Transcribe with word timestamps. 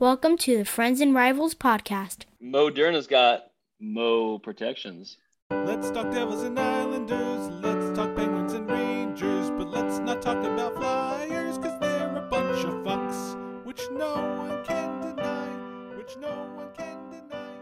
Welcome 0.00 0.36
to 0.38 0.58
the 0.58 0.64
Friends 0.64 1.00
and 1.00 1.12
Rivals 1.12 1.56
podcast. 1.56 2.18
Moderna's 2.40 3.08
got 3.08 3.46
Mo 3.80 4.38
protections. 4.38 5.16
Let's 5.50 5.90
talk 5.90 6.12
Devils 6.12 6.44
and 6.44 6.56
Islanders. 6.56 7.48
Let's 7.48 7.96
talk 7.98 8.14
Penguins 8.14 8.52
and 8.52 8.70
Rangers. 8.70 9.50
But 9.50 9.66
let's 9.70 9.98
not 9.98 10.22
talk 10.22 10.44
about 10.44 10.76
Flyers, 10.76 11.58
cause 11.58 11.76
they're 11.80 12.16
a 12.16 12.28
bunch 12.30 12.64
of 12.64 12.74
fucks. 12.84 13.64
Which 13.64 13.82
no 13.90 14.14
one 14.36 14.64
can 14.64 15.00
deny. 15.00 15.48
Which 15.96 16.16
no 16.18 16.28
one 16.54 16.68
can 16.76 17.10
deny. 17.10 17.56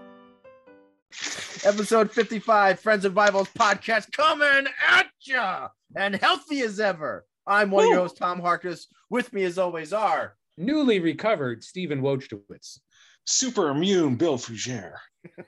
Episode 1.64 2.12
55, 2.12 2.80
Friends 2.80 3.06
and 3.06 3.16
Rivals 3.16 3.48
podcast 3.58 4.12
coming 4.12 4.66
at 4.86 5.06
ya 5.22 5.68
and 5.96 6.14
healthy 6.14 6.60
as 6.60 6.80
ever. 6.80 7.24
I'm 7.46 7.70
one 7.70 7.84
of 7.84 7.90
your 7.92 8.00
hosts, 8.00 8.18
Tom 8.18 8.40
Harkness. 8.40 8.88
With 9.08 9.32
me, 9.32 9.44
as 9.44 9.56
always, 9.56 9.94
are 9.94 10.36
newly 10.56 11.00
recovered 11.00 11.62
Stephen 11.64 12.00
Wojtowicz. 12.02 12.78
Super 13.24 13.68
immune 13.70 14.16
Bill 14.16 14.38
Fougere. 14.38 14.94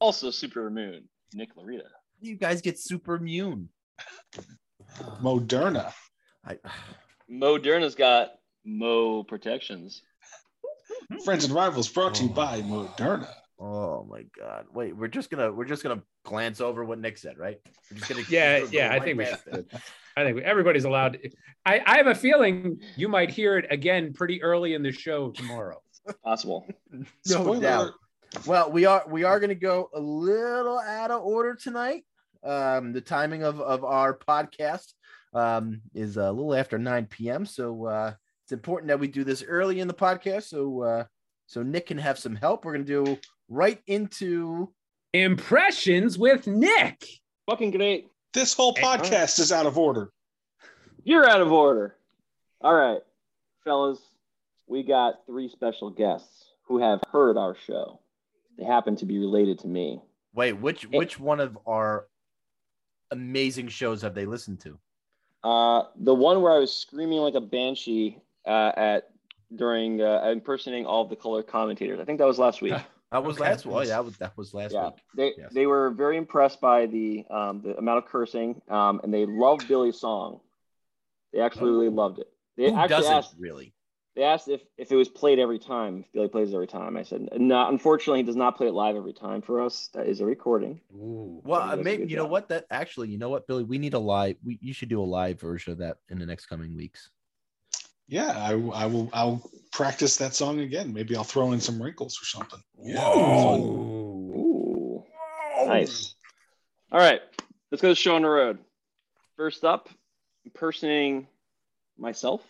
Also 0.00 0.30
Super 0.32 0.66
immune 0.66 1.04
Nick 1.32 1.54
Larita. 1.54 1.82
you 2.20 2.34
guys 2.36 2.60
get 2.60 2.76
super 2.78 3.14
immune. 3.14 3.68
Moderna. 5.22 5.92
I, 6.44 6.58
Moderna's 7.30 7.94
got 7.94 8.32
Mo 8.64 9.22
protections. 9.22 10.02
Friends 11.24 11.44
and 11.44 11.54
Rivals 11.54 11.88
brought 11.88 12.14
to 12.16 12.24
you 12.24 12.30
Oh. 12.30 12.34
by 12.34 12.62
Moderna. 12.62 13.28
oh 13.60 14.04
my 14.10 14.22
god! 14.36 14.66
Wait, 14.72 14.96
we're 14.96 15.06
just 15.08 15.30
gonna 15.30 15.52
we're 15.52 15.64
just 15.64 15.82
gonna 15.84 16.02
glance 16.24 16.60
over 16.60 16.84
what 16.84 16.98
Nick 16.98 17.16
said, 17.18 17.38
right? 17.38 17.58
We're 17.90 17.98
just 17.98 18.08
gonna 18.10 18.24
Yeah, 18.28 18.60
go 18.60 18.68
yeah, 18.72 18.92
I 18.92 18.98
think 19.00 19.18
we 19.18 19.26
should. 19.26 19.66
It. 20.16 20.20
I 20.20 20.24
think 20.24 20.42
everybody's 20.42 20.84
allowed. 20.84 21.18
I, 21.64 21.82
I 21.84 21.96
have 21.96 22.06
a 22.06 22.14
feeling 22.14 22.80
you 22.96 23.08
might 23.08 23.30
hear 23.30 23.58
it 23.58 23.66
again 23.70 24.12
pretty 24.12 24.42
early 24.42 24.74
in 24.74 24.82
the 24.82 24.92
show 24.92 25.30
tomorrow. 25.30 25.80
Possible. 26.24 26.66
No 26.90 27.04
Spoiler 27.24 27.60
doubt. 27.60 27.92
Well, 28.46 28.70
we 28.70 28.84
are 28.84 29.04
we 29.08 29.24
are 29.24 29.40
going 29.40 29.50
to 29.50 29.54
go 29.54 29.90
a 29.94 30.00
little 30.00 30.78
out 30.78 31.10
of 31.10 31.22
order 31.22 31.54
tonight. 31.54 32.04
Um, 32.44 32.92
the 32.92 33.00
timing 33.00 33.42
of 33.42 33.60
of 33.60 33.84
our 33.84 34.16
podcast 34.16 34.92
um, 35.34 35.80
is 35.94 36.16
a 36.16 36.30
little 36.30 36.54
after 36.54 36.78
9 36.78 37.06
p.m. 37.06 37.44
So 37.46 37.86
uh, 37.86 38.12
it's 38.44 38.52
important 38.52 38.88
that 38.88 39.00
we 39.00 39.08
do 39.08 39.24
this 39.24 39.42
early 39.42 39.80
in 39.80 39.88
the 39.88 39.94
podcast 39.94 40.44
so 40.44 40.82
uh, 40.82 41.04
so 41.46 41.62
Nick 41.62 41.86
can 41.86 41.98
have 41.98 42.18
some 42.18 42.36
help. 42.36 42.64
We're 42.64 42.74
going 42.74 42.86
to 42.86 43.04
do 43.04 43.18
right 43.48 43.80
into 43.86 44.72
Impressions 45.12 46.18
with 46.18 46.46
Nick. 46.46 47.06
Fucking 47.48 47.70
great. 47.70 48.08
This 48.34 48.52
whole 48.52 48.74
podcast 48.74 49.38
is 49.38 49.52
out 49.52 49.66
of 49.66 49.78
order. 49.78 50.10
You're 51.06 51.28
out 51.30 51.40
of 51.40 51.52
order. 51.52 51.94
All 52.62 52.74
right, 52.74 53.00
fellas, 53.62 54.00
we 54.66 54.82
got 54.82 55.24
three 55.24 55.48
special 55.48 55.88
guests 55.88 56.46
who 56.64 56.78
have 56.78 57.00
heard 57.12 57.36
our 57.36 57.54
show. 57.54 58.00
They 58.58 58.64
happen 58.64 58.96
to 58.96 59.04
be 59.06 59.16
related 59.20 59.60
to 59.60 59.68
me. 59.68 60.02
wait 60.34 60.54
which 60.54 60.82
which 60.88 61.20
one 61.20 61.38
of 61.38 61.56
our 61.64 62.08
amazing 63.12 63.68
shows 63.68 64.02
have 64.02 64.14
they 64.16 64.26
listened 64.26 64.58
to? 64.62 64.76
Uh, 65.44 65.84
the 65.94 66.12
one 66.12 66.42
where 66.42 66.52
I 66.52 66.58
was 66.58 66.74
screaming 66.74 67.18
like 67.20 67.34
a 67.34 67.40
banshee 67.40 68.18
uh, 68.44 68.72
at 68.76 69.10
during 69.54 70.00
uh, 70.02 70.28
impersonating 70.32 70.86
all 70.86 71.04
of 71.04 71.08
the 71.08 71.14
color 71.14 71.44
commentators. 71.44 72.00
I 72.00 72.04
think 72.04 72.18
that 72.18 72.26
was 72.26 72.38
last 72.40 72.60
week. 72.62 72.74
That 73.12 73.22
was 73.22 73.36
Okay. 73.36 73.48
last 73.50 73.64
well, 73.66 73.86
that 73.86 74.04
was 74.04 74.16
that 74.16 74.36
was 74.36 74.52
last 74.52 74.72
yeah, 74.72 74.86
week. 74.86 74.94
they 75.14 75.32
Yes. 75.38 75.52
they 75.54 75.66
were 75.66 75.90
very 75.90 76.16
impressed 76.16 76.60
by 76.60 76.86
the 76.86 77.24
um, 77.30 77.62
the 77.62 77.76
amount 77.78 77.98
of 77.98 78.06
cursing, 78.06 78.60
um, 78.68 79.00
and 79.04 79.14
they 79.14 79.24
loved 79.24 79.68
Billy's 79.68 80.00
song. 80.00 80.40
They 81.32 81.40
absolutely 81.40 81.88
loved 81.88 82.18
it. 82.18 82.28
They 82.56 82.70
Who 82.70 82.76
actually 82.76 82.88
doesn't 82.88 83.12
asked 83.12 83.34
really? 83.38 83.74
they 84.16 84.22
asked 84.22 84.48
if, 84.48 84.62
if 84.78 84.90
it 84.90 84.96
was 84.96 85.10
played 85.10 85.38
every 85.38 85.58
time. 85.58 86.00
If 86.00 86.12
Billy 86.12 86.28
plays 86.28 86.54
every 86.54 86.66
time, 86.66 86.96
I 86.96 87.02
said 87.02 87.28
no. 87.36 87.68
Unfortunately, 87.68 88.20
he 88.20 88.22
does 88.24 88.34
not 88.34 88.56
play 88.56 88.68
it 88.68 88.72
live 88.72 88.96
every 88.96 89.12
time 89.12 89.42
for 89.42 89.60
us. 89.60 89.90
That 89.92 90.06
is 90.06 90.20
a 90.20 90.24
recording. 90.24 90.80
Ooh. 90.94 91.42
Well, 91.44 91.60
He 91.60 91.66
uh, 91.66 91.70
does 91.72 91.80
a 91.80 91.84
maybe 91.84 92.02
good 92.04 92.10
you 92.10 92.16
know 92.16 92.26
what? 92.26 92.48
That 92.48 92.64
actually, 92.70 93.10
you 93.10 93.18
know 93.18 93.28
what, 93.28 93.46
Billy, 93.46 93.62
we 93.62 93.76
need 93.76 93.92
a 93.92 93.98
live. 93.98 94.36
We 94.42 94.58
you 94.62 94.72
should 94.72 94.88
do 94.88 95.02
a 95.02 95.04
live 95.04 95.38
version 95.38 95.72
of 95.72 95.78
that 95.78 95.98
in 96.08 96.18
the 96.18 96.24
next 96.24 96.46
coming 96.46 96.74
weeks. 96.74 97.10
Yeah, 98.08 98.30
I, 98.30 98.52
I 98.52 98.86
will. 98.86 99.10
I'll 99.12 99.50
practice 99.72 100.16
that 100.16 100.34
song 100.34 100.60
again. 100.60 100.94
Maybe 100.94 101.14
I'll 101.14 101.24
throw 101.24 101.52
in 101.52 101.60
some 101.60 101.80
wrinkles 101.80 102.18
or 102.20 102.24
something. 102.24 102.62
Ooh. 102.88 104.32
Ooh, 104.34 105.04
nice. 105.66 106.14
All 106.90 107.00
right, 107.00 107.20
let's 107.70 107.82
go 107.82 107.88
to 107.88 107.94
show 107.94 108.16
on 108.16 108.22
the 108.22 108.28
road. 108.28 108.58
First 109.36 109.64
up, 109.64 109.90
impersonating 110.46 111.26
myself 111.98 112.40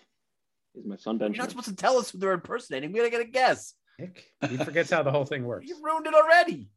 is 0.77 0.84
my 0.87 0.97
son 0.97 1.19
Ben. 1.19 1.33
You're 1.33 1.43
not 1.43 1.51
supposed 1.51 1.69
to 1.69 1.75
tell 1.75 1.99
us 1.99 2.11
who 2.11 2.19
they're 2.19 2.33
impersonating. 2.33 2.93
We 2.93 2.99
gotta 2.99 3.11
get 3.11 3.21
a 3.23 3.25
guess. 3.25 3.75
Nick, 3.99 4.27
he 4.49 4.57
forgets 4.59 4.91
how 4.91 5.03
the 5.03 5.11
whole 5.11 5.25
thing 5.25 5.45
works. 5.45 5.67
You 5.69 5.79
ruined 5.83 6.06
it 6.06 6.15
already. 6.15 6.69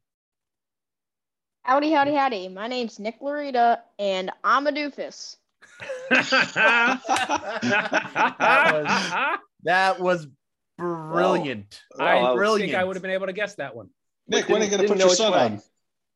Howdy, 1.63 1.91
howdy, 1.91 2.15
howdy. 2.15 2.47
My 2.47 2.67
name's 2.67 2.97
Nick 2.99 3.19
Larita, 3.21 3.79
and 3.99 4.31
I'm 4.43 4.65
a 4.65 4.71
doofus. 4.71 5.35
that 6.09 7.01
was 8.73 9.39
that 9.63 9.99
was 9.99 10.27
brilliant. 10.77 11.81
I 11.99 12.15
Wow, 12.15 12.35
brilliant. 12.35 12.71
think 12.71 12.81
I 12.81 12.85
would 12.85 12.95
have 12.95 13.03
been 13.03 13.11
able 13.11 13.27
to 13.27 13.33
guess 13.33 13.55
that 13.55 13.75
one. 13.75 13.89
Nick, 14.27 14.47
when 14.47 14.61
are 14.61 14.65
you 14.65 14.71
going 14.71 14.83
to 14.83 14.87
put 14.87 14.97
your 14.99 15.09
which 15.09 15.17
son 15.17 15.33
way. 15.33 15.39
on? 15.39 15.61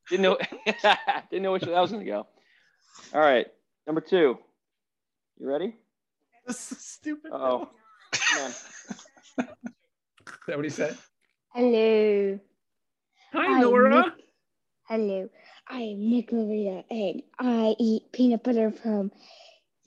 Didn't 0.09 0.21
know. 0.23 0.37
didn't 1.29 1.43
know 1.43 1.51
which 1.51 1.63
way 1.63 1.73
that 1.73 1.81
was 1.81 1.91
going 1.91 2.05
to 2.05 2.09
go. 2.09 2.25
All 3.13 3.19
right, 3.21 3.47
number 3.85 4.01
two. 4.01 4.37
You 5.39 5.47
ready? 5.49 5.75
This 6.45 6.71
is 6.71 6.79
stupid. 6.79 7.31
Uh-oh. 7.31 7.69
Come. 8.11 8.51
Is 9.39 9.45
that 10.47 10.55
what 10.57 10.63
he 10.65 10.69
said? 10.69 10.97
Hello. 11.53 12.39
Hi, 13.33 13.45
Hi, 13.47 13.61
Nora. 13.61 14.01
Nick. 14.03 14.13
Hello. 14.87 15.29
I 15.67 15.79
am 15.79 16.09
Nick 16.09 16.31
Larita, 16.31 16.83
and 16.91 17.23
I 17.39 17.75
eat 17.79 18.11
peanut 18.11 18.43
butter 18.43 18.71
from 18.71 19.11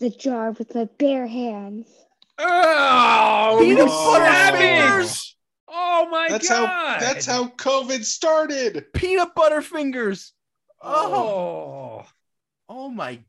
the 0.00 0.10
jar 0.10 0.52
with 0.52 0.74
my 0.74 0.84
bare 0.98 1.26
hands. 1.26 1.88
Oh, 2.38 3.58
Peanut 3.60 3.86
butter 3.86 4.56
fingers. 4.56 5.36
Oh 5.68 6.08
my 6.10 6.28
That's 6.28 6.48
god! 6.48 6.66
how. 6.66 6.98
That's 7.00 7.26
how 7.26 7.48
COVID 7.48 8.04
started. 8.04 8.86
Peanut 8.94 9.34
butter 9.34 9.60
fingers. 9.62 10.32
Oh, 10.82 11.14
Oh, 11.14 12.06
oh 12.68 12.88
my 12.88 13.20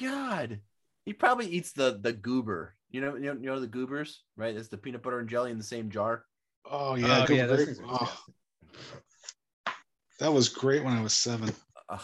god. 0.00 0.60
He 1.04 1.12
probably 1.12 1.46
eats 1.46 1.72
the 1.72 1.98
the 2.00 2.12
goober. 2.12 2.74
You 2.90 3.00
know, 3.00 3.14
you 3.16 3.26
know, 3.26 3.32
you 3.32 3.46
know 3.46 3.60
the 3.60 3.66
goobers, 3.66 4.22
right? 4.36 4.54
It's 4.54 4.68
the 4.68 4.76
peanut 4.78 5.02
butter 5.02 5.18
and 5.18 5.28
jelly 5.28 5.50
in 5.50 5.58
the 5.58 5.64
same 5.64 5.90
jar. 5.90 6.24
Oh 6.70 6.94
yeah, 6.94 7.24
Oh, 7.28 7.32
yeah, 7.32 7.46
those 7.46 7.56
great. 7.64 7.66
things 7.76 7.80
are 7.80 7.98
Oh. 8.02 8.18
That 10.20 10.32
was 10.32 10.48
great 10.48 10.84
when 10.84 10.96
I 10.96 11.02
was 11.02 11.14
seven. 11.14 11.52
Ugh. 11.88 12.00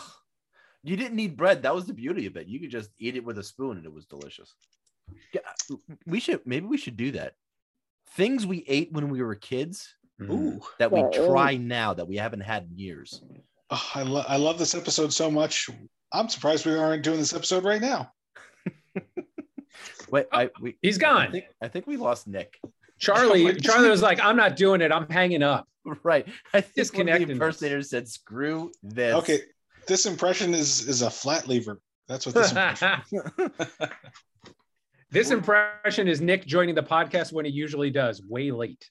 You 0.83 0.97
didn't 0.97 1.17
need 1.17 1.37
bread. 1.37 1.63
That 1.63 1.75
was 1.75 1.87
the 1.87 1.93
beauty 1.93 2.27
of 2.27 2.37
it. 2.37 2.47
You 2.47 2.59
could 2.61 2.71
just 2.71 2.91
eat 2.99 3.17
it 3.17 3.25
with 3.25 3.39
a 3.39 3.43
spoon, 3.43 3.77
and 3.77 3.85
it 3.87 3.93
was 3.93 4.07
delicious. 4.07 4.55
Yeah, 5.33 5.41
we 6.07 6.21
should 6.21 6.41
maybe 6.47 6.67
we 6.67 6.79
should 6.79 6.97
do 6.97 7.13
that. 7.13 7.35
Things 8.15 8.47
we 8.47 8.65
ate 8.67 8.93
when 8.93 9.09
we 9.11 9.23
were 9.23 9.35
kids 9.35 9.95
mm-hmm. 10.21 10.33
Ooh, 10.33 10.61
that 10.79 10.91
we 10.93 11.01
Yeah, 11.01 11.27
try 11.27 11.57
now 11.57 11.95
that 11.95 12.07
we 12.09 12.17
haven't 12.17 12.41
had 12.41 12.65
in 12.71 12.79
years. 12.79 13.23
oh, 13.71 13.91
I, 13.95 14.03
lo- 14.03 14.25
I 14.27 14.37
love 14.37 14.59
this 14.59 14.75
episode 14.75 15.13
so 15.13 15.31
much. 15.31 15.69
I'm 16.13 16.29
surprised 16.29 16.65
we 16.67 16.75
aren't 16.75 17.03
doing 17.05 17.19
this 17.19 17.35
episode 17.35 17.65
right 17.65 17.81
now. 17.81 18.13
Wait, 20.11 20.27
I 20.33 20.51
we 20.61 20.77
he's 20.83 20.99
I 20.99 21.01
gone. 21.01 21.33
think 21.33 21.45
I 21.63 21.69
think 21.69 21.87
we 21.87 21.97
lost 21.97 22.27
Nick. 22.27 22.59
Charlie, 22.99 23.47
oh 23.51 23.53
Charlie 23.53 23.91
was 23.91 24.03
like, 24.03 24.21
"I'm 24.21 24.37
not 24.37 24.57
doing 24.57 24.81
it. 24.81 24.93
I'm 24.93 25.09
hanging 25.09 25.43
up." 25.43 25.67
Right. 26.03 26.27
I 26.53 26.61
think 26.61 26.63
one 26.63 26.63
of 26.63 26.75
the 26.75 26.81
Disconnecting 26.83 27.31
impersonators 27.31 27.89
said, 27.91 28.09
"Screw 28.09 28.71
this." 28.83 29.15
Okay, 29.15 29.41
this 29.87 30.05
impression 30.05 30.53
is 30.55 30.87
is 30.87 31.01
a 31.03 31.09
flat 31.11 31.49
lever. 31.49 31.81
That's 32.09 32.27
what 32.27 32.35
this 32.35 32.51
impression. 32.51 33.23
Is. 33.39 33.89
This 35.11 35.31
impression 35.31 36.09
is 36.09 36.21
Nick 36.21 36.45
joining 36.47 36.75
the 36.75 36.83
podcast 36.83 37.33
when 37.33 37.47
he 37.47 37.51
usually 37.51 37.91
does, 37.91 38.23
way 38.23 38.51
late. 38.51 38.91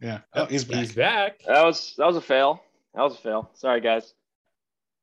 Yeah. 0.00 0.20
Oh, 0.34 0.42
oh, 0.42 0.46
he's 0.46 0.64
back. 0.64 0.78
He's 0.78 0.94
back. 0.94 1.40
That 1.46 1.64
was 1.64 1.94
that 1.98 2.06
was 2.06 2.16
a 2.16 2.20
fail. 2.20 2.62
That 2.94 3.02
was 3.02 3.14
a 3.14 3.18
fail. 3.18 3.50
Sorry, 3.54 3.80
guys. 3.80 4.14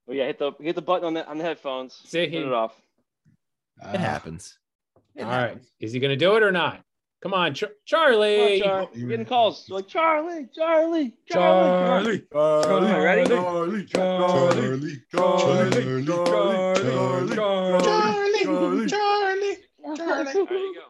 Oh 0.07 0.13
yeah, 0.13 0.25
hit 0.25 0.39
the 0.39 0.51
hit 0.61 0.75
the 0.75 0.81
button 0.81 1.05
on 1.05 1.13
the 1.13 1.27
on 1.27 1.37
the 1.37 1.43
headphones. 1.43 2.01
See, 2.05 2.23
Turn 2.25 2.31
he- 2.31 2.37
it 2.39 2.53
off. 2.53 2.73
It 3.81 3.99
happens. 3.99 4.57
It 5.15 5.23
All 5.23 5.29
right, 5.29 5.39
happens. 5.49 5.71
is 5.79 5.93
he 5.93 5.99
going 5.99 6.11
to 6.11 6.15
do 6.17 6.35
it 6.35 6.43
or 6.43 6.51
not? 6.51 6.83
Come 7.21 7.33
on, 7.33 7.53
Char- 7.53 7.69
Come 7.69 7.75
on, 7.75 7.85
Charlie. 7.85 8.59
Char. 8.61 8.89
You're 8.93 9.09
getting 9.09 9.25
calls. 9.25 9.67
You're 9.69 9.77
like 9.77 9.87
Charlie, 9.87 10.47
Charlie, 10.53 11.13
Charlie. 11.25 11.31
come 11.31 11.41
on." 11.41 12.03
Charlie. 12.03 12.23
All 12.35 12.81
right, 12.81 12.99
ready? 13.03 13.29
Charlie, 13.29 13.85
Charlie. 13.85 13.85
Charlie, 13.85 15.01
Charlie. 15.09 16.05
Charlie. 16.05 16.05
Charlie, 16.05 17.35
Charlie. 17.35 17.37
All 19.85 19.97
right, 19.97 20.35
you 20.35 20.75
go. 20.75 20.81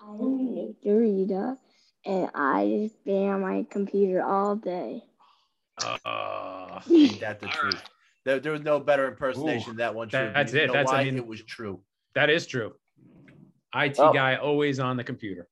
I'm 0.00 0.54
Nick 0.54 0.82
Larita, 0.84 1.58
and 2.04 2.30
I 2.34 2.68
just 2.84 3.04
been 3.04 3.28
on 3.30 3.40
my 3.40 3.66
computer 3.68 4.22
all 4.24 4.54
day. 4.56 5.02
Uh, 6.04 6.80
Ain't 6.90 7.20
that 7.20 7.40
the 7.40 7.48
truth? 7.48 7.82
There, 8.26 8.40
there 8.40 8.50
was 8.52 8.62
no 8.62 8.80
better 8.80 9.06
impersonation 9.06 9.68
than 9.70 9.76
that 9.76 9.94
one. 9.94 10.08
True. 10.08 10.30
That's 10.34 10.52
You 10.52 10.60
it. 10.62 10.66
know 10.66 10.72
That's- 10.74 10.90
I 10.92 10.96
why? 10.98 11.04
mean- 11.04 11.16
it 11.16 11.26
was 11.26 11.42
true. 11.44 11.80
that 12.14 12.28
is 12.28 12.46
true. 12.46 12.74
IT 13.74 13.98
Oh. 14.00 14.12
guy 14.12 14.36
always 14.36 14.80
on 14.80 14.96
the 14.96 15.04
computer. 15.04 15.48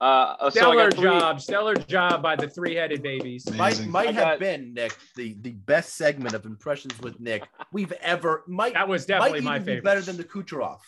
Uh, 0.00 0.36
so 0.44 0.50
Stellar 0.50 0.76
got 0.90 0.94
three- 0.94 1.02
job, 1.04 1.40
stellar 1.40 1.74
job 1.76 2.22
by 2.22 2.34
the 2.34 2.48
three-headed 2.48 3.02
babies. 3.02 3.46
Might 3.50 3.74
Amazing. 3.74 3.90
might 3.90 4.08
I 4.08 4.12
have 4.12 4.38
been 4.40 4.72
Nick 4.74 4.96
the 5.16 5.34
the 5.42 5.50
best 5.52 5.94
segment 5.96 6.34
of 6.34 6.44
impressions 6.46 6.98
with 7.00 7.20
Nick 7.20 7.46
we've 7.72 7.92
ever. 8.00 8.42
Might 8.48 8.72
That 8.74 8.88
was 8.88 9.02
might 9.02 9.14
definitely 9.14 9.38
even 9.40 9.44
my 9.44 9.58
be 9.58 9.64
favorite. 9.66 9.84
better 9.84 10.00
than 10.00 10.16
the 10.16 10.24
Kucherov. 10.24 10.80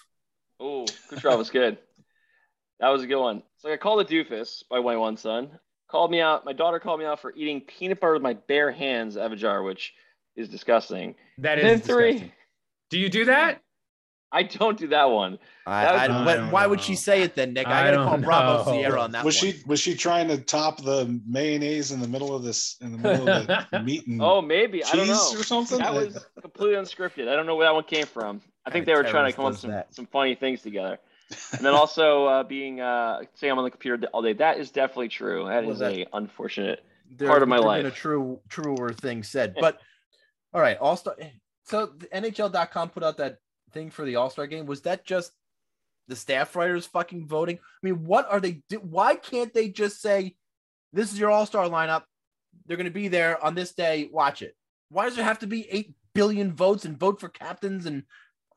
Oh, 0.59 0.85
Kucherov 1.11 1.39
was 1.39 1.51
good. 1.51 1.77
That 2.81 2.89
was 2.89 3.03
a 3.03 3.07
good 3.07 3.21
one. 3.21 3.43
So 3.59 3.71
I 3.73 3.77
called 3.77 4.01
a 4.01 4.05
doofus 4.05 4.65
by 4.69 4.81
my 4.81 4.97
one 4.97 5.17
son. 5.17 5.61
Called 5.89 6.11
me 6.11 6.21
out. 6.21 6.45
My 6.45 6.53
daughter 6.53 6.81
called 6.81 6.99
me 6.99 7.07
out 7.07 7.21
for 7.21 7.33
eating 7.37 7.61
peanut 7.61 8.01
butter 8.01 8.15
with 8.15 8.23
my 8.23 8.33
bare 8.35 8.73
hands 8.73 9.17
out 9.17 9.27
of 9.27 9.33
a 9.33 9.37
jar, 9.37 9.63
which 9.63 9.93
is 10.37 10.49
disgusting. 10.49 11.15
That 11.39 11.57
Then 11.57 11.67
is 11.67 11.81
three. 11.83 12.13
disgusting. 12.13 12.33
Do 12.91 12.99
you 12.99 13.09
do 13.09 13.25
that? 13.27 13.61
I 14.33 14.43
don't 14.43 14.77
do 14.77 14.89
that 14.89 15.05
one. 15.05 15.39
I, 15.65 15.85
That 15.85 15.95
I, 15.95 15.97
was- 16.19 16.25
but 16.25 16.29
I 16.29 16.37
don't 16.43 16.51
why 16.51 16.67
would 16.67 16.81
she 16.81 16.97
say 16.97 17.23
it 17.23 17.37
then, 17.37 17.53
Nick? 17.53 17.69
I, 17.69 17.71
I 17.71 17.85
gotta 17.85 17.97
don't 17.99 18.09
call 18.09 18.19
Bravo 18.19 18.65
know. 18.65 18.77
Sierra 18.79 19.01
on 19.01 19.13
that 19.13 19.25
was 19.25 19.41
one. 19.41 19.53
she 19.53 19.63
was 19.67 19.79
she 19.81 19.95
trying 19.95 20.27
to 20.29 20.39
top 20.39 20.83
the 20.83 21.21
mayonnaise 21.27 21.93
in 21.93 22.01
the 22.01 22.09
middle 22.09 22.35
of 22.35 22.43
this 22.43 22.77
in 22.81 22.93
the 22.93 22.99
middle 22.99 23.29
of 23.29 23.47
the 23.47 23.81
meat 23.85 24.07
and 24.09 24.21
Oh, 24.21 24.43
maybe 24.43 24.83
I 24.85 24.91
don't 24.91 25.07
cheese 25.07 25.33
know. 25.33 25.39
or 25.39 25.45
something? 25.45 25.79
That 25.79 25.95
was 25.95 26.27
completely 26.41 26.75
unscripted. 26.75 27.29
I 27.29 27.37
don't 27.37 27.47
know 27.47 27.55
where 27.55 27.67
that 27.69 27.75
one 27.75 27.85
came 27.85 28.07
from. 28.07 28.43
I 28.67 28.71
think 28.71 28.87
they 28.87 28.93
Kinda 28.93 29.07
were 29.07 29.11
trying 29.13 29.31
to 29.31 29.37
come 29.37 29.45
up 29.45 29.53
with 29.53 29.61
some, 29.61 29.71
that. 29.71 29.95
some 29.95 30.07
funny 30.07 30.35
things 30.35 30.63
together. 30.63 30.99
And 31.53 31.65
then 31.65 31.73
also 31.75 32.27
uh, 32.27 32.43
being 32.43 32.81
uh, 32.81 33.21
saying 33.35 33.53
I'm 33.53 33.59
on 33.59 33.65
the 33.65 33.71
computer 33.71 34.07
all 34.13 34.21
day. 34.23 34.33
That 34.33 34.59
is 34.59 34.71
definitely 34.71 35.09
true. 35.09 35.47
That 35.47 35.63
Well, 35.65 35.73
is 35.73 35.79
that- 35.79 35.93
a 35.93 36.07
unfortunate. 36.13 36.85
part 37.25 37.43
of 37.43 37.49
my 37.49 37.59
life. 37.59 37.87
A 37.87 37.91
true 37.93 38.41
truer 38.49 38.93
thing 38.93 39.23
said, 39.23 39.55
but 39.61 39.79
all 40.55 40.61
right, 40.61 40.79
All 40.79 40.97
Star. 40.97 41.17
Eh, 41.19 41.29
so 41.65 41.87
the 41.87 42.07
NHL.com 42.07 42.91
put 42.91 43.03
out 43.03 43.19
that 43.19 43.39
thing 43.73 43.91
for 43.91 44.05
the 44.05 44.17
All 44.17 44.31
Star 44.31 44.47
game. 44.47 44.67
Was 44.67 44.83
that 44.83 45.05
just 45.05 45.33
the 46.09 46.17
staff 46.17 46.55
writers 46.55 46.87
fucking 46.87 47.27
voting? 47.27 47.59
I 47.59 47.87
mean, 47.87 48.05
what 48.05 48.31
are 48.31 48.41
they? 48.41 48.63
Why 48.81 49.17
can't 49.17 49.53
they 49.53 49.69
just 49.69 50.01
say, 50.01 50.37
"This 50.93 51.13
is 51.13 51.19
your 51.19 51.31
All 51.31 51.45
Star 51.45 51.69
lineup. 51.69 52.05
They're 52.67 52.77
going 52.77 52.85
to 52.85 52.91
be 52.91 53.09
there 53.09 53.43
on 53.45 53.55
this 53.55 53.75
day. 53.75 54.09
Watch 54.13 54.41
it." 54.41 54.55
Why 54.91 55.07
does 55.07 55.17
there 55.17 55.25
have 55.25 55.41
to 55.41 55.47
be 55.47 55.69
eight 55.71 55.95
billion 56.15 56.55
votes 56.55 56.85
and 56.85 56.99
vote 56.99 57.19
for 57.21 57.29
captains? 57.29 57.87
And 57.87 58.05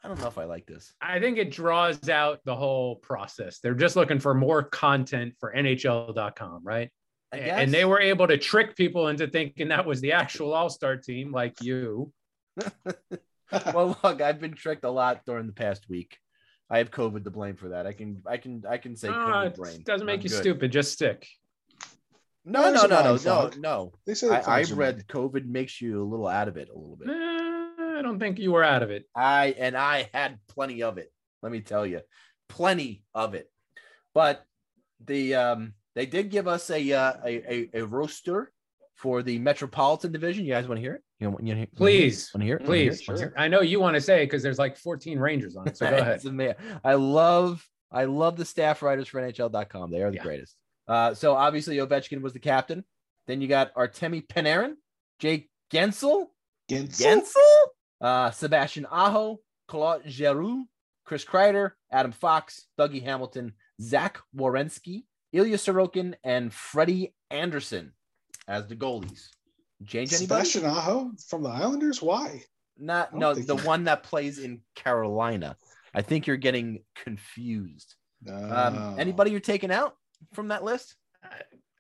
I 0.03 0.07
don't 0.07 0.19
know 0.21 0.27
if 0.27 0.37
I 0.37 0.43
like 0.43 0.67
this. 0.67 0.93
I 1.01 1.19
think 1.19 1.39
it 1.39 1.51
draws 1.51 2.07
out 2.09 2.41
the 2.45 2.55
whole 2.55 2.97
process. 2.97 3.59
They're 3.59 3.73
just 3.73 3.95
looking 3.95 4.19
for 4.19 4.35
more 4.35 4.61
content 4.61 5.33
for 5.39 5.51
NHL.com, 5.51 6.61
right? 6.63 6.91
I 7.33 7.37
And 7.37 7.73
they 7.73 7.85
were 7.85 7.99
able 7.99 8.27
to 8.27 8.37
trick 8.37 8.75
people 8.75 9.07
into 9.09 9.27
thinking 9.27 9.69
that 9.69 9.85
was 9.85 10.01
the 10.01 10.13
actual 10.13 10.53
All 10.53 10.69
Star 10.69 10.95
team, 10.97 11.31
like 11.31 11.61
you. 11.61 12.11
well, 13.73 13.97
look, 14.03 14.21
I've 14.21 14.39
been 14.39 14.53
tricked 14.53 14.85
a 14.85 14.89
lot 14.89 15.21
during 15.25 15.47
the 15.47 15.53
past 15.53 15.89
week. 15.89 16.17
I 16.69 16.79
have 16.79 16.91
COVID 16.91 17.23
to 17.23 17.31
blame 17.31 17.55
for 17.55 17.69
that. 17.69 17.87
I 17.87 17.93
can, 17.93 18.21
I 18.25 18.37
can, 18.37 18.63
I 18.69 18.77
can 18.77 18.95
say 18.95 19.07
COVID 19.09 19.45
it 19.45 19.55
brain. 19.55 19.81
doesn't 19.85 20.05
make 20.05 20.19
I'm 20.19 20.23
you 20.23 20.29
good. 20.29 20.37
stupid. 20.41 20.71
Just 20.71 20.93
stick. 20.93 21.27
No, 22.43 22.71
no, 22.71 22.85
no, 22.85 23.03
no, 23.03 23.17
no, 23.17 23.51
no. 23.57 23.93
They 24.05 24.13
say 24.13 24.29
I, 24.29 24.59
i've 24.59 24.71
read 24.71 24.95
mind. 24.95 25.07
COVID 25.07 25.45
makes 25.45 25.81
you 25.81 26.01
a 26.01 26.05
little 26.05 26.27
out 26.27 26.47
of 26.47 26.55
it 26.55 26.69
a 26.69 26.77
little 26.77 26.97
Nah, 27.01 27.13
bit. 27.77 27.97
I 27.97 28.01
don't 28.01 28.19
think 28.19 28.39
you 28.39 28.53
were 28.53 28.63
out 28.63 28.83
of 28.83 28.89
it. 28.89 29.03
I 29.13 29.53
and 29.57 29.75
I 29.75 30.09
had 30.13 30.39
plenty 30.47 30.81
of 30.81 30.97
it. 30.97 31.11
Let 31.41 31.51
me 31.51 31.59
tell 31.59 31.85
you, 31.85 32.01
plenty 32.47 33.03
of 33.13 33.33
it. 33.33 33.51
But 34.13 34.45
the 35.05 35.35
um, 35.35 35.73
they 35.97 36.05
did 36.05 36.29
give 36.29 36.47
us 36.47 36.69
a 36.69 36.91
uh, 36.93 37.13
a, 37.25 37.53
a 37.53 37.69
a 37.81 37.85
roster 37.85 38.51
for 38.95 39.23
the 39.23 39.39
Metropolitan 39.39 40.11
Division. 40.11 40.45
You 40.45 40.53
guys 40.53 40.67
want 40.67 40.77
to 40.77 40.81
hear 40.81 40.93
it? 40.95 41.01
You 41.19 41.31
want, 41.31 41.43
you 41.45 41.49
wanna 41.51 41.57
hear- 41.61 41.67
Please, 41.75 42.31
want 42.33 42.41
to 42.41 42.45
hear 42.45 42.55
it? 42.57 42.61
Wanna 42.67 42.75
hear 42.77 42.89
Please. 42.91 43.01
it? 43.01 43.07
Wanna 43.07 43.19
hear? 43.19 43.33
I 43.37 43.47
know 43.47 43.61
you 43.61 43.79
want 43.79 43.95
to 43.95 44.01
say 44.01 44.23
because 44.25 44.43
there's 44.43 44.59
like 44.59 44.77
14 44.77 45.17
Rangers 45.19 45.55
on 45.55 45.67
it. 45.67 45.75
So 45.77 45.89
go 45.89 45.97
ahead. 46.03 46.21
It's 46.23 46.59
I 46.83 46.93
love 46.93 47.67
I 47.91 48.05
love 48.05 48.37
the 48.37 48.45
staff 48.45 48.81
writers 48.83 49.07
for 49.07 49.19
NHL.com. 49.21 49.91
They 49.91 50.01
are 50.03 50.11
the 50.11 50.17
Yeah. 50.17 50.23
greatest. 50.23 50.55
Uh, 50.87 51.13
so 51.13 51.33
obviously 51.35 51.77
Ovechkin 51.77 52.21
was 52.21 52.33
the 52.33 52.39
captain. 52.39 52.83
Then 53.27 53.41
you 53.41 53.47
got 53.47 53.73
Artemi 53.73 54.25
Panarin, 54.25 54.73
Jake 55.19 55.49
Guentzel, 55.71 56.27
Guentzel? 56.69 57.01
Guentzel, 57.01 57.65
uh, 58.01 58.31
Sebastian 58.31 58.85
Aho, 58.89 59.39
Claude 59.67 60.03
Giroux, 60.07 60.65
Chris 61.05 61.25
Kreider, 61.25 61.71
Adam 61.91 62.11
Fox, 62.13 62.67
Dougie 62.79 63.03
Hamilton, 63.03 63.53
Zach 63.81 64.19
Werenski, 64.35 65.03
Ilya 65.37 65.57
Sorokin, 65.57 66.15
and 66.23 66.53
Freddie 66.53 67.13
Andersen 67.29 67.93
as 68.47 68.67
the 68.67 68.75
goalies. 68.75 69.27
Change 69.85 70.13
anybody? 70.13 70.45
Sebastian 70.45 70.65
Aho 70.65 71.11
from 71.27 71.43
the 71.43 71.49
Islanders? 71.49 72.01
Why? 72.01 72.41
Not 72.77 73.13
no, 73.13 73.33
the 73.33 73.55
he- 73.55 73.67
one 73.67 73.85
that 73.85 74.03
plays 74.03 74.39
in 74.39 74.61
Carolina. 74.75 75.55
I 75.93 76.01
think 76.01 76.27
you're 76.27 76.37
getting 76.37 76.83
confused. 76.95 77.95
Um, 78.27 78.99
anybody 78.99 79.31
you're 79.31 79.39
taking 79.39 79.71
out 79.71 79.95
from 80.33 80.49
that 80.49 80.63
list? 80.63 80.95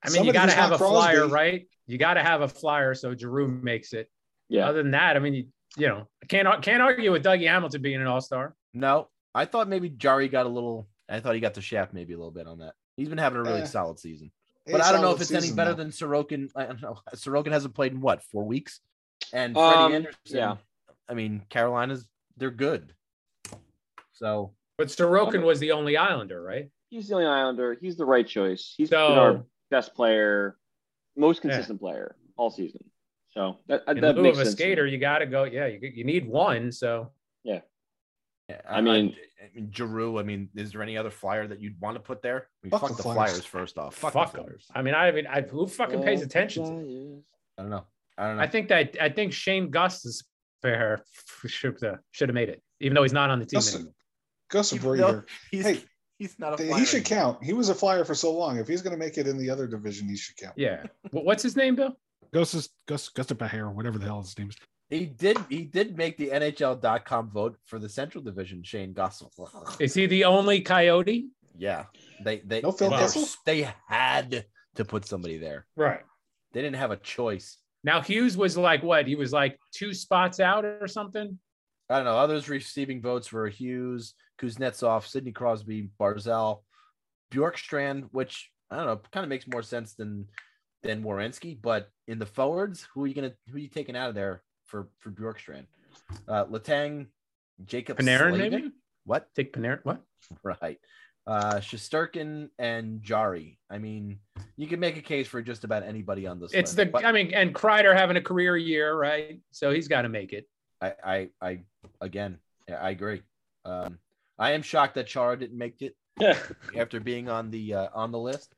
I 0.03 0.09
mean, 0.09 0.25
you 0.25 0.33
got 0.33 0.47
to 0.47 0.55
have 0.55 0.71
not 0.71 0.81
a 0.81 0.83
flyer, 0.83 1.27
right? 1.27 1.67
You 1.87 1.97
got 1.97 2.15
to 2.15 2.23
have 2.23 2.41
a 2.41 2.47
flyer 2.47 2.93
so 2.93 3.15
Giroux 3.15 3.47
makes 3.47 3.93
it. 3.93 4.09
Yeah. 4.49 4.67
Other 4.67 4.81
than 4.83 4.91
that, 4.91 5.15
I 5.15 5.19
mean, 5.19 5.33
you, 5.33 5.45
you 5.77 5.87
know, 5.87 6.07
I 6.23 6.25
can't 6.27 6.61
can't 6.61 6.81
argue 6.81 7.11
with 7.11 7.23
Dougie 7.23 7.47
Hamilton 7.47 7.81
being 7.81 7.99
an 7.99 8.07
All 8.07 8.21
Star. 8.21 8.55
No, 8.73 9.09
I 9.33 9.45
thought 9.45 9.67
maybe 9.67 9.89
Jarry 9.89 10.27
got 10.27 10.45
a 10.45 10.49
little. 10.49 10.87
I 11.09 11.19
thought 11.19 11.35
he 11.35 11.41
got 11.41 11.53
the 11.53 11.61
shaft 11.61 11.93
maybe 11.93 12.13
a 12.13 12.17
little 12.17 12.31
bit 12.31 12.47
on 12.47 12.59
that. 12.59 12.73
He's 12.97 13.07
been 13.09 13.17
having 13.19 13.39
a 13.39 13.43
really 13.43 13.61
Eh. 13.61 13.65
solid 13.65 13.99
season, 13.99 14.31
but 14.65 14.81
I 14.81 14.91
don't 14.91 15.01
know 15.01 15.11
if 15.11 15.19
solid 15.23 15.37
it's 15.37 15.45
any 15.47 15.55
better 15.55 15.71
though. 15.73 15.83
than 15.83 15.91
Sorokin. 15.91 16.49
I 16.55 16.65
don't 16.65 16.81
know. 16.81 16.97
Sorokin 17.15 17.51
hasn't 17.51 17.73
played 17.75 17.93
in 17.93 18.01
what 18.01 18.21
four 18.23 18.43
weeks, 18.43 18.81
and 19.31 19.55
Um, 19.55 19.73
Freddie 19.73 19.95
Andersen. 19.95 20.37
yeah. 20.37 20.57
I 21.07 21.13
mean, 21.13 21.45
Carolina's 21.49 22.05
they're 22.35 22.51
good. 22.51 22.93
So 24.13 24.53
But 24.77 24.87
Sorokin 24.87 25.43
was 25.43 25.59
the 25.59 25.71
only 25.71 25.97
Islander, 25.97 26.41
right? 26.41 26.69
He's 26.89 27.07
the 27.07 27.15
only 27.15 27.25
Islander. 27.27 27.73
He's 27.79 27.97
the 27.97 28.05
right 28.05 28.27
choice. 28.27 28.73
He's 28.77 28.89
So- 28.89 29.09
been 29.09 29.17
our 29.17 29.45
best 29.71 29.93
player, 29.95 30.57
most 31.15 31.37
Yeah. 31.37 31.49
consistent 31.51 31.79
player 31.79 32.15
all 32.35 32.49
season. 32.49 32.83
So 33.31 33.57
that, 33.67 33.83
In 33.87 34.01
that 34.01 34.15
lieu 34.15 34.23
makes 34.23 34.37
of 34.37 34.41
a 34.41 34.45
sense. 34.45 34.55
skater, 34.55 34.85
you 34.87 34.97
got 34.97 35.19
to 35.19 35.25
go. 35.25 35.43
Yeah, 35.43 35.67
you, 35.67 35.79
you 35.81 36.03
need 36.03 36.27
one. 36.27 36.71
So 36.71 37.11
yeah, 37.43 37.61
I 38.67 38.81
mean- 38.81 39.15
I, 39.43 39.49
mean, 39.55 39.71
Giroux. 39.73 40.19
I 40.19 40.23
mean, 40.23 40.49
is 40.55 40.71
there 40.71 40.81
any 40.81 40.97
other 40.97 41.09
flyer 41.11 41.47
that 41.47 41.61
you'd 41.61 41.79
want 41.81 41.95
to 41.95 41.99
put 41.99 42.21
there? 42.21 42.47
I 42.63 42.67
mean, 42.67 42.71
Fuck 42.71 42.81
fuck, 42.81 42.89
the 42.91 42.95
the 42.97 43.03
Flyers. 43.03 43.31
flyers 43.31 43.45
first 43.45 43.77
off. 43.77 43.95
fuck, 43.95 44.13
Fuck, 44.13 44.31
the 44.31 44.37
them. 44.37 44.45
flyers. 44.47 44.65
I 44.73 44.81
mean, 44.81 44.93
I 44.95 45.11
mean, 45.11 45.27
I, 45.27 45.41
who 45.41 45.67
fucking 45.67 46.01
pays 46.03 46.21
attention 46.21 46.63
to? 46.63 46.69
them? 46.69 47.23
I 47.57 47.61
don't 47.61 47.71
know. 47.71 47.85
I 48.17 48.27
don't 48.27 48.37
know. 48.37 48.43
I 48.43 48.47
think 48.47 48.69
that 48.69 48.95
I 49.01 49.09
think 49.09 49.33
Shane 49.33 49.69
Gus 49.69 50.05
is 50.05 50.23
fair 50.61 51.03
should 51.45 51.77
have 51.83 51.99
should 52.11 52.29
have 52.29 52.33
made 52.33 52.49
it, 52.49 52.61
even 52.79 52.95
though 52.95 53.03
he's 53.03 53.13
not 53.13 53.29
on 53.29 53.39
the 53.39 53.45
team 53.45 53.57
Gus, 53.57 53.75
anymore. 53.75 53.93
Gus 54.49 54.69
He's- 54.71 54.83
Breeder. 54.83 55.03
no, 55.11 55.23
he's, 55.51 55.65
Hey, 55.65 55.83
he's 56.17 56.39
not 56.39 56.59
a 56.59 56.63
He 56.63 56.85
should 56.85 57.05
anymore. 57.07 57.33
count. 57.35 57.43
He 57.43 57.53
was 57.53 57.69
a 57.69 57.75
flyer 57.75 58.03
for 58.05 58.15
so 58.15 58.33
long. 58.33 58.57
If 58.57 58.67
he's 58.67 58.81
going 58.81 58.93
to 58.93 58.97
make 58.97 59.17
it 59.17 59.27
in 59.27 59.37
the 59.37 59.49
other 59.49 59.67
division, 59.67 60.07
he 60.07 60.15
should 60.17 60.35
count. 60.37 60.53
Yeah. 60.57 60.83
What's 61.11 61.43
his 61.43 61.55
name, 61.55 61.75
Bill? 61.75 61.95
Gus 62.33 62.69
Gus 62.87 63.09
Gusta 63.09 63.35
Bahar, 63.35 63.69
whatever 63.71 63.99
the 63.99 64.05
hell 64.05 64.21
his 64.21 64.37
name 64.39 64.49
is. 64.49 64.55
He 64.89 65.05
did. 65.05 65.37
He 65.49 65.63
did 65.63 65.97
make 65.97 66.17
the 66.17 66.29
NHL.com 66.29 67.29
vote 67.31 67.57
for 67.65 67.77
the 67.77 67.89
Central 67.89 68.23
Division. 68.23 68.63
Shane 68.63 68.93
Gossel. 68.93 69.29
Is 69.81 69.93
he 69.93 70.05
the 70.05 70.23
only 70.23 70.61
Coyote? 70.61 71.27
Yeah, 71.57 71.85
they 72.23 72.39
they 72.39 72.61
No 72.61 72.71
Phil 72.71 72.89
they, 72.89 72.97
Kessel? 72.97 73.27
they 73.45 73.69
had 73.87 74.45
to 74.75 74.85
put 74.85 75.05
somebody 75.05 75.37
there. 75.37 75.65
Right. 75.75 76.01
They 76.53 76.61
didn't 76.61 76.77
have 76.77 76.91
a 76.91 76.97
choice. 76.97 77.57
Now 77.83 78.01
Hughes 78.01 78.37
was 78.37 78.57
like 78.57 78.81
what? 78.81 79.07
He 79.07 79.15
was 79.15 79.33
like 79.33 79.59
two 79.73 79.93
spots 79.93 80.39
out 80.39 80.63
or 80.63 80.87
something. 80.87 81.37
I 81.89 81.97
don't 81.97 82.05
know. 82.05 82.17
Others 82.17 82.47
receiving 82.49 83.01
votes 83.01 83.31
were 83.31 83.47
Hughes, 83.47 84.13
Kuznetsov, 84.39 85.05
Sidney 85.05 85.31
Crosby, 85.31 85.89
Barzal, 85.99 86.61
Bjorkstrand, 87.31 88.07
which 88.11 88.49
I 88.69 88.77
don't 88.77 88.85
know, 88.85 89.01
kind 89.11 89.23
of 89.23 89.29
makes 89.29 89.47
more 89.47 89.63
sense 89.63 89.95
than 89.95 90.27
than 90.83 91.03
Werenski. 91.03 91.57
But 91.61 91.89
in 92.07 92.19
the 92.19 92.25
forwards, 92.25 92.87
who 92.93 93.03
are 93.03 93.07
you 93.07 93.13
gonna 93.13 93.33
who 93.49 93.57
are 93.57 93.59
you 93.59 93.69
taking 93.69 93.95
out 93.97 94.09
of 94.09 94.15
there 94.15 94.43
for 94.67 94.89
for 94.99 95.11
Bjorkstrand? 95.11 95.65
Uh, 96.27 96.45
Letang, 96.45 97.07
Jacob 97.65 97.97
Panarin, 97.97 98.29
Slavin? 98.35 98.51
maybe. 98.51 98.71
What? 99.05 99.27
Take 99.35 99.53
Panarin. 99.53 99.79
What? 99.83 100.01
Right. 100.43 100.79
Uh 101.25 101.55
Shesterkin 101.55 102.49
and 102.57 103.01
Jarry. 103.03 103.59
I 103.69 103.79
mean, 103.79 104.19
you 104.55 104.67
can 104.67 104.79
make 104.79 104.95
a 104.97 105.01
case 105.01 105.27
for 105.27 105.41
just 105.41 105.63
about 105.65 105.83
anybody 105.83 106.25
on 106.27 106.39
this 106.39 106.51
It's 106.53 106.71
list. 106.71 106.77
the. 106.77 106.85
but 106.85 107.03
I 107.05 107.11
mean, 107.11 107.33
and 107.33 107.53
Kreider 107.53 107.93
having 107.93 108.15
a 108.17 108.21
career 108.21 108.55
year, 108.55 108.95
right? 108.97 109.41
So 109.51 109.71
he's 109.71 109.87
got 109.89 110.03
to 110.03 110.09
make 110.09 110.31
it. 110.31 110.47
I, 110.81 110.93
I 111.03 111.29
I 111.41 111.59
again, 111.99 112.37
yeah, 112.69 112.75
I 112.81 112.91
agree. 112.91 113.23
Um 113.65 113.99
I 114.39 114.51
am 114.51 114.61
shocked 114.61 114.95
that 114.95 115.07
Chara 115.07 115.37
didn't 115.37 115.57
make 115.57 115.81
it 115.81 115.95
after 116.77 116.99
being 116.99 117.27
on 117.29 117.51
the 117.51 117.73
uh, 117.73 117.87
on 117.93 118.11
the 118.11 118.19
list. 118.19 118.53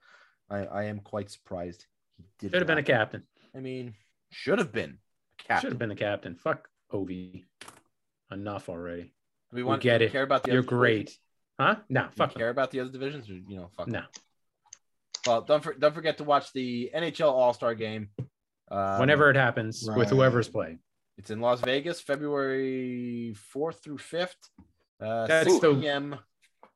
I, 0.49 0.59
I 0.65 0.83
am 0.85 0.99
quite 0.99 1.29
surprised 1.31 1.85
he 2.17 2.23
did. 2.39 2.51
Should 2.51 2.61
have 2.61 2.67
been 2.67 2.77
a 2.79 2.83
captain. 2.83 3.23
I 3.55 3.59
mean, 3.59 3.93
should 4.31 4.59
have 4.59 4.71
been 4.71 4.91
a 4.91 5.08
captain. 5.49 5.61
Should 5.61 5.71
have 5.73 5.79
been 5.79 5.89
the 5.89 5.95
captain. 5.95 6.35
Fuck 6.35 6.69
Ovi. 6.93 7.43
Enough 8.31 8.69
already. 8.69 9.13
We 9.51 9.63
want 9.63 9.81
get 9.81 9.97
do 9.99 10.05
it. 10.05 10.11
Care 10.11 10.23
about 10.23 10.43
the 10.43 10.51
You're 10.51 10.59
other 10.59 10.67
great. 10.67 10.97
divisions? 10.97 11.19
Huh? 11.59 11.75
No. 11.89 12.03
Do 12.03 12.09
Fuck. 12.15 12.35
care 12.35 12.49
about 12.49 12.71
the 12.71 12.79
other 12.81 12.91
divisions, 12.91 13.29
or 13.29 13.33
you 13.33 13.57
know, 13.57 13.69
fuck. 13.75 13.87
No. 13.87 13.99
them? 14.01 14.07
Well, 15.27 15.41
don't 15.41 15.63
for, 15.63 15.73
don't 15.73 15.93
forget 15.93 16.17
to 16.19 16.23
watch 16.23 16.53
the 16.53 16.91
NHL 16.95 17.31
All 17.31 17.53
Star 17.53 17.75
Game. 17.75 18.09
Um, 18.71 18.99
Whenever 18.99 19.29
it 19.29 19.35
happens 19.35 19.83
with 19.95 20.09
whoever's 20.09 20.47
playing. 20.47 20.79
It's 21.17 21.31
in 21.31 21.41
Las 21.41 21.59
Vegas, 21.61 21.99
February 21.99 23.35
4th 23.53 23.83
through 23.83 23.97
5th. 23.97 24.35
Uh, 25.01 25.27
That's 25.27 25.49
6 25.49 25.59
the- 25.59 25.75
p.m. 25.75 26.15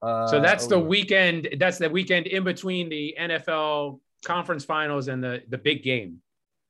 Uh, 0.01 0.27
So 0.27 0.41
that's 0.41 0.67
the 0.67 0.79
weekend. 0.79 1.47
That's 1.59 1.77
the 1.77 1.89
weekend 1.89 2.27
in 2.27 2.43
between 2.43 2.89
the 2.89 3.15
NFL 3.17 4.01
conference 4.25 4.65
finals 4.65 5.07
and 5.07 5.23
the 5.23 5.43
the 5.47 5.57
big 5.57 5.83
game. 5.83 6.19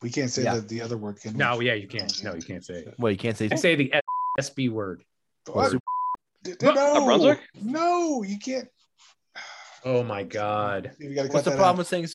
We 0.03 0.09
can't 0.09 0.29
say 0.29 0.43
Yeah. 0.43 0.55
the, 0.55 0.61
the 0.61 0.81
other 0.81 0.97
word. 0.97 1.19
Can 1.21 1.31
we? 1.31 1.37
No, 1.39 1.61
yeah, 1.61 1.75
you 1.75 1.87
can't. 1.87 2.23
No, 2.23 2.35
you 2.35 2.41
can't 2.41 2.63
say 2.63 2.73
it. 2.75 2.93
Well, 2.99 3.11
you 3.11 3.17
can't 3.17 3.37
say. 3.37 3.45
You 3.45 3.49
can 3.49 3.57
say 3.57 3.75
the 3.75 3.93
SB 4.39 4.69
word. 4.69 5.01
What? 5.47 5.71
Super- 5.71 6.73
No, 6.73 7.05
Brunswick? 7.05 7.39
no, 7.61 8.21
you 8.23 8.37
can't. 8.37 8.67
Oh 9.85 10.01
my 10.01 10.23
God. 10.23 10.91
You 10.97 11.13
gotta 11.13 11.27
cut 11.27 11.33
What's 11.33 11.45
the 11.45 11.51
problem 11.51 11.71
out. 11.75 11.77
with 11.79 11.87
saying? 11.87 12.07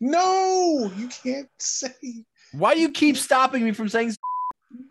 No, 0.00 0.90
you 0.96 1.08
can't 1.08 1.48
say. 1.58 1.90
Why 2.52 2.72
do 2.74 2.80
you 2.80 2.90
keep 2.90 3.16
stopping 3.18 3.64
me 3.64 3.72
from 3.72 3.88
saying? 3.88 4.14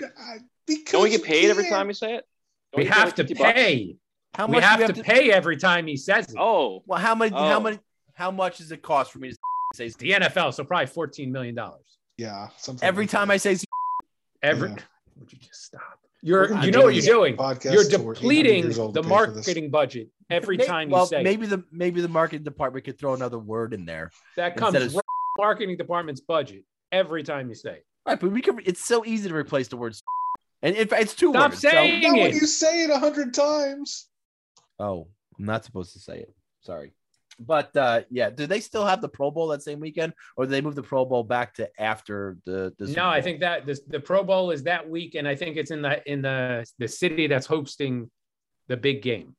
I- 0.02 0.38
Because 0.68 0.92
Don't 0.92 1.04
we 1.04 1.10
get 1.10 1.24
paid 1.24 1.50
every 1.50 1.68
time 1.68 1.88
you 1.88 1.94
say 1.96 2.16
it? 2.16 2.26
Don't 2.74 2.84
We 2.84 2.86
have 2.90 3.16
to 3.16 3.24
50 3.24 3.34
bucks? 3.36 3.54
pay. 3.54 3.98
How 4.36 4.46
We 4.48 4.54
much 4.54 4.62
do 4.64 4.68
have 4.68 4.80
you 4.82 4.88
to 4.88 5.04
pay 5.04 5.32
every 5.32 5.58
time 5.58 5.88
he 5.88 5.98
says 5.98 6.30
it. 6.30 6.36
Oh, 6.40 6.84
Well, 6.86 7.00
how 7.00 7.14
many? 7.16 7.32
How 7.32 7.58
oh. 7.58 7.60
much? 7.60 7.80
How 8.14 8.30
much 8.32 8.58
does 8.60 8.72
it 8.72 8.82
cost 8.82 9.12
for 9.12 9.18
me 9.20 9.30
to 9.32 9.38
say 9.74 9.90
The 9.90 10.12
NFL, 10.12 10.54
so 10.54 10.64
probably 10.64 10.86
fourteen 10.88 11.32
million 11.32 11.56
dollars 11.56 11.98
Yeah, 12.22 12.50
something 12.58 12.88
every 12.88 13.06
like 13.06 13.10
time 13.12 13.28
that. 13.30 13.34
I 13.34 13.38
say? 13.38 13.58
every. 14.44 14.70
Yeah. 14.70 14.76
Would 15.20 15.34
you 15.34 15.40
just 15.40 15.66
stop? 15.66 15.82
You're, 16.24 16.48
gonna 16.50 16.66
you 16.68 16.72
know 16.72 16.84
what 16.84 16.94
you're 16.94 17.02
doing. 17.04 17.36
You're 17.36 17.84
till 17.84 18.04
we're 18.04 18.14
800 18.14 18.14
depleting 18.14 18.68
the 18.68 18.74
to 18.74 18.76
pay 18.76 18.84
for 18.84 18.92
this. 18.92 19.08
marketing 19.08 19.72
budget 19.72 20.10
every 20.30 20.58
May- 20.58 20.66
time 20.68 20.90
you 20.90 20.94
well, 20.94 21.08
say. 21.08 21.22
it. 21.22 21.24
maybe 21.24 21.48
the 21.48 21.64
maybe 21.72 22.00
the 22.02 22.08
marketing 22.08 22.44
department 22.44 22.86
could 22.86 23.00
throw 23.00 23.16
another 23.16 23.40
word 23.40 23.74
in 23.74 23.86
there. 23.86 24.12
that 24.36 24.56
comes 24.56 24.76
of- 24.76 24.84
right 24.84 24.92
from 24.92 25.02
marketing 25.40 25.78
department's 25.78 26.22
budget 26.22 26.64
every 26.92 27.24
time 27.24 27.50
you 27.50 27.56
say. 27.56 27.78
it. 27.78 27.86
Right, 28.06 28.20
but 28.20 28.32
we 28.32 28.42
can. 28.42 28.60
It's 28.66 28.86
so 28.86 29.04
easy 29.04 29.30
to 29.30 29.36
replace 29.36 29.68
the 29.68 29.78
words. 29.78 30.04
and 30.62 30.76
if 30.76 30.94
it's 30.94 31.16
two 31.16 31.32
Stop 31.32 31.52
words. 31.52 31.62
so- 31.62 31.70
saying 31.72 32.02
Not 32.04 32.12
when 32.14 32.28
it. 32.28 32.36
you 32.36 32.46
say 32.46 32.84
it 32.84 32.92
a 32.92 33.00
hundred 33.00 33.34
times. 33.34 34.08
oh, 34.80 35.08
I'm 35.40 35.46
not 35.46 35.66
supposed 35.66 35.94
to 35.94 36.00
say 36.00 36.20
it. 36.20 36.34
Sorry, 36.62 36.94
but 37.40 37.76
uh 37.76 38.02
yeah, 38.10 38.30
do 38.30 38.48
they 38.48 38.60
still 38.60 38.86
have 38.86 39.02
the 39.02 39.10
Pro 39.10 39.32
Bowl 39.32 39.48
that 39.48 39.64
same 39.64 39.80
weekend, 39.80 40.14
or 40.38 40.46
do 40.46 40.52
they 40.52 40.62
move 40.62 40.76
the 40.76 40.84
Pro 40.84 41.06
Bowl 41.06 41.24
back 41.24 41.54
to 41.56 41.70
after 41.80 42.38
the? 42.46 42.74
the 42.78 42.88
No, 42.88 43.08
I 43.08 43.22
think 43.22 43.40
that 43.42 43.66
this, 43.66 43.82
the 43.88 44.00
Pro 44.00 44.24
Bowl 44.24 44.52
is 44.52 44.64
that 44.64 44.90
week, 44.90 45.16
and 45.16 45.28
I 45.28 45.36
think 45.36 45.58
it's 45.58 45.72
in 45.72 45.82
the 45.82 46.02
in 46.12 46.22
the 46.22 46.66
the 46.80 46.88
city 46.88 47.28
that's 47.28 47.46
hosting 47.46 48.10
the 48.68 48.78
big 48.78 49.02
game. 49.02 49.36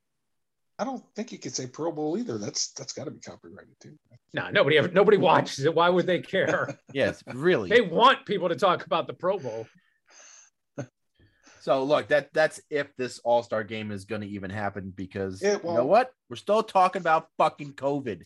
I 0.79 0.85
don't 0.85 1.05
think 1.15 1.31
you 1.31 1.39
could 1.39 1.55
say 1.55 1.67
Pro 1.67 1.93
Bowl 1.93 2.19
either. 2.19 2.39
That's 2.39 2.73
that's 2.73 2.93
got 2.93 3.05
to 3.05 3.11
be 3.11 3.21
copyrighted 3.21 3.79
too. 3.81 3.97
No, 4.35 4.51
nobody 4.51 4.79
ever 4.79 4.89
nobody 4.89 5.17
watches 5.17 5.65
it. 5.65 5.75
Why 5.75 5.89
would 5.89 6.07
they 6.07 6.21
care? 6.21 6.77
yes, 6.93 7.23
really. 7.33 7.69
they 7.69 7.83
want 7.83 8.27
people 8.27 8.49
to 8.49 8.57
talk 8.57 8.85
about 8.87 9.07
the 9.07 9.13
Pro 9.13 9.39
Bowl. 9.39 9.67
So 11.63 11.85
look, 11.85 12.09
that 12.09 12.33
that's 12.33 12.61
if 12.71 12.89
this 12.97 13.21
All 13.21 13.45
Star 13.45 13.63
game 13.63 13.93
is 13.93 14.05
going 14.05 14.21
to 14.23 14.27
even 14.27 14.51
happen 14.51 14.93
because 14.97 15.41
It 15.41 15.63
you 15.63 15.73
know 15.73 15.87
what? 15.87 16.11
We're 16.29 16.35
still 16.35 16.65
talking 16.65 16.99
about 16.99 17.29
fucking 17.39 17.75
COVID, 17.75 18.23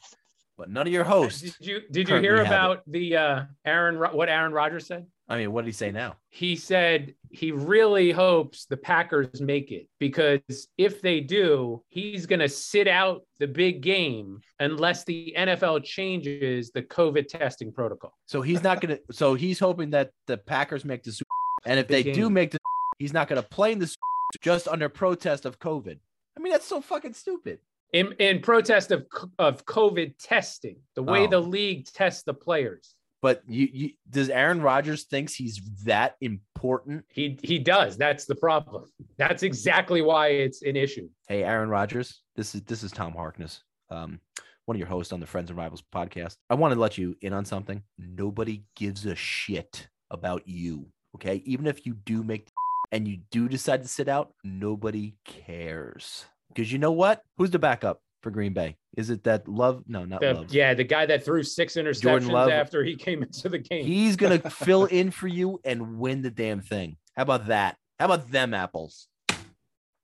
but 0.57 0.71
none 0.71 0.87
of 0.87 0.93
your 0.93 1.05
hosts. 1.05 1.43
Did 1.43 1.55
you 1.61 1.81
did 1.91 2.09
you 2.09 2.17
hear 2.17 2.41
about 2.41 2.81
the 2.87 3.15
uh 3.15 3.43
Aaron 3.67 3.97
what 3.99 4.31
Aaron 4.31 4.53
Rodgers 4.53 4.87
said? 4.87 5.05
I 5.29 5.37
mean, 5.37 5.53
what 5.53 5.67
did 5.67 5.69
he 5.69 5.73
say 5.73 5.91
now? 5.91 6.17
He 6.31 6.57
said 6.57 7.15
he 7.31 7.53
really 7.53 8.11
hopes 8.11 8.65
the 8.65 8.79
Packers 8.79 9.39
make 9.43 9.71
it 9.71 9.87
because 9.99 10.41
if 10.79 11.03
they 11.03 11.21
do, 11.21 11.83
he's 11.89 12.25
going 12.25 12.39
to 12.41 12.49
sit 12.49 12.89
out 12.89 13.23
the 13.39 13.49
big 13.49 13.83
game 13.83 14.41
unless 14.61 15.05
the 15.05 15.35
NFL 15.37 15.85
changes 15.85 16.71
the 16.71 16.81
COVID 16.81 17.29
testing 17.29 17.71
protocol. 17.71 18.15
So 18.25 18.41
he's 18.41 18.63
not 18.63 18.81
going 18.81 18.97
to. 18.97 19.03
So 19.13 19.35
he's 19.35 19.59
hoping 19.59 19.91
that 19.91 20.13
the 20.27 20.39
Packers 20.39 20.87
make 20.87 21.03
the 21.03 21.13
Super, 21.13 21.29
and 21.67 21.79
if 21.79 21.87
they 21.87 22.05
Big 22.05 22.15
do 22.15 22.31
make 22.31 22.53
the, 22.53 22.59
he's 22.99 23.13
not 23.13 23.29
going 23.29 23.41
to 23.43 23.49
play 23.49 23.73
in 23.73 23.79
this 23.79 23.97
just 24.43 24.69
under 24.69 24.89
protest 24.89 25.45
of 25.47 25.59
COVID. 25.59 25.99
I 26.37 26.41
mean, 26.41 26.53
that's 26.53 26.67
so 26.67 26.81
fucking 26.81 27.15
stupid. 27.15 27.61
In, 27.93 28.13
in 28.19 28.41
protest 28.41 28.91
of, 28.91 29.07
of 29.39 29.65
COVID 29.65 30.15
testing, 30.19 30.77
the 30.95 31.03
way 31.03 31.25
Oh. 31.25 31.29
the 31.29 31.41
league 31.41 31.87
tests 31.87 32.25
the 32.25 32.35
players. 32.35 32.95
But 33.23 33.43
you, 33.49 33.69
you 33.73 33.91
does 34.11 34.29
Aaron 34.29 34.61
Rodgers 34.61 35.05
thinks 35.05 35.35
he's 35.35 35.61
that 35.85 36.17
important? 36.21 37.05
He 37.09 37.39
he 37.43 37.59
does. 37.59 37.97
That's 37.97 38.27
the 38.27 38.35
problem. 38.35 38.85
That's 39.17 39.43
exactly 39.43 40.03
why 40.03 40.29
it's 40.29 40.63
an 40.63 40.77
issue. 40.77 41.09
Hey, 41.27 41.43
Aaron 41.43 41.71
Rodgers, 41.71 42.21
this 42.37 42.55
is 42.55 42.63
this 42.63 42.83
is 42.83 42.93
Tom 42.93 43.15
Harkness, 43.15 43.63
um, 43.91 44.21
one 44.67 44.77
of 44.77 44.79
your 44.79 44.87
hosts 44.89 45.13
on 45.15 45.21
the 45.21 45.27
Friends 45.27 45.49
and 45.49 45.59
Rivals 45.59 45.83
podcast. 45.95 46.37
I 46.51 46.55
want 46.55 46.75
to 46.75 46.79
let 46.79 46.99
you 46.99 47.17
in 47.23 47.33
on 47.33 47.45
something. 47.47 47.83
Nobody 47.99 48.65
gives 48.77 49.07
a 49.07 49.17
shit 49.17 49.89
about 50.11 50.47
you. 50.47 50.87
Okay, 51.17 51.37
even 51.47 51.67
if 51.67 51.87
you 51.87 51.95
do 51.95 52.23
make 52.23 52.49
and 52.93 53.07
you 53.07 53.19
do 53.31 53.49
decide 53.49 53.83
to 53.83 53.89
sit 53.89 54.09
out, 54.09 54.33
nobody 54.45 55.15
cares 55.25 56.27
because 56.57 56.73
you 56.73 56.79
know 56.79 56.93
what? 56.93 57.23
Who's 57.37 57.51
the 57.51 57.59
backup 57.59 58.01
for 58.23 58.31
Green 58.31 58.55
Bay? 58.55 58.77
Is 58.97 59.11
it 59.11 59.25
that 59.25 59.47
Love? 59.47 59.85
No, 59.87 60.05
not 60.05 60.21
The- 60.21 60.35
Love. 60.35 60.53
yeah, 60.53 60.75
the 60.75 60.85
guy 60.85 61.07
that 61.07 61.25
threw 61.25 61.43
six 61.43 61.75
interceptions 61.75 62.51
after 62.51 62.83
he 62.83 62.97
came 62.97 63.23
into 63.23 63.49
the 63.49 63.59
game. 63.59 63.85
He's 63.85 64.17
gonna 64.17 64.39
fill 64.51 64.87
in 64.87 65.11
for 65.11 65.29
you 65.29 65.61
and 65.65 65.99
win 65.99 66.23
the 66.23 66.31
damn 66.31 66.61
thing. 66.61 66.97
How 67.15 67.23
about 67.23 67.47
that? 67.47 67.77
How 67.99 68.07
about 68.07 68.31
them 68.31 68.55
apples? 68.55 69.09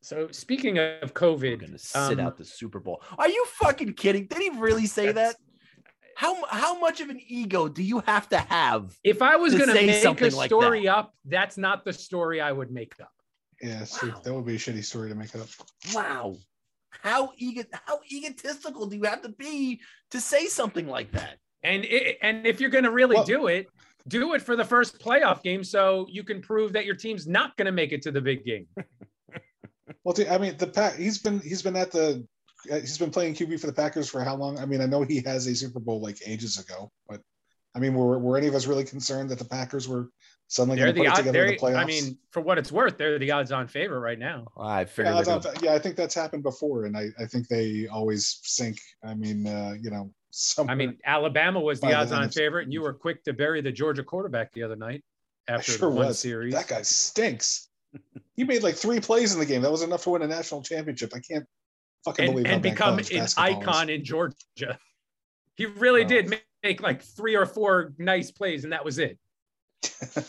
so 0.05 0.27
speaking 0.33 0.79
of 0.79 1.15
COVID, 1.15 1.61
gonna 1.61 1.79
sit 1.79 2.19
um, 2.19 2.21
out 2.21 2.37
the 2.37 2.45
Super 2.45 2.81
Bowl. 2.81 3.03
Are 3.19 3.29
you 3.29 3.47
fucking 3.61 3.95
kidding? 3.95 4.27
Did 4.27 4.39
he 4.39 4.51
really 4.59 4.87
say 4.87 5.13
that? 5.13 5.37
That's- 6.21 6.37
How 6.43 6.45
how 6.47 6.79
much 6.79 7.01
of 7.01 7.09
an 7.11 7.21
ego 7.27 7.69
do 7.69 7.83
you 7.83 8.01
have 8.01 8.29
to 8.31 8.39
have? 8.39 8.97
If 9.05 9.23
I 9.23 9.37
was 9.37 9.53
to 9.53 9.59
going 9.59 9.71
to 9.71 9.77
say 9.77 9.87
make 9.87 9.97
a 9.97 10.01
something 10.01 10.33
like 10.33 10.49
story 10.49 10.89
up, 10.89 11.15
that's 11.25 11.57
not 11.57 11.85
the 11.85 11.93
story 11.93 12.41
I 12.41 12.53
would 12.53 12.71
make 12.71 12.95
up. 13.01 13.11
Yeah, 13.61 13.85
see, 13.85 14.11
that 14.25 14.35
would 14.35 14.45
be 14.47 14.57
a 14.57 14.59
shitty 14.59 14.85
story 14.85 15.09
to 15.09 15.15
make 15.15 15.35
up. 15.37 15.47
Wow. 15.95 16.37
How 16.91 17.33
ego 17.39 17.63
how 17.73 18.01
egotistical 18.11 18.87
do 18.87 18.97
you 18.97 19.05
have 19.05 19.23
to 19.23 19.31
be 19.31 19.81
to 20.11 20.21
say 20.21 20.47
something 20.47 20.87
like 20.87 21.13
that? 21.13 21.39
And 21.63 21.85
it, 21.85 22.19
and 22.23 22.47
if 22.47 22.61
you're 22.61 22.71
going 22.71 22.85
to 22.85 22.91
really 22.91 23.17
Well- 23.17 23.25
do 23.25 23.47
it, 23.47 23.69
do 24.09 24.35
it 24.35 24.43
for 24.43 24.57
the 24.57 24.65
first 24.65 24.99
playoff 24.99 25.43
game 25.43 25.63
so 25.63 26.07
you 26.11 26.25
can 26.25 26.43
prove 26.43 26.73
that 26.73 26.85
your 26.87 26.97
team's 26.97 27.27
not 27.29 27.57
going 27.57 27.67
to 27.67 27.73
make 27.73 27.93
it 27.93 28.03
to 28.03 28.11
the 28.11 28.21
big 28.21 28.45
game. 28.45 28.67
Well, 30.05 30.17
I 30.29 30.39
mean, 30.39 30.57
the 30.57 30.67
pack. 30.67 30.97
He's 30.97 31.19
been 31.19 31.39
he's 31.41 31.63
been 31.63 31.77
at 31.77 31.93
the 31.93 32.27
he's 32.65 32.99
been 32.99 33.11
playing 33.11 33.35
QB 33.35 33.61
for 33.61 33.67
the 33.67 33.73
Packers 33.73 34.09
for 34.09 34.23
how 34.23 34.37
long? 34.37 34.59
I 34.59 34.67
mean, 34.67 34.81
I 34.81 34.87
know 34.87 35.03
he 35.03 35.23
has 35.27 35.47
a 35.47 35.55
Super 35.55 35.81
Bowl 35.81 36.01
like 36.01 36.19
ages 36.27 36.59
ago, 36.59 36.91
but 37.09 37.21
I 37.75 37.79
mean, 37.79 37.95
were 37.95 38.19
were 38.19 38.37
any 38.37 38.47
of 38.47 38.55
us 38.55 38.67
really 38.67 38.85
concerned 38.85 39.31
that 39.31 39.39
the 39.39 39.45
Packers 39.45 39.89
were 39.89 40.11
suddenly 40.49 40.77
going 40.77 40.95
to 40.95 41.01
the 41.01 41.07
put 41.07 41.15
it 41.15 41.17
together 41.17 41.45
in 41.45 41.51
the 41.53 41.59
playoffs? 41.59 41.77
I 41.77 41.85
mean, 41.85 42.19
for 42.31 42.41
what 42.41 42.59
it's 42.59 42.71
worth, 42.71 42.99
they're 42.99 43.19
the 43.19 43.31
odds-on 43.31 43.69
favorite 43.69 44.01
right 44.01 44.19
now. 44.19 44.47
I 44.59 44.85
figured 44.85 45.27
yeah, 45.27 45.35
I, 45.35 45.53
yeah, 45.63 45.75
I 45.75 45.79
think 45.79 45.97
that's 45.97 46.15
happened 46.15 46.43
before, 46.43 46.85
and 46.85 46.97
I, 46.97 47.09
I 47.19 47.25
think 47.27 47.49
they 47.49 47.87
always 47.89 48.41
sink. 48.43 48.79
I 49.03 49.15
mean, 49.15 49.47
uh, 49.47 49.75
you 49.81 49.91
know, 49.91 50.13
some. 50.31 50.69
I 50.69 50.75
mean, 50.75 50.99
Alabama 51.05 51.61
was 51.61 51.81
the 51.81 51.95
odds-on 51.95 52.29
favorite, 52.31 52.65
and 52.65 52.73
you 52.73 52.83
were 52.83 52.93
quick 52.93 53.25
to 53.25 53.33
bury 53.33 53.61
the 53.63 53.73
Georgia 53.73 54.05
quarterback 54.05 54.53
the 54.53 54.63
other 54.63 54.77
night 54.77 55.03
after 55.49 55.73
sure 55.73 55.89
one 55.89 56.09
was. 56.09 56.19
series. 56.19 56.55
That 56.55 56.69
guy 56.69 56.83
stinks. 56.83 57.69
he 58.37 58.45
made 58.45 58.63
like 58.63 58.75
three 58.75 59.01
plays 59.01 59.35
in 59.35 59.41
the 59.41 59.47
game. 59.47 59.63
That 59.63 59.73
was 59.73 59.83
enough 59.83 60.03
to 60.05 60.11
win 60.11 60.23
a 60.23 60.27
national 60.27 60.63
championship. 60.63 61.13
I 61.15 61.21
can't 61.21 61.47
fucking 62.05 62.25
and, 62.25 62.35
believe 62.35 62.47
and 62.47 62.63
become 62.63 62.99
an 62.99 63.05
basketball 63.05 63.25
is. 63.25 63.39
icon 63.39 63.91
in 63.91 64.05
Georgia. 64.05 64.79
He 65.55 65.67
really 65.67 66.03
Wow. 66.03 66.09
did 66.09 66.29
make, 66.31 66.45
make 66.63 66.83
like 66.83 67.03
three 67.03 67.35
or 67.37 67.47
four 67.47 67.93
nice 67.99 68.31
plays, 68.31 68.65
and 68.65 68.73
that 68.73 68.85
was 68.85 68.99
it. 68.99 69.19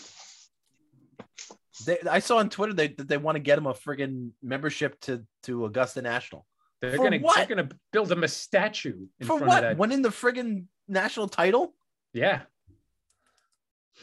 they, 1.86 2.00
I 2.10 2.20
saw 2.20 2.38
on 2.38 2.50
Twitter 2.50 2.74
they, 2.74 2.90
that 2.90 3.08
they 3.08 3.18
want 3.18 3.36
to 3.36 3.40
get 3.40 3.58
him 3.58 3.68
a 3.68 3.74
friggin' 3.74 4.32
membership 4.42 5.00
to, 5.02 5.24
to 5.44 5.66
Augusta 5.66 6.02
National. 6.02 6.46
They're 6.82 6.98
For 6.98 7.04
gonna 7.04 7.20
what? 7.20 7.38
they're 7.38 7.46
gonna 7.56 7.70
build 7.94 8.12
him 8.12 8.24
a 8.24 8.28
statue 8.28 9.08
in 9.20 9.26
For 9.28 9.38
front 9.38 9.48
what? 9.48 9.58
of 9.64 9.70
that. 9.70 9.78
Winning 9.78 10.02
the 10.02 10.10
friggin' 10.10 10.66
national 10.88 11.30
title? 11.30 11.74
Yeah, 12.14 12.42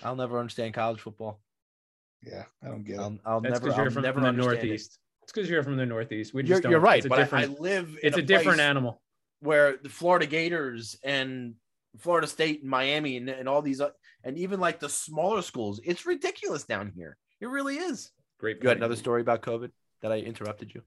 I'll 0.03 0.17
never 0.17 0.39
understand 0.39 0.73
college 0.75 1.01
football. 1.01 1.41
Yeah, 2.27 2.45
I 2.63 2.69
don't 2.69 2.85
get 2.85 2.95
it. 2.95 3.01
I'll, 3.01 3.19
I'll 3.25 3.41
that's 3.41 3.53
never, 3.53 3.65
because 3.67 3.79
I'll 3.79 3.85
you're 3.85 3.91
from 3.91 4.03
never 4.03 4.21
the 4.21 4.27
understand 4.29 4.71
it. 4.71 4.83
It's 5.31 5.37
because 5.37 5.49
you're 5.49 5.63
from 5.63 5.77
the 5.77 5.87
Northeast. 5.87 6.35
We 6.35 6.43
just 6.43 6.65
You're, 6.65 6.73
you're 6.73 6.81
right, 6.81 6.99
It's 6.99 7.07
a 7.07 7.09
but 7.09 7.33
I, 7.33 7.43
I 7.43 7.45
live. 7.47 7.91
In 7.91 7.99
it's 8.03 8.17
a, 8.17 8.21
a 8.21 8.23
different 8.23 8.59
animal. 8.59 9.01
where 9.39 9.77
the 9.81 9.89
Florida 9.89 10.27
Gators 10.27 10.97
and 11.05 11.55
Florida 11.99 12.27
State 12.27 12.63
and 12.63 12.71
Miami 12.71 13.17
and, 13.17 13.29
and 13.29 13.49
all 13.49 13.63
these, 13.63 13.81
uh, 13.81 13.91
and 14.25 14.37
even 14.37 14.59
like 14.59 14.81
the 14.81 14.89
smaller 14.89 15.41
schools, 15.43 15.81
it's 15.85 16.05
ridiculous 16.05 16.65
down 16.65 16.91
here. 16.97 17.17
It 17.41 17.47
really 17.47 17.77
is. 17.77 18.11
Great. 18.41 18.61
You 18.61 18.69
had 18.69 18.79
another 18.79 18.97
story 18.97 19.21
about 19.21 19.41
COVID 19.43 19.71
that 20.03 20.11
I 20.11 20.17
interrupted 20.17 20.75
you. 20.75 20.83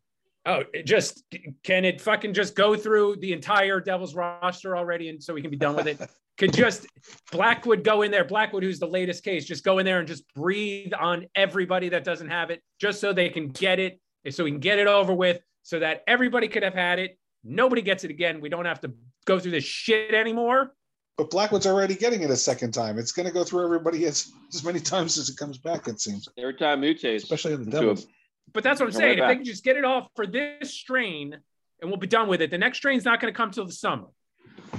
Oh, 0.45 0.63
it 0.73 0.85
just 0.85 1.23
can 1.63 1.85
it 1.85 2.01
fucking 2.01 2.33
just 2.33 2.53
go 2.53 2.75
through 2.75 3.15
the 3.21 3.31
entire 3.31 3.79
Devils 3.79 4.13
roster 4.13 4.75
already, 4.75 5.07
and 5.07 5.23
so 5.23 5.33
we 5.33 5.41
can 5.41 5.51
be 5.51 5.57
done 5.57 5.77
with 5.77 5.87
it. 5.87 6.01
Could 6.37 6.51
just 6.51 6.87
Blackwood 7.31 7.83
go 7.83 8.01
in 8.01 8.11
there? 8.11 8.25
Blackwood, 8.25 8.63
who's 8.63 8.79
the 8.79 8.87
latest 8.87 9.23
case, 9.23 9.45
just 9.45 9.63
go 9.63 9.77
in 9.77 9.85
there 9.85 9.99
and 9.99 10.07
just 10.07 10.23
breathe 10.33 10.91
on 10.99 11.27
everybody 11.35 11.89
that 11.89 12.03
doesn't 12.03 12.27
have 12.27 12.49
it, 12.49 12.61
just 12.81 12.99
so 12.99 13.13
they 13.13 13.29
can 13.29 13.49
get 13.49 13.79
it, 13.79 14.01
so 14.31 14.43
we 14.43 14.51
can 14.51 14.59
get 14.59 14.79
it 14.79 14.87
over 14.87 15.13
with, 15.13 15.41
so 15.63 15.79
that 15.79 16.03
everybody 16.07 16.47
could 16.47 16.63
have 16.63 16.73
had 16.73 16.99
it. 16.99 17.17
Nobody 17.43 17.81
gets 17.81 18.03
it 18.03 18.11
again. 18.11 18.39
We 18.41 18.49
don't 18.49 18.65
have 18.65 18.81
to 18.81 18.93
go 19.25 19.39
through 19.39 19.51
this 19.51 19.63
shit 19.63 20.13
anymore. 20.13 20.73
But 21.17 21.29
Blackwood's 21.29 21.67
already 21.67 21.95
getting 21.95 22.23
it 22.23 22.31
a 22.31 22.35
second 22.35 22.73
time. 22.73 22.97
It's 22.97 23.11
going 23.11 23.27
to 23.27 23.31
go 23.31 23.43
through 23.43 23.65
everybody 23.65 24.05
as, 24.05 24.31
as 24.53 24.63
many 24.63 24.79
times 24.79 25.17
as 25.17 25.29
it 25.29 25.37
comes 25.37 25.57
back, 25.57 25.87
it 25.87 25.99
seems. 26.01 26.27
every 26.37 26.55
time 26.55 26.81
mutates. 26.81 27.17
Especially 27.17 27.53
in 27.53 27.59
the 27.59 27.65
into 27.65 27.79
Devils. 27.79 28.07
But 28.51 28.63
that's 28.63 28.79
what 28.79 28.87
I'm 28.87 28.93
saying. 28.93 29.19
right 29.19 29.25
if 29.25 29.29
they 29.29 29.35
can 29.35 29.45
just 29.45 29.63
get 29.63 29.77
it 29.77 29.85
off 29.85 30.07
for 30.15 30.25
this 30.25 30.73
strain, 30.73 31.37
and 31.81 31.91
we'll 31.91 31.99
be 31.99 32.07
done 32.07 32.27
with 32.27 32.41
it. 32.41 32.49
The 32.49 32.57
next 32.57 32.79
train's 32.79 33.05
not 33.05 33.19
going 33.19 33.31
to 33.31 33.37
come 33.37 33.51
till 33.51 33.65
the 33.65 33.73
summer. 33.73 34.07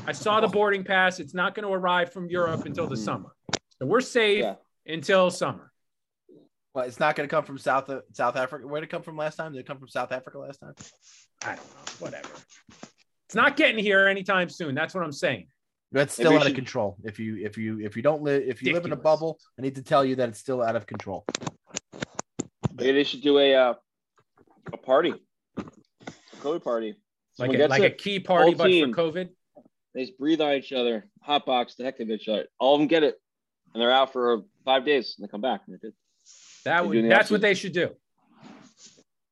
I 0.07 0.13
saw 0.13 0.41
the 0.41 0.49
boarding 0.49 0.85
pass. 0.85 1.21
It's 1.21 1.35
not 1.35 1.55
going 1.55 1.67
to 1.67 1.73
arrive 1.73 2.13
from 2.13 2.29
Europe 2.29 2.67
until 2.67 2.87
the 2.87 2.97
hmm. 2.97 3.03
summer. 3.03 3.37
So 3.79 3.87
we're 3.87 4.01
safe 4.01 4.41
Yeah. 4.41 4.55
until 4.87 5.31
summer. 5.31 5.73
Well, 6.75 6.85
it's 6.85 6.99
not 6.99 7.15
going 7.15 7.29
to 7.29 7.35
come 7.35 7.45
from 7.45 7.57
South 7.57 7.89
South 8.13 8.37
Africa. 8.37 8.67
Where 8.67 8.81
did 8.81 8.89
it 8.89 8.91
come 8.91 9.03
from 9.03 9.17
last 9.17 9.37
time? 9.37 9.53
Did 9.53 9.61
it 9.61 9.67
come 9.67 9.79
from 9.79 9.89
South 9.89 10.11
Africa 10.11 10.39
last 10.39 10.59
time? 10.59 10.75
I 11.45 11.55
don't 11.55 11.57
know. 11.57 11.93
Whatever. 12.01 12.29
It's 13.27 13.35
not 13.35 13.57
getting 13.57 13.83
here 13.83 14.07
anytime 14.09 14.49
soon. 14.49 14.75
That's 14.75 14.95
what 14.95 15.05
I'm 15.05 15.13
saying. 15.13 15.47
That's 15.93 16.13
still 16.13 16.33
we 16.33 16.37
out 16.37 16.43
of 16.43 16.49
should- 16.49 16.57
control. 16.57 16.97
If 17.05 17.21
you 17.21 17.37
if 17.37 17.57
you 17.57 17.79
if 17.81 17.95
you 17.95 18.03
don't 18.03 18.23
live 18.23 18.43
if 18.45 18.63
you 18.63 18.73
live 18.73 18.85
in 18.85 18.93
a 18.93 18.97
bubble, 18.97 19.39
I 19.57 19.63
need 19.63 19.77
to 19.77 19.83
tell 19.83 20.05
you 20.05 20.17
that 20.17 20.29
it's 20.29 20.41
still 20.41 20.61
out 20.61 20.75
of 20.75 20.87
control. 20.87 21.25
Maybe 22.75 22.93
they 22.93 23.05
should 23.05 23.23
do 23.23 23.39
a 23.39 23.55
uh, 23.55 23.75
a 24.73 24.77
party, 24.77 25.15
a 25.57 25.63
COVID 26.43 26.65
party. 26.65 26.97
Like 27.39 27.53
a, 27.53 27.57
gets 27.57 27.71
like 27.71 27.83
a 27.85 27.91
key 27.91 28.19
party, 28.19 28.51
Whole 28.51 28.59
but 28.59 28.67
team. 28.67 28.93
for 28.93 29.03
COVID. 29.03 29.29
They 29.95 30.07
just 30.07 30.19
breathe 30.19 30.41
on 30.41 30.55
each 30.55 30.73
other, 30.73 31.07
hot 31.23 31.47
box 31.47 31.77
the 31.77 31.85
heck 31.85 32.01
of 32.01 32.11
each 32.11 32.27
other. 32.29 32.47
All 32.59 32.75
of 32.75 32.81
them 32.81 32.89
get 32.89 33.05
it, 33.05 33.17
and 33.73 33.81
they're 33.81 33.93
out 33.93 34.13
for 34.13 34.43
five 34.65 34.85
days, 34.85 35.15
and 35.17 35.25
they 35.25 35.31
come 35.31 35.41
back. 35.41 35.63
And 35.67 35.75
they're 35.75 35.91
good. 35.91 35.95
That 36.65 36.87
would, 36.87 36.95
do 36.95 37.03
the 37.03 37.09
that's 37.09 37.31
what 37.31 37.41
they 37.41 37.55
should 37.55 37.73
do. 37.73 37.91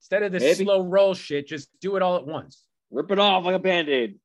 Instead 0.00 0.22
of 0.24 0.32
this 0.32 0.42
Maybe. 0.42 0.64
slow 0.64 0.82
roll 0.82 1.14
shit, 1.14 1.46
just 1.46 1.68
do 1.80 1.96
it 1.96 2.02
all 2.02 2.16
at 2.16 2.26
once. 2.26 2.62
Rip 2.90 3.10
it 3.10 3.18
off 3.18 3.44
like 3.44 3.54
a 3.54 3.58
band 3.58 3.88
aid. 3.88 4.18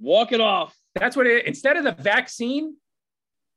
Walk 0.00 0.32
it 0.32 0.40
off. 0.40 0.74
That's 0.94 1.16
what 1.16 1.26
it 1.26 1.46
instead 1.46 1.76
of 1.76 1.84
the 1.84 1.92
vaccine, 1.92 2.76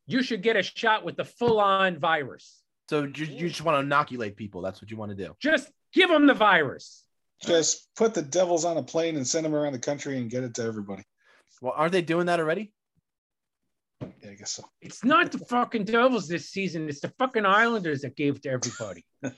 you 0.05 0.21
should 0.21 0.41
get 0.41 0.55
a 0.57 0.63
shot 0.63 1.05
with 1.05 1.15
the 1.15 1.25
full-on 1.25 1.99
virus. 1.99 2.61
So 2.89 3.03
you, 3.03 3.25
you 3.25 3.47
just 3.47 3.63
want 3.63 3.77
to 3.77 3.79
inoculate 3.79 4.35
people. 4.35 4.61
That's 4.61 4.81
what 4.81 4.91
you 4.91 4.97
want 4.97 5.11
to 5.11 5.15
do. 5.15 5.35
Just 5.39 5.69
give 5.93 6.09
them 6.09 6.27
the 6.27 6.33
virus. 6.33 7.05
Just 7.41 7.87
put 7.95 8.13
the 8.13 8.21
devils 8.21 8.65
on 8.65 8.77
a 8.77 8.83
plane 8.83 9.15
and 9.15 9.27
send 9.27 9.45
them 9.45 9.55
around 9.55 9.73
the 9.73 9.79
country 9.79 10.17
and 10.17 10.29
get 10.29 10.43
it 10.43 10.53
to 10.55 10.63
everybody. 10.63 11.03
Well, 11.61 11.73
aren't 11.75 11.93
they 11.93 12.01
doing 12.01 12.25
that 12.25 12.39
already? 12.39 12.73
Yeah, 14.23 14.31
I 14.31 14.33
guess 14.35 14.51
so. 14.51 14.63
It's 14.81 15.03
not 15.03 15.31
the 15.31 15.39
fucking 15.39 15.85
Devils 15.85 16.27
this 16.27 16.49
season. 16.49 16.87
It's 16.89 16.99
the 17.01 17.09
fucking 17.19 17.45
Islanders 17.45 18.01
that 18.01 18.15
gave 18.15 18.37
it 18.37 18.43
to 18.43 18.49
everybody. 18.49 19.05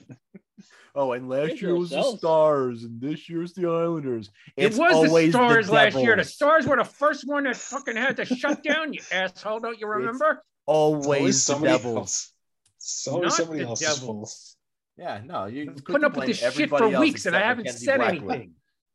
Oh, 0.98 1.12
and 1.12 1.28
last 1.28 1.48
Think 1.48 1.60
year 1.60 1.74
was 1.74 1.90
the. 1.90 2.02
Stars, 2.16 2.84
and 2.84 2.98
this 2.98 3.28
year's 3.28 3.52
the 3.52 3.66
Islanders. 3.68 4.30
It 4.56 4.64
It's 4.64 4.78
was 4.78 4.92
the 5.02 5.08
always 5.08 5.30
Stars 5.34 5.68
last 5.68 5.94
year. 5.98 6.16
The 6.16 6.24
Stars 6.24 6.66
were 6.66 6.76
the 6.76 6.84
first 6.84 7.26
one 7.26 7.44
that 7.44 7.54
fucking 7.54 7.96
had 7.96 8.16
to 8.16 8.24
shut 8.24 8.62
down, 8.62 8.94
you 8.94 9.00
asshole. 9.12 9.60
Don't 9.60 9.78
you 9.78 9.86
remember? 9.88 10.40
Always 10.64 11.06
Always 11.06 11.34
the 11.46 11.52
somebody 11.52 11.72
Devils. 11.76 11.96
else. 11.98 12.32
It's 12.78 13.08
always 13.08 13.24
Not 13.24 13.32
somebody 13.36 13.58
the 13.60 13.68
else's 13.68 13.86
fault. 13.88 14.00
Devils. 14.00 14.56
Yeah, 14.96 15.20
no, 15.22 15.44
you 15.44 15.60
I've 15.68 15.74
been 15.74 15.84
putting 15.84 16.04
up 16.06 16.16
with 16.16 16.26
this 16.28 16.38
shit 16.54 16.70
for 16.70 16.88
weeks 16.98 17.26
and 17.26 17.36
I 17.36 17.40
haven't 17.40 17.64
Mackenzie 17.64 17.84
said 17.84 17.98
Blackwood. 17.98 18.30
anything. 18.30 18.52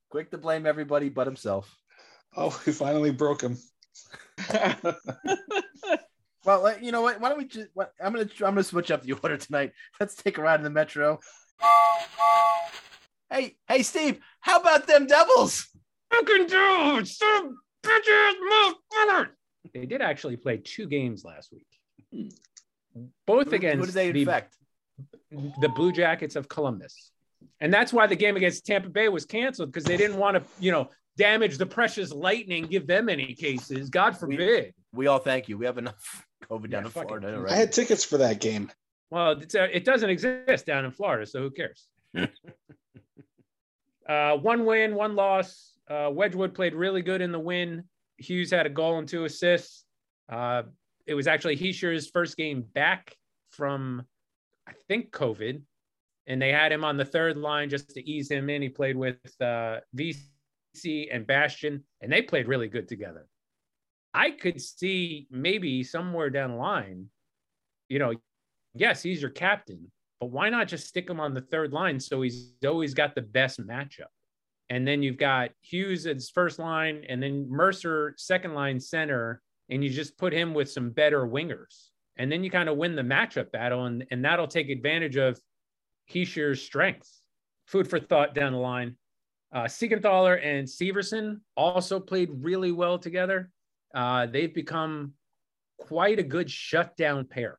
Quick 0.10 0.32
to 0.32 0.40
blame 0.40 0.66
everybody 0.66 1.10
but 1.10 1.28
himself. 1.28 1.72
Oh, 2.36 2.60
we 2.66 2.72
finally 2.74 3.12
broke 3.12 3.42
him. 3.44 3.58
Well, 6.44 6.76
you 6.80 6.92
know 6.92 7.02
what? 7.02 7.22
Why 7.22 7.30
don't 7.30 7.38
we 7.38 7.46
just? 7.46 7.68
What, 7.74 7.94
I'm 8.04 8.14
gonna 8.14 8.28
I'm 8.40 8.54
gonna 8.54 8.64
switch 8.64 8.90
up 8.90 9.04
the 9.04 9.14
order 9.24 9.38
tonight. 9.38 9.74
Let's 10.00 10.16
take 10.16 10.38
a 10.38 10.42
ride 10.42 10.60
in 10.60 10.64
the 10.64 10.70
metro. 10.70 11.20
Hey, 13.30 13.56
hey, 13.68 13.84
Steve, 13.84 14.20
how 14.40 14.60
about 14.60 14.88
them 14.88 15.06
Devils? 15.06 15.68
Fucking 16.12 16.48
dude, 16.48 17.08
some 17.08 17.58
bitches, 17.84 18.34
motherfucker. 18.52 19.28
They 19.74 19.86
did 19.86 20.02
actually 20.02 20.36
play 20.36 20.58
two 20.58 20.88
games 20.88 21.24
last 21.24 21.54
week, 21.54 21.68
hmm. 22.12 22.30
both 23.26 23.50
Who, 23.50 23.56
against 23.56 23.80
who 23.80 23.86
did 23.86 23.94
they 23.96 24.12
the, 24.12 24.20
infect? 24.22 24.56
the 25.62 25.70
Blue 25.70 25.92
Jackets 25.92 26.36
of 26.36 26.50
Columbus, 26.50 27.12
and 27.62 27.72
that's 27.74 27.94
why 27.94 28.08
the 28.08 28.16
game 28.16 28.36
against 28.36 28.66
Tampa 28.66 28.90
Bay 28.90 29.08
was 29.08 29.26
canceled 29.26 29.72
because 29.72 29.86
they 29.86 29.96
didn't 29.96 30.18
want 30.18 30.36
to, 30.36 30.44
you 30.60 30.72
know, 30.72 30.90
damage 31.18 31.58
the 31.58 31.66
precious 31.66 32.12
Lightning, 32.12 32.66
give 32.66 32.88
them 32.88 33.10
any 33.10 33.34
cases. 33.34 33.90
God 33.90 34.18
forbid. 34.18 34.74
We 34.94 35.08
all 35.08 35.20
thank 35.20 35.50
you. 35.50 35.58
We 35.58 35.66
have 35.66 35.78
enough 35.78 36.26
COVID 36.50 36.70
down 36.70 36.84
Yeah, 36.84 36.86
in 36.86 36.90
fuck 36.90 37.04
it. 37.04 37.08
Florida 37.08 37.46
I 37.50 37.56
had 37.56 37.72
tickets 37.72 38.04
for 38.04 38.18
that 38.18 38.40
game. 38.40 38.72
Well, 39.10 39.32
it's, 39.32 39.56
uh, 39.56 39.68
it 39.72 39.84
doesn't 39.84 40.10
exist 40.10 40.66
down 40.66 40.86
in 40.86 40.92
Florida, 40.92 41.26
so 41.26 41.42
who 41.42 41.52
cares? 41.52 41.88
uh, 44.08 44.38
one 44.38 44.66
win, 44.66 44.96
one 44.96 45.16
loss. 45.16 45.74
Uh, 45.90 46.10
Wedgewood 46.12 46.54
played 46.54 46.74
really 46.74 47.02
good 47.02 47.22
in 47.22 47.32
the 47.32 47.40
win. 47.40 47.84
Hughes 48.18 48.52
had 48.52 48.66
a 48.66 48.70
goal 48.70 49.00
and 49.00 49.08
two 49.08 49.26
assists. 49.26 49.84
Uh, 50.30 50.64
it 51.06 51.14
was 51.14 51.28
actually 51.28 51.58
Hischier's 51.58 52.10
first 52.10 52.38
game 52.38 52.62
back 52.62 53.16
from, 53.50 54.04
I 54.68 54.72
think, 54.88 55.12
COVID, 55.12 55.62
and 56.28 56.42
they 56.42 56.52
had 56.52 56.72
him 56.72 56.86
on 56.86 56.96
the 56.96 57.04
third 57.04 57.36
line 57.36 57.70
just 57.70 57.90
to 57.90 58.10
ease 58.10 58.32
him 58.32 58.50
in. 58.50 58.62
He 58.62 58.70
played 58.70 58.96
with 58.96 59.20
uh, 59.42 59.80
VC 59.96 60.22
and 61.12 61.28
Bastian, 61.28 61.84
and 62.02 62.12
they 62.12 62.22
played 62.22 62.48
really 62.48 62.68
good 62.68 62.88
together. 62.88 63.28
I 64.14 64.32
could 64.32 64.62
see 64.62 65.28
maybe 65.30 65.84
somewhere 65.84 66.30
down 66.30 66.52
the 66.52 66.58
line, 66.58 67.08
you 67.88 68.00
know, 68.00 68.14
yes, 68.74 69.04
he's 69.04 69.22
your 69.22 69.32
captain, 69.32 69.92
but 70.20 70.32
why 70.32 70.50
not 70.50 70.68
just 70.68 70.88
stick 70.88 71.10
him 71.10 71.20
on 71.20 71.34
the 71.34 71.42
third 71.42 71.74
line 71.74 72.00
so 72.00 72.22
he's 72.22 72.52
always 72.66 72.94
got 72.94 73.16
the 73.16 73.22
best 73.22 73.60
matchup? 73.60 74.12
And 74.70 74.88
then 74.88 75.04
you've 75.04 75.18
got 75.18 75.50
Hughes 75.62 76.08
as 76.08 76.30
first 76.30 76.60
line, 76.60 77.04
and 77.10 77.22
then 77.22 77.50
Mercer 77.50 78.14
second 78.18 78.54
line 78.54 78.80
center, 78.80 79.42
and 79.70 79.84
you 79.84 79.90
just 79.90 80.18
put 80.18 80.34
him 80.34 80.54
with 80.54 80.72
some 80.72 80.92
better 80.92 81.28
wingers. 81.28 81.90
And 82.18 82.32
then 82.32 82.44
you 82.44 82.52
kind 82.52 82.70
of 82.70 82.78
win 82.78 82.96
the 82.96 83.02
matchup 83.02 83.52
battle, 83.52 83.86
and, 83.86 84.06
and 84.12 84.24
that'll 84.24 84.48
take 84.48 84.70
advantage 84.70 85.18
of 85.18 85.40
Hischier's 86.10 86.62
strengths. 86.62 87.22
Food 87.68 87.90
for 87.90 88.00
thought 88.00 88.36
down 88.36 88.54
the 88.54 88.60
line. 88.60 88.96
Uh, 89.54 89.64
Siegenthaler 89.64 90.44
and 90.44 90.68
Severson 90.68 91.42
also 91.58 92.00
played 92.00 92.30
really 92.32 92.72
well 92.72 92.98
together. 92.98 93.50
Uh, 93.94 94.26
they've 94.26 94.54
become 94.54 95.14
quite 95.78 96.20
a 96.20 96.24
good 96.24 96.50
shutdown 96.50 97.26
pair. 97.26 97.58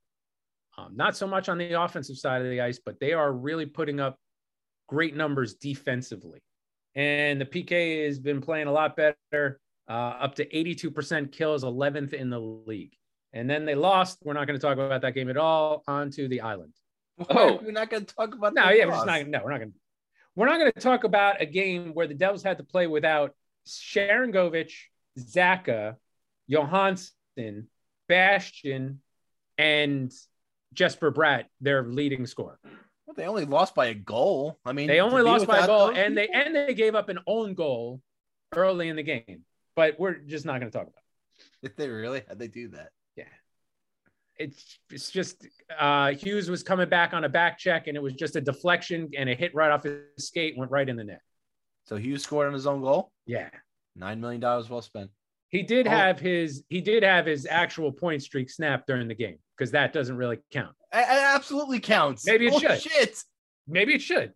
Um, 0.78 0.96
not 0.96 1.16
so 1.16 1.26
much 1.26 1.48
on 1.48 1.58
the 1.58 1.80
offensive 1.80 2.16
side 2.16 2.40
of 2.40 2.48
the 2.48 2.60
ice, 2.60 2.80
but 2.84 2.98
they 2.98 3.12
are 3.12 3.30
really 3.30 3.66
putting 3.66 4.00
up 4.00 4.18
great 4.88 5.14
numbers 5.14 5.54
defensively. 5.54 6.40
And 6.94 7.40
the 7.40 7.44
PK 7.44 8.06
has 8.06 8.18
been 8.18 8.40
playing 8.40 8.68
a 8.68 8.72
lot 8.72 8.96
better, 8.96 9.60
uh, 9.88 9.92
up 9.92 10.34
to 10.36 10.46
82% 10.46 11.32
kills, 11.32 11.64
11th 11.64 12.14
in 12.14 12.30
the 12.30 12.40
league. 12.40 12.94
And 13.34 13.48
then 13.48 13.64
they 13.64 13.74
lost. 13.74 14.18
We're 14.24 14.34
not 14.34 14.46
going 14.46 14.58
to 14.58 14.64
talk 14.64 14.74
about 14.74 15.00
that 15.02 15.14
game 15.14 15.30
at 15.30 15.36
all. 15.36 15.82
On 15.86 16.10
to 16.10 16.28
the 16.28 16.42
island. 16.42 16.72
Oh. 17.30 17.60
we're 17.62 17.72
not 17.72 17.90
going 17.90 18.04
to 18.04 18.14
talk 18.14 18.34
about. 18.34 18.54
No, 18.54 18.68
the 18.68 18.76
yeah, 18.76 18.86
we're 18.86 18.92
just 18.92 19.06
not. 19.06 19.26
No, 19.26 19.40
we're 19.44 19.50
not 19.50 19.58
going 19.58 19.72
to. 19.72 19.78
We're 20.34 20.46
not 20.46 20.58
going 20.58 20.72
to 20.72 20.80
talk 20.80 21.04
about 21.04 21.40
a 21.40 21.46
game 21.46 21.92
where 21.94 22.06
the 22.06 22.14
Devils 22.14 22.42
had 22.42 22.58
to 22.58 22.64
play 22.64 22.86
without 22.86 23.34
Sharon 23.66 24.32
Govich, 24.32 24.72
Zacha, 25.18 25.96
Johansson, 26.48 27.68
Bastian, 28.08 29.00
and 29.58 30.12
Jesper 30.72 31.12
Bratt, 31.12 31.44
their 31.60 31.84
leading 31.84 32.26
scorer. 32.26 32.58
Well, 33.06 33.14
they 33.14 33.26
only 33.26 33.44
lost 33.44 33.74
by 33.74 33.86
a 33.86 33.94
goal. 33.94 34.58
I 34.64 34.72
mean, 34.72 34.88
They 34.88 35.00
only 35.00 35.22
lost 35.22 35.46
by 35.46 35.58
a 35.58 35.66
goal, 35.66 35.90
and 35.90 36.16
they 36.16 36.28
and 36.28 36.54
they 36.54 36.74
gave 36.74 36.94
up 36.94 37.08
an 37.08 37.18
own 37.26 37.54
goal 37.54 38.00
early 38.54 38.88
in 38.88 38.96
the 38.96 39.02
game. 39.02 39.44
But 39.74 39.98
we're 39.98 40.14
just 40.14 40.46
not 40.46 40.60
going 40.60 40.70
to 40.70 40.78
talk 40.78 40.86
about. 40.86 41.02
It. 41.62 41.68
Did 41.68 41.76
they 41.76 41.88
really? 41.88 42.22
How'd 42.26 42.38
they 42.38 42.48
do 42.48 42.68
that? 42.68 42.90
Yeah, 43.16 43.24
it's 44.36 44.78
it's 44.90 45.10
just 45.10 45.46
uh, 45.78 46.12
Hughes 46.12 46.50
was 46.50 46.62
coming 46.62 46.88
back 46.88 47.14
on 47.14 47.24
a 47.24 47.28
back 47.28 47.58
check, 47.58 47.86
and 47.86 47.96
it 47.96 48.02
was 48.02 48.14
just 48.14 48.36
a 48.36 48.40
deflection, 48.40 49.10
and 49.16 49.28
it 49.28 49.38
hit 49.38 49.54
right 49.54 49.70
off 49.70 49.82
his 49.84 50.00
skate, 50.18 50.56
went 50.56 50.70
right 50.70 50.88
in 50.88 50.96
the 50.96 51.04
net. 51.04 51.20
So 51.84 51.96
Hughes 51.96 52.22
scored 52.22 52.46
on 52.46 52.52
his 52.52 52.66
own 52.66 52.80
goal. 52.82 53.10
Yeah. 53.26 53.50
Nine 53.96 54.20
million 54.20 54.40
dollars 54.40 54.70
well 54.70 54.82
spent. 54.82 55.10
He 55.48 55.62
did 55.62 55.86
Oh. 55.86 55.90
have 55.90 56.18
his 56.18 56.64
he 56.68 56.80
did 56.80 57.02
have 57.02 57.26
his 57.26 57.46
actual 57.46 57.92
point 57.92 58.22
streak 58.22 58.48
snap 58.48 58.86
during 58.86 59.06
the 59.08 59.14
game 59.14 59.38
because 59.56 59.72
that 59.72 59.92
doesn't 59.92 60.16
really 60.16 60.38
count. 60.50 60.74
It, 60.92 61.04
absolutely 61.08 61.78
counts. 61.80 62.26
Maybe 62.26 62.46
it 62.46 62.54
should. 62.58 62.80
Shit. 62.80 63.18
Maybe 63.68 63.94
it 63.94 64.00
should. 64.00 64.32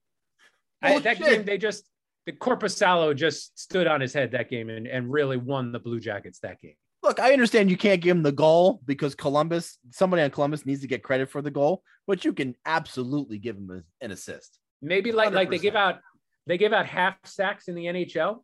I, 0.82 0.98
that 0.98 1.18
game 1.18 1.44
they 1.44 1.56
just 1.56 1.88
the 2.26 2.32
Korpisalo 2.32 3.14
just 3.16 3.58
stood 3.58 3.86
on 3.86 4.00
his 4.00 4.12
head 4.12 4.32
that 4.32 4.50
game 4.50 4.68
and, 4.68 4.86
and 4.86 5.10
really 5.10 5.36
won 5.36 5.72
the 5.72 5.78
Blue 5.78 6.00
Jackets 6.00 6.40
that 6.40 6.60
game. 6.60 6.74
Look, 7.06 7.20
I 7.20 7.32
understand 7.32 7.70
you 7.70 7.76
can't 7.76 8.00
give 8.00 8.16
him 8.16 8.24
the 8.24 8.32
goal 8.32 8.80
because 8.84 9.14
Columbus, 9.14 9.78
somebody 9.92 10.22
on 10.22 10.30
Columbus 10.30 10.66
needs 10.66 10.80
to 10.80 10.88
get 10.88 11.04
credit 11.04 11.30
for 11.30 11.40
the 11.40 11.52
goal, 11.52 11.84
but 12.04 12.24
you 12.24 12.32
can 12.32 12.56
absolutely 12.66 13.38
give 13.38 13.56
him 13.56 13.70
a- 13.70 14.04
an 14.04 14.10
assist. 14.10 14.58
Maybe 14.82 15.12
like 15.12 15.32
like 15.32 15.48
they 15.48 15.58
give 15.58 15.76
out 15.76 16.00
they 16.46 16.58
give 16.58 16.72
out 16.72 16.84
half 16.84 17.14
sacks 17.24 17.68
in 17.68 17.76
the 17.76 17.84
NHL. 17.84 18.42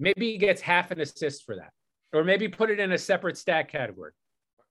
Maybe 0.00 0.32
he 0.32 0.38
gets 0.38 0.60
half 0.60 0.90
an 0.90 1.00
assist 1.00 1.44
for 1.44 1.56
that, 1.56 1.70
or 2.12 2.24
maybe 2.24 2.48
put 2.48 2.70
it 2.70 2.80
in 2.80 2.90
a 2.90 2.98
separate 2.98 3.38
stat 3.38 3.68
category. 3.68 4.12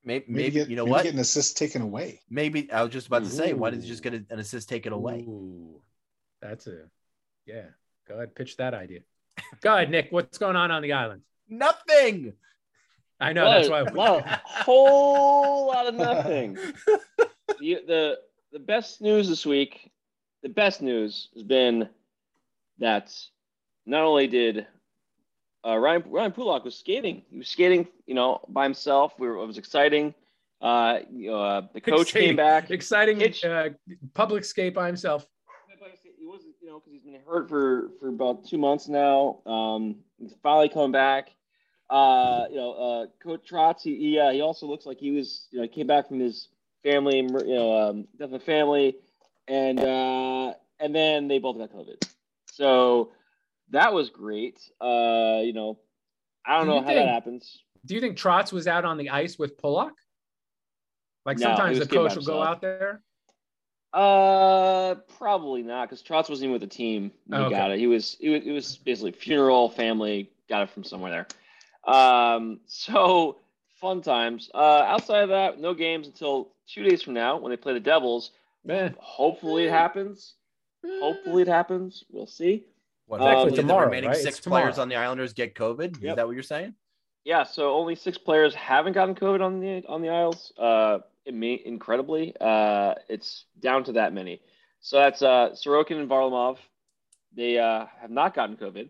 Maybe, 0.03 0.25
Maybe, 0.27 0.41
maybe 0.41 0.51
get, 0.51 0.69
you 0.69 0.75
know 0.75 0.83
maybe 0.83 0.91
what? 0.91 1.03
Get 1.03 1.13
an 1.13 1.19
assist 1.21 1.57
taken 1.57 1.81
away. 1.81 2.19
Maybe 2.29 2.69
I 2.69 2.83
was 2.83 2.91
just 2.91 3.07
about 3.07 3.23
to 3.23 3.29
say, 3.29 3.53
why 3.53 3.69
did 3.69 3.81
you 3.81 3.88
just 3.88 4.05
Ooh. 4.05 4.09
get 4.09 4.25
an 4.29 4.39
assist 4.39 4.67
taken 4.67 4.91
away? 4.91 5.21
Ooh, 5.21 5.81
that's 6.41 6.67
a 6.67 6.83
yeah. 7.45 7.67
Go 8.09 8.15
ahead, 8.15 8.35
pitch 8.35 8.57
that 8.57 8.73
idea. 8.73 9.01
Go 9.62 9.73
ahead, 9.73 9.89
Nick. 9.89 10.07
What's 10.09 10.38
going 10.38 10.57
on 10.57 10.69
on 10.69 10.81
the 10.81 10.91
island? 10.91 11.21
Nothing. 11.47 12.33
I 13.19 13.34
know 13.34 13.45
that's 13.49 13.69
why. 13.69 13.82
Lot- 13.82 14.25
whole 14.45 15.67
lot 15.67 15.88
of 15.88 15.95
nothing. 16.08 16.58
the, 17.60 17.82
the 17.88 18.17
the 18.51 18.60
best 18.60 19.01
news 19.01 19.27
this 19.29 19.45
week, 19.45 19.91
the 20.43 20.49
best 20.49 20.82
news 20.82 21.29
has 21.34 21.43
been 21.43 21.89
that 22.79 23.13
not 23.86 24.03
only 24.03 24.27
did 24.27 24.65
uh, 25.67 25.77
Ryan 25.77 26.03
Ryan 26.08 26.32
Pulock 26.32 26.63
was 26.63 26.75
skating. 26.75 27.23
He 27.29 27.38
was 27.38 27.47
skating, 27.49 27.88
you 28.08 28.15
know, 28.15 28.39
by 28.47 28.63
himself. 28.63 29.13
We 29.19 29.27
were, 29.27 29.36
it 29.36 29.45
was 29.45 29.58
exciting. 29.58 30.13
Uh, 30.62 30.99
you 31.13 31.32
know, 31.32 31.41
uh, 31.41 31.62
the 31.73 31.82
coach 31.82 32.01
Exciting- 32.10 32.27
came 32.29 32.36
back. 32.36 32.71
Exciting 32.71 33.19
Hitch- 33.19 33.43
uh, 33.45 33.69
public 34.13 34.43
skate 34.45 34.73
by 34.73 34.88
himself. 34.88 35.25
He 36.17 36.25
wasn't, 36.25 36.55
you 36.62 36.67
know, 36.69 36.79
because 36.79 36.93
he's 36.93 37.01
been 37.03 37.19
hurt 37.27 37.49
for 37.49 37.89
for 37.99 38.10
about 38.10 38.45
two 38.47 38.58
months 38.58 38.88
now. 38.88 39.39
Um, 39.45 39.97
he's 40.17 40.34
finally 40.43 40.69
coming 40.69 40.91
back. 40.91 41.32
Uh, 41.89 42.45
you 42.49 42.58
know, 42.58 42.71
uh, 42.73 43.06
Coach 43.23 43.49
Trotz, 43.49 43.82
he, 43.82 43.95
he, 43.97 44.19
uh, 44.19 44.32
he 44.32 44.41
also 44.41 44.67
looks 44.67 44.86
like 44.86 44.99
he 44.99 45.12
was, 45.12 45.47
you 45.52 45.60
know, 45.62 45.67
came 45.67 45.88
back 45.88 46.08
from 46.08 46.19
his 46.19 46.49
family, 46.84 47.17
you 47.17 47.56
know, 47.56 47.89
um, 47.89 48.08
death 48.17 48.32
of 48.32 48.43
family, 48.43 48.95
and 49.47 49.80
uh, 49.80 50.54
and 50.80 50.93
then 50.93 51.28
they 51.28 51.39
both 51.39 51.58
got 51.58 51.71
COVID. 51.73 52.08
So 52.52 53.12
that 53.71 53.91
was 53.93 54.10
great. 54.12 54.60
Uh, 54.80 55.39
you 55.43 55.54
know, 55.54 55.80
I 56.45 56.58
don't 56.58 56.67
Do 56.67 56.73
know 56.73 56.82
how 56.82 56.88
think- 56.88 56.99
that 56.99 57.08
happens. 57.08 57.63
Do 57.86 57.95
you 57.95 58.02
think 58.02 58.17
Trotz 58.17 58.52
was 58.52 58.67
out 58.67 58.84
on 58.86 58.97
the 58.97 59.10
ice 59.10 59.39
with 59.39 59.58
Pulock? 59.58 59.93
Like 61.25 61.38
No, 61.39 61.45
sometimes 61.47 61.80
the 61.80 61.88
coach 61.88 62.15
will 62.15 62.23
go 62.23 62.43
out 62.43 62.62
there. 62.62 63.02
Uh, 63.93 64.95
probably 65.17 65.63
not, 65.63 65.89
because 65.89 66.04
Trotz 66.04 66.30
wasn't 66.30 66.43
even 66.43 66.52
with 66.52 66.62
the 66.62 66.67
team. 66.67 67.12
When 67.25 67.39
Oh, 67.39 67.43
he 67.45 67.47
okay. 67.47 67.56
got 67.58 67.71
it. 67.71 67.80
He 67.80 67.88
was. 67.88 68.17
It 68.19 68.30
was. 68.30 68.41
It 68.45 68.52
was 68.52 68.78
basically 68.78 69.13
funeral 69.13 69.69
family. 69.69 70.30
Got 70.49 70.63
it 70.63 70.69
from 70.69 70.84
somewhere 70.84 71.12
there. 71.12 71.28
Um. 71.89 72.60
So 72.67 73.38
fun 73.82 74.02
times. 74.02 74.49
Uh. 74.54 74.58
Outside 74.86 75.23
of 75.23 75.30
that, 75.30 75.60
no 75.60 75.73
games 75.73 76.08
until 76.08 76.49
two 76.67 76.84
days 76.84 77.02
from 77.02 77.13
now 77.13 77.38
when 77.38 77.49
they 77.52 77.58
play 77.58 77.73
the 77.73 77.80
Devils. 77.80 78.32
Man. 78.65 78.95
Hopefully 78.99 79.65
it 79.65 79.71
happens. 79.71 80.34
Hopefully 80.86 81.41
it 81.43 81.47
happens. 81.47 82.04
We'll 82.12 82.28
see. 82.28 82.65
What, 83.08 83.21
Um, 83.21 83.52
tomorrow, 83.54 83.82
the 83.82 83.86
remaining 83.88 84.10
right? 84.10 84.17
six 84.17 84.38
It's 84.38 84.43
tomorrow. 84.43 84.63
players 84.63 84.78
on 84.80 84.89
the 84.89 84.95
Islanders 84.95 85.34
get 85.34 85.56
COVID. 85.56 85.95
Is 86.04 86.15
that 86.15 86.25
what 86.28 86.34
you're 86.34 86.43
saying? 86.43 86.75
Yeah. 87.25 87.43
So 87.43 87.73
only 87.73 87.95
six 87.95 88.17
players 88.17 88.54
haven't 88.56 88.93
gotten 88.93 89.15
COVID 89.15 89.41
on 89.41 89.60
the 89.60 89.84
on 89.88 90.02
the 90.02 90.10
Isles. 90.10 90.54
Uh. 90.58 90.99
It 91.25 91.34
may, 91.34 91.62
incredibly. 91.63 92.34
Uh. 92.39 92.95
It's 93.08 93.45
down 93.60 93.84
to 93.86 93.91
that 93.93 94.13
many. 94.13 94.41
So 94.82 94.97
that's 94.97 95.21
uh 95.21 95.49
Sorokin 95.54 95.99
and 95.99 96.10
Varlamov. 96.10 96.58
They 97.36 97.60
uh, 97.60 97.86
have 98.02 98.10
not 98.10 98.34
gotten 98.34 98.58
COVID. 98.58 98.89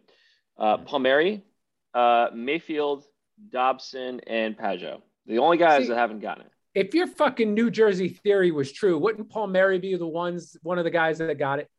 Uh, 0.58 0.78
Palmieri, 0.78 1.44
uh, 1.94 2.28
Mayfield, 2.34 3.06
Dobson, 3.52 4.20
and 4.28 4.58
Pageau. 4.58 5.02
The 5.26 5.40
only 5.40 5.58
guys 5.58 5.84
See- 5.84 5.88
that 5.90 5.98
haven't 5.98 6.20
gotten 6.20 6.46
it. 6.46 6.52
if 6.76 6.94
your 6.94 7.08
fucking 7.08 7.54
New 7.54 7.70
Jersey 7.72 8.10
theory 8.10 8.52
was 8.52 8.72
true, 8.72 8.98
wouldn't 8.98 9.30
Palmieri 9.30 9.80
be 9.80 9.96
the 9.96 10.08
ones 10.08 10.58
one 10.64 10.78
of 10.78 10.84
the 10.84 10.92
guys 10.92 11.18
that 11.20 11.38
got 11.38 11.60
it? 11.60 11.70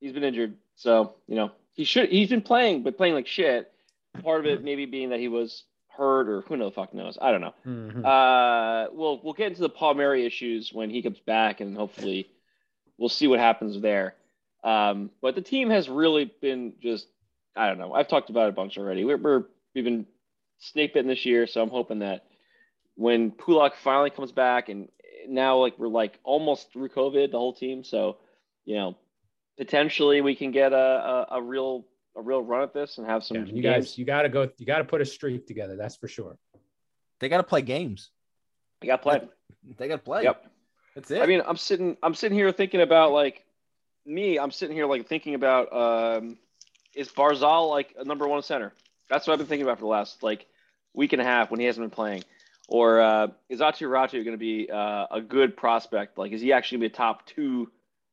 He's 0.00 0.12
been 0.12 0.24
injured, 0.24 0.56
so 0.76 1.14
you 1.28 1.36
know 1.36 1.52
he 1.74 1.84
should. 1.84 2.08
He's 2.10 2.28
been 2.28 2.42
playing, 2.42 2.82
but 2.82 2.96
playing 2.96 3.14
like 3.14 3.26
shit. 3.26 3.70
Part 4.22 4.40
of 4.40 4.46
it 4.46 4.62
maybe 4.62 4.84
being 4.86 5.10
that 5.10 5.20
he 5.20 5.28
was 5.28 5.64
hurt, 5.88 6.28
or 6.28 6.40
who 6.42 6.56
the 6.56 6.70
fuck 6.70 6.92
knows. 6.92 7.16
I 7.20 7.30
don't 7.30 7.40
know. 7.40 7.54
Mhm. 7.66 8.04
Uh, 8.04 8.90
we'll 8.92 9.20
we'll 9.22 9.32
get 9.34 9.48
into 9.48 9.60
the 9.62 9.68
Palmieri 9.68 10.26
issues 10.26 10.72
when 10.72 10.90
he 10.90 11.02
comes 11.02 11.20
back, 11.20 11.60
and 11.60 11.76
hopefully 11.76 12.28
we'll 12.98 13.08
see 13.08 13.26
what 13.28 13.38
happens 13.38 13.80
there. 13.80 14.14
Um, 14.64 15.10
but 15.20 15.34
the 15.34 15.40
team 15.40 15.70
has 15.70 15.88
really 15.88 16.32
been 16.40 16.74
just 16.80 17.06
I 17.56 17.68
don't 17.68 17.78
know. 17.78 17.92
I've 17.92 18.08
talked 18.08 18.30
about 18.30 18.46
it 18.46 18.50
a 18.50 18.52
bunch 18.52 18.78
already. 18.78 19.04
We're, 19.04 19.16
we're 19.16 19.44
we've 19.74 19.84
been 19.84 20.06
snake 20.58 20.94
bitten 20.94 21.08
this 21.08 21.26
year, 21.26 21.46
so 21.46 21.62
I'm 21.62 21.70
hoping 21.70 22.00
that 22.00 22.24
when 22.94 23.30
Pulock 23.30 23.74
finally 23.74 24.10
comes 24.10 24.32
back, 24.32 24.68
and 24.68 24.88
now 25.28 25.58
like 25.58 25.78
we're 25.78 25.88
like 25.88 26.18
almost 26.24 26.72
through 26.72 26.88
COVID, 26.88 27.30
the 27.30 27.38
whole 27.38 27.54
team. 27.54 27.84
So 27.84 28.18
you 28.64 28.76
know, 28.76 28.96
potentially 29.58 30.20
we 30.20 30.34
can 30.34 30.50
get 30.50 30.72
a 30.72 30.76
a, 30.76 31.26
a 31.32 31.42
real 31.42 31.86
a 32.16 32.22
real 32.22 32.42
run 32.42 32.62
at 32.62 32.74
this 32.74 32.98
and 32.98 33.06
have 33.06 33.24
some 33.24 33.38
Yeah, 33.38 33.44
you 33.44 33.62
games. 33.62 33.86
guys, 33.86 33.98
you 33.98 34.04
got 34.04 34.22
to 34.22 34.28
go. 34.28 34.48
You 34.58 34.66
got 34.66 34.78
to 34.78 34.84
put 34.84 35.00
a 35.00 35.04
streak 35.06 35.46
together. 35.46 35.76
That's 35.76 35.96
for 35.96 36.08
sure. 36.08 36.38
They 37.20 37.28
got 37.28 37.38
to 37.38 37.42
play 37.44 37.62
games. 37.62 38.10
I 38.82 38.86
got 38.86 38.96
to 38.96 39.02
play. 39.02 39.20
They 39.78 39.88
got 39.88 39.96
to 39.96 40.02
play. 40.02 40.24
Yep. 40.24 40.46
That's 40.94 41.10
it. 41.10 41.22
I 41.22 41.26
mean, 41.26 41.40
I'm 41.46 41.56
sitting, 41.56 41.96
I'm 42.02 42.14
sitting 42.14 42.36
here 42.36 42.50
thinking 42.52 42.80
about 42.80 43.12
like 43.12 43.44
me. 44.04 44.38
I'm 44.38 44.50
sitting 44.50 44.76
here 44.76 44.86
like 44.86 45.06
thinking 45.08 45.34
about 45.34 45.72
um, 45.72 46.36
is 46.94 47.08
Barzal 47.08 47.68
like 47.70 47.94
a 47.98 48.04
number 48.04 48.26
one 48.28 48.42
center? 48.42 48.72
That's 49.08 49.26
what 49.26 49.34
I've 49.34 49.38
been 49.38 49.48
thinking 49.48 49.66
about 49.66 49.78
for 49.78 49.84
the 49.84 49.88
last 49.88 50.22
like 50.22 50.46
week 50.94 51.12
and 51.12 51.22
a 51.22 51.24
half 51.24 51.50
when 51.50 51.60
he 51.60 51.66
hasn't 51.66 51.84
been 51.84 51.94
playing. 51.94 52.24
Or 52.68 53.00
uh, 53.00 53.28
is 53.48 53.60
Aatu 53.60 53.88
Räty 53.88 54.24
going 54.24 54.32
to 54.32 54.36
be 54.38 54.70
uh, 54.70 55.06
a 55.10 55.20
good 55.20 55.56
prospect? 55.56 56.16
Like, 56.16 56.32
is 56.32 56.40
he 56.40 56.52
actually 56.52 56.78
going 56.78 56.90
to 56.90 56.90
be 56.90 56.94
a 56.94 56.96
top 56.96 57.26
two 57.26 57.70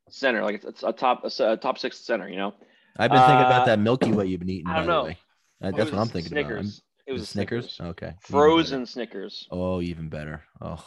center? 0.09 0.43
Like, 0.43 0.63
it's 0.63 0.83
a 0.83 0.91
top 0.91 1.23
a, 1.23 1.57
top 1.57 1.77
six 1.77 1.99
center. 1.99 2.27
You 2.27 2.37
know? 2.37 2.53
I've 2.97 3.11
been 3.11 3.19
thinking 3.19 3.35
uh, 3.37 3.47
about 3.47 3.65
that 3.67 3.79
Milky 3.79 4.11
Way 4.11 4.25
you've 4.25 4.39
been 4.39 4.49
eating. 4.49 4.67
I 4.67 4.77
don't 4.77 4.87
the 4.87 4.91
know. 4.91 5.03
way. 5.05 5.17
Uh, 5.61 5.71
that's 5.71 5.85
was 5.85 5.91
what 5.91 6.01
I'm 6.01 6.07
thinking 6.07 6.31
Snickers. 6.31 6.79
about. 6.79 6.83
It 7.07 7.13
was 7.13 7.21
a 7.21 7.25
Snickers. 7.25 7.73
Snickers. 7.73 7.91
Okay. 7.91 8.13
Frozen. 8.21 8.85
Snickers. 8.85 9.47
Oh, 9.51 9.81
even 9.81 10.09
better. 10.09 10.43
Oh, 10.61 10.83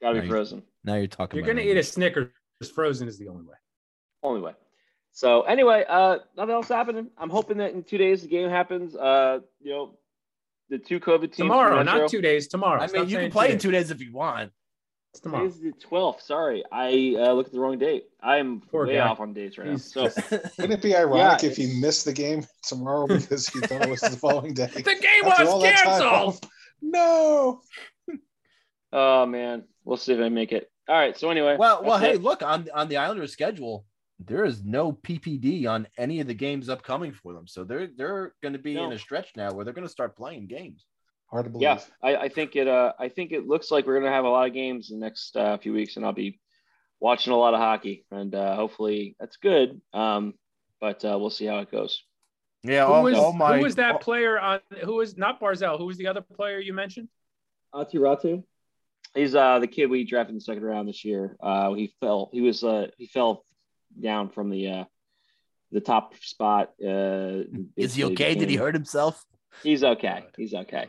Gotta 0.00 0.14
be 0.14 0.20
Nice. 0.20 0.30
frozen. 0.30 0.62
now 0.84 0.94
you're 0.94 1.08
talking. 1.08 1.38
You're 1.38 1.46
gonna 1.46 1.60
eat 1.60 1.72
a 1.72 1.74
language. 1.74 1.86
Snickers. 1.86 2.30
Frozen 2.74 3.08
is 3.08 3.18
the 3.18 3.28
only 3.28 3.42
way. 3.42 3.56
Only 4.22 4.40
way. 4.40 4.52
So 5.12 5.42
anyway, 5.42 5.84
uh, 5.88 6.18
nothing 6.36 6.54
else 6.54 6.68
happening. 6.68 7.08
I'm 7.18 7.30
hoping 7.30 7.58
that 7.58 7.72
in 7.72 7.82
two 7.82 7.98
days 7.98 8.22
the 8.22 8.28
game 8.28 8.48
happens. 8.50 8.94
Uh, 8.94 9.40
you 9.60 9.72
know, 9.72 9.98
the 10.68 10.78
two 10.78 11.00
COVID 11.00 11.22
teams. 11.22 11.36
Tomorrow, 11.38 11.82
Metro- 11.82 12.00
not 12.02 12.10
two 12.10 12.20
days. 12.20 12.46
Tomorrow. 12.46 12.82
I 12.82 12.86
Stop 12.86 13.00
mean, 13.00 13.08
you 13.10 13.16
can 13.16 13.22
saying 13.22 13.32
play 13.32 13.52
in 13.52 13.58
two 13.58 13.70
days 13.72 13.90
if 13.90 14.00
you 14.00 14.12
want. 14.12 14.52
It's 15.12 15.20
tomorrow. 15.20 15.48
Today's 15.48 15.60
the 15.60 15.72
12th. 15.88 16.20
Sorry, 16.20 16.62
I 16.70 17.16
uh, 17.18 17.32
looked 17.32 17.48
at 17.48 17.54
the 17.54 17.60
wrong 17.60 17.78
date. 17.78 18.04
I'm 18.22 18.60
Poor 18.60 18.86
way 18.86 18.96
guy. 18.96 19.08
off 19.08 19.20
on 19.20 19.32
dates 19.32 19.56
right 19.56 19.68
now. 19.68 19.76
So 19.78 20.02
Wouldn't 20.30 20.72
it 20.74 20.82
be 20.82 20.94
ironic 20.94 21.42
Yeah, 21.42 21.48
if 21.50 21.56
he 21.56 21.64
it's- 21.64 21.80
missed 21.80 22.04
the 22.04 22.12
game 22.12 22.44
tomorrow 22.62 23.06
because 23.06 23.48
he 23.48 23.60
thought 23.60 23.82
it 23.82 23.88
was 23.90 24.00
the 24.02 24.10
following 24.10 24.52
day? 24.52 24.66
The 24.66 24.82
game 24.82 25.24
After 25.24 25.44
was 25.44 25.48
all 25.54 25.62
time 25.62 25.72
canceled. 25.74 26.02
off. 26.12 26.40
No. 26.82 27.60
Oh 28.92 29.26
man, 29.26 29.64
we'll 29.84 29.96
see 29.96 30.12
if 30.12 30.20
I 30.20 30.28
make 30.28 30.52
it. 30.52 30.70
All 30.88 30.94
right. 30.96 31.16
So 31.18 31.30
anyway, 31.30 31.56
Well, 31.58 31.82
well, 31.82 31.98
that's 31.98 32.04
hey, 32.12 32.14
it. 32.14 32.22
look 32.22 32.42
on 32.42 32.68
on 32.74 32.88
the 32.88 32.96
Islanders' 32.98 33.32
schedule. 33.32 33.84
There 34.18 34.44
is 34.44 34.64
no 34.64 34.92
PPD 34.92 35.68
on 35.68 35.86
any 35.96 36.20
of 36.20 36.26
the 36.26 36.34
games 36.34 36.68
upcoming 36.68 37.12
for 37.12 37.32
them, 37.32 37.46
so 37.46 37.62
they're 37.64 37.88
they're 37.96 38.34
going 38.42 38.54
to 38.54 38.58
be 38.58 38.76
in 38.76 38.92
a 38.92 38.98
stretch 38.98 39.30
now 39.36 39.52
where 39.52 39.64
they're 39.64 39.74
going 39.74 39.86
to 39.86 39.92
start 39.92 40.16
playing 40.16 40.48
games. 40.48 40.84
Hard 41.30 41.44
to 41.44 41.50
believe. 41.50 41.62
yeah, 41.62 41.78
I, 42.02 42.16
I 42.16 42.28
think 42.28 42.56
it. 42.56 42.66
Uh, 42.66 42.92
I 42.98 43.08
think 43.10 43.32
it 43.32 43.46
looks 43.46 43.70
like 43.70 43.86
we're 43.86 44.00
gonna 44.00 44.12
have 44.12 44.24
a 44.24 44.28
lot 44.30 44.46
of 44.48 44.54
games 44.54 44.90
in 44.90 44.98
the 44.98 45.06
next 45.06 45.36
uh, 45.36 45.58
few 45.58 45.72
weeks, 45.72 45.96
and 45.96 46.04
I'll 46.04 46.12
be 46.12 46.40
watching 47.00 47.32
a 47.32 47.36
lot 47.36 47.54
of 47.54 47.60
hockey, 47.60 48.06
and 48.10 48.34
uh, 48.34 48.56
hopefully 48.56 49.14
that's 49.20 49.36
good. 49.36 49.80
Um, 49.92 50.34
but 50.80 51.04
uh, 51.04 51.16
we'll 51.20 51.30
see 51.30 51.44
how 51.44 51.58
it 51.58 51.70
goes. 51.70 52.02
Yeah, 52.64 52.86
Who 52.86 53.02
was, 53.02 53.14
all 53.16 53.32
my 53.32 53.56
who 53.58 53.62
was 53.62 53.76
that 53.76 53.92
all- 53.94 53.98
player 53.98 54.38
on? 54.40 54.60
Who 54.84 54.94
was 54.94 55.16
not 55.16 55.40
Barzal? 55.40 55.78
Who 55.78 55.86
was 55.86 55.96
the 55.96 56.06
other 56.08 56.22
player 56.22 56.58
you 56.58 56.72
mentioned? 56.72 57.08
Aatu 57.74 57.96
Räty. 57.96 58.42
He's 59.14 59.34
uh 59.34 59.58
the 59.58 59.66
kid 59.68 59.86
we 59.86 60.04
drafted 60.04 60.30
in 60.30 60.36
the 60.36 60.40
second 60.40 60.64
round 60.64 60.88
this 60.88 61.04
year. 61.04 61.36
Uh, 61.42 61.72
he 61.74 61.92
fell. 62.00 62.30
He 62.32 62.40
was 62.40 62.64
uh 62.64 62.88
he 62.96 63.06
fell 63.06 63.44
down 64.00 64.30
from 64.30 64.50
the 64.50 64.68
uh 64.68 64.84
the 65.70 65.80
top 65.80 66.14
spot. 66.22 66.70
Uh, 66.82 67.44
is 67.76 67.94
he 67.94 68.02
basically 68.02 68.12
okay? 68.14 68.34
Did 68.34 68.48
he 68.48 68.56
hurt 68.56 68.74
himself? 68.74 69.22
He's 69.62 69.84
okay. 69.84 70.24
He's 70.36 70.54
okay. 70.54 70.88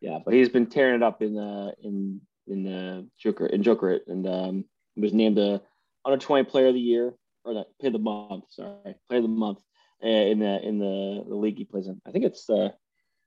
Yeah, 0.00 0.18
but 0.24 0.34
he's 0.34 0.48
been 0.48 0.66
tearing 0.66 0.96
it 0.96 1.02
up 1.02 1.22
in 1.22 1.34
the 1.34 1.74
in 1.82 2.20
in 2.46 2.64
the 2.64 3.06
Joker 3.18 3.46
in 3.46 3.62
Joker 3.62 4.00
and 4.06 4.26
um 4.26 4.64
he 4.94 5.00
was 5.02 5.12
named 5.12 5.38
a 5.38 5.60
under 6.04 6.18
twenty 6.18 6.44
player 6.44 6.68
of 6.68 6.74
the 6.74 6.80
year 6.80 7.14
or 7.44 7.54
the 7.54 7.64
play 7.78 7.88
of 7.88 7.92
the 7.92 7.98
month. 7.98 8.44
Sorry, 8.50 8.94
player 9.08 9.18
of 9.18 9.22
the 9.22 9.28
month 9.28 9.58
uh, 10.02 10.08
in 10.08 10.38
the 10.40 10.60
in 10.66 10.78
the 10.78 11.24
the 11.28 11.34
league 11.36 11.58
he 11.58 11.64
plays 11.64 11.86
in. 11.86 12.00
I 12.06 12.10
think 12.10 12.24
it's 12.24 12.46
the 12.46 12.74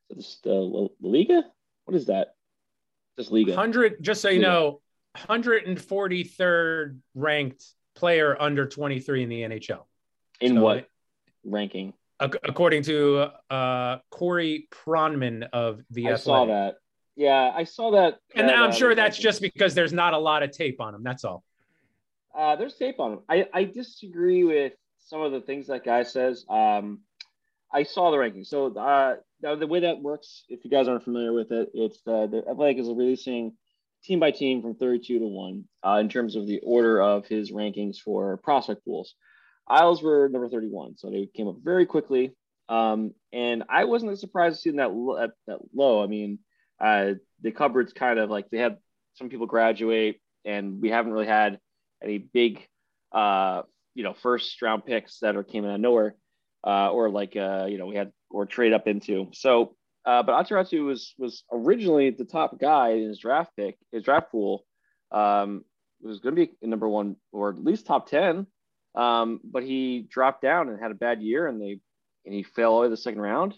it's 0.10 0.40
the 0.44 0.54
La 0.54 0.88
Liga. 1.02 1.44
What 1.86 1.96
is 1.96 2.08
that? 2.08 2.36
Just 3.18 3.32
Liga. 3.32 3.56
Hundred. 3.56 4.02
Just 4.02 4.22
so 4.22 4.30
you 4.30 4.42
Yeah. 4.42 4.48
know, 4.48 4.82
hundred 5.16 5.66
and 5.68 5.80
forty 5.80 6.24
third 6.24 7.00
ranked 7.14 7.64
player 7.96 8.36
under 8.40 8.68
twenty 8.68 9.00
three 9.00 9.24
in 9.24 9.30
the 9.30 9.42
NHL. 9.42 9.86
In 10.42 10.56
So 10.56 10.62
what 10.62 10.88
ranking? 11.44 11.94
According 12.20 12.84
to 12.84 13.32
uh, 13.50 13.98
Corey 14.10 14.68
Pronman 14.72 15.48
of 15.52 15.82
the 15.90 16.12
I 16.12 16.16
saw 16.16 16.46
that. 16.46 16.76
Yeah, 17.16 17.52
I 17.54 17.66
saw 17.66 17.92
that. 17.92 18.20
And 18.34 18.50
that, 18.50 18.58
I'm 18.58 18.70
uh, 18.70 18.74
sure 18.74 18.96
that's 18.96 19.18
just 19.18 19.42
because 19.42 19.76
there's 19.76 19.94
not 19.94 20.14
a 20.14 20.18
lot 20.18 20.42
of 20.42 20.52
tape 20.52 20.80
on 20.80 20.96
him. 20.96 21.04
That's 21.04 21.24
all. 21.26 21.44
Uh, 22.36 22.56
there's 22.56 22.76
tape 22.76 23.00
on 23.00 23.14
him. 23.14 23.20
I, 23.30 23.48
I 23.54 23.64
disagree 23.66 24.44
with 24.44 24.74
some 25.00 25.22
of 25.22 25.32
the 25.32 25.42
things 25.42 25.68
that 25.68 25.84
guy 25.84 26.04
says. 26.04 26.46
Um, 26.50 27.02
I 27.72 27.84
saw 27.84 28.12
the 28.12 28.18
ranking. 28.18 28.44
So 28.44 28.74
uh, 28.76 29.16
now 29.42 29.56
the 29.56 29.68
way 29.68 29.82
that 29.82 30.02
works, 30.02 30.46
if 30.50 30.64
you 30.64 30.72
guys 30.72 30.88
aren't 30.88 31.04
familiar 31.04 31.34
with 31.34 31.52
it, 31.52 31.70
it's 31.74 31.98
uh, 32.08 32.28
the 32.28 32.44
Athletic 32.50 32.78
is 32.78 32.88
releasing 32.88 33.54
team 34.04 34.20
by 34.20 34.32
team 34.32 34.62
from 34.62 34.76
32 34.76 35.20
to 35.20 35.26
one 35.26 35.66
uh, 35.86 35.98
in 36.00 36.10
terms 36.10 36.36
of 36.36 36.46
the 36.46 36.60
order 36.64 37.02
of 37.02 37.26
his 37.26 37.52
rankings 37.52 37.98
for 37.98 38.38
prospect 38.38 38.84
pools. 38.86 39.16
Isles 39.68 40.04
were 40.04 40.28
number 40.30 40.50
31, 40.50 40.98
so 40.98 41.10
they 41.10 41.30
came 41.34 41.48
up 41.48 41.58
very 41.64 41.86
quickly. 41.86 42.36
Um, 42.70 43.14
and 43.32 43.64
I 43.70 43.86
wasn't 43.86 44.18
surprised 44.20 44.58
to 44.58 44.62
see 44.62 44.70
them 44.72 44.78
that, 44.78 45.32
that 45.48 45.60
low. 45.74 46.04
I 46.04 46.08
mean, 46.08 46.40
uh, 46.80 47.14
the 47.42 47.52
cupboard's 47.52 47.94
kind 47.94 48.20
of 48.20 48.30
like 48.30 48.50
they 48.50 48.58
had 48.58 48.78
some 49.16 49.30
people 49.30 49.48
graduate, 49.48 50.20
and 50.46 50.82
we 50.82 50.90
haven't 50.90 51.14
really 51.14 51.28
had 51.28 51.60
any 52.04 52.18
big, 52.18 52.68
uh, 53.12 53.64
you 53.96 54.04
know, 54.04 54.14
first 54.14 54.62
round 54.62 54.86
picks 54.86 55.20
that 55.20 55.36
are 55.36 55.44
came 55.44 55.66
out 55.66 55.76
of 55.76 55.82
nowhere, 55.82 56.16
uh, 56.66 56.92
or 56.92 57.10
like, 57.10 57.36
uh, 57.36 57.68
you 57.70 57.78
know, 57.78 57.86
we 57.86 57.96
had 57.96 58.12
or 58.30 58.46
trade 58.46 58.74
up 58.74 58.88
into. 58.88 59.30
So 59.34 59.76
Uh, 60.06 60.22
but 60.24 60.34
Aatu 60.34 60.52
Räty 60.52 60.84
was 60.84 61.14
was 61.18 61.44
originally 61.52 62.10
the 62.10 62.26
top 62.26 62.60
guy 62.60 62.90
in 62.90 63.08
his 63.08 63.20
draft 63.20 63.52
pick, 63.56 63.78
his 63.92 64.04
draft 64.04 64.32
pool. 64.32 64.66
Um, 65.12 65.64
was 66.02 66.20
going 66.20 66.36
to 66.36 66.46
be 66.46 66.52
number 66.62 66.90
one 66.90 67.16
or 67.32 67.50
at 67.50 67.64
least 67.64 67.86
top 67.86 68.10
ten. 68.10 68.48
Um, 68.96 69.40
but 69.44 69.64
he 69.64 70.08
dropped 70.10 70.42
down 70.42 70.70
and 70.70 70.80
had 70.80 70.92
a 70.92 70.96
bad 70.96 71.22
year, 71.22 71.48
and 71.48 71.62
they 71.62 71.80
and 72.26 72.34
he 72.34 72.44
fell 72.44 72.78
away 72.78 72.90
the 72.90 72.98
second 72.98 73.22
round. 73.22 73.54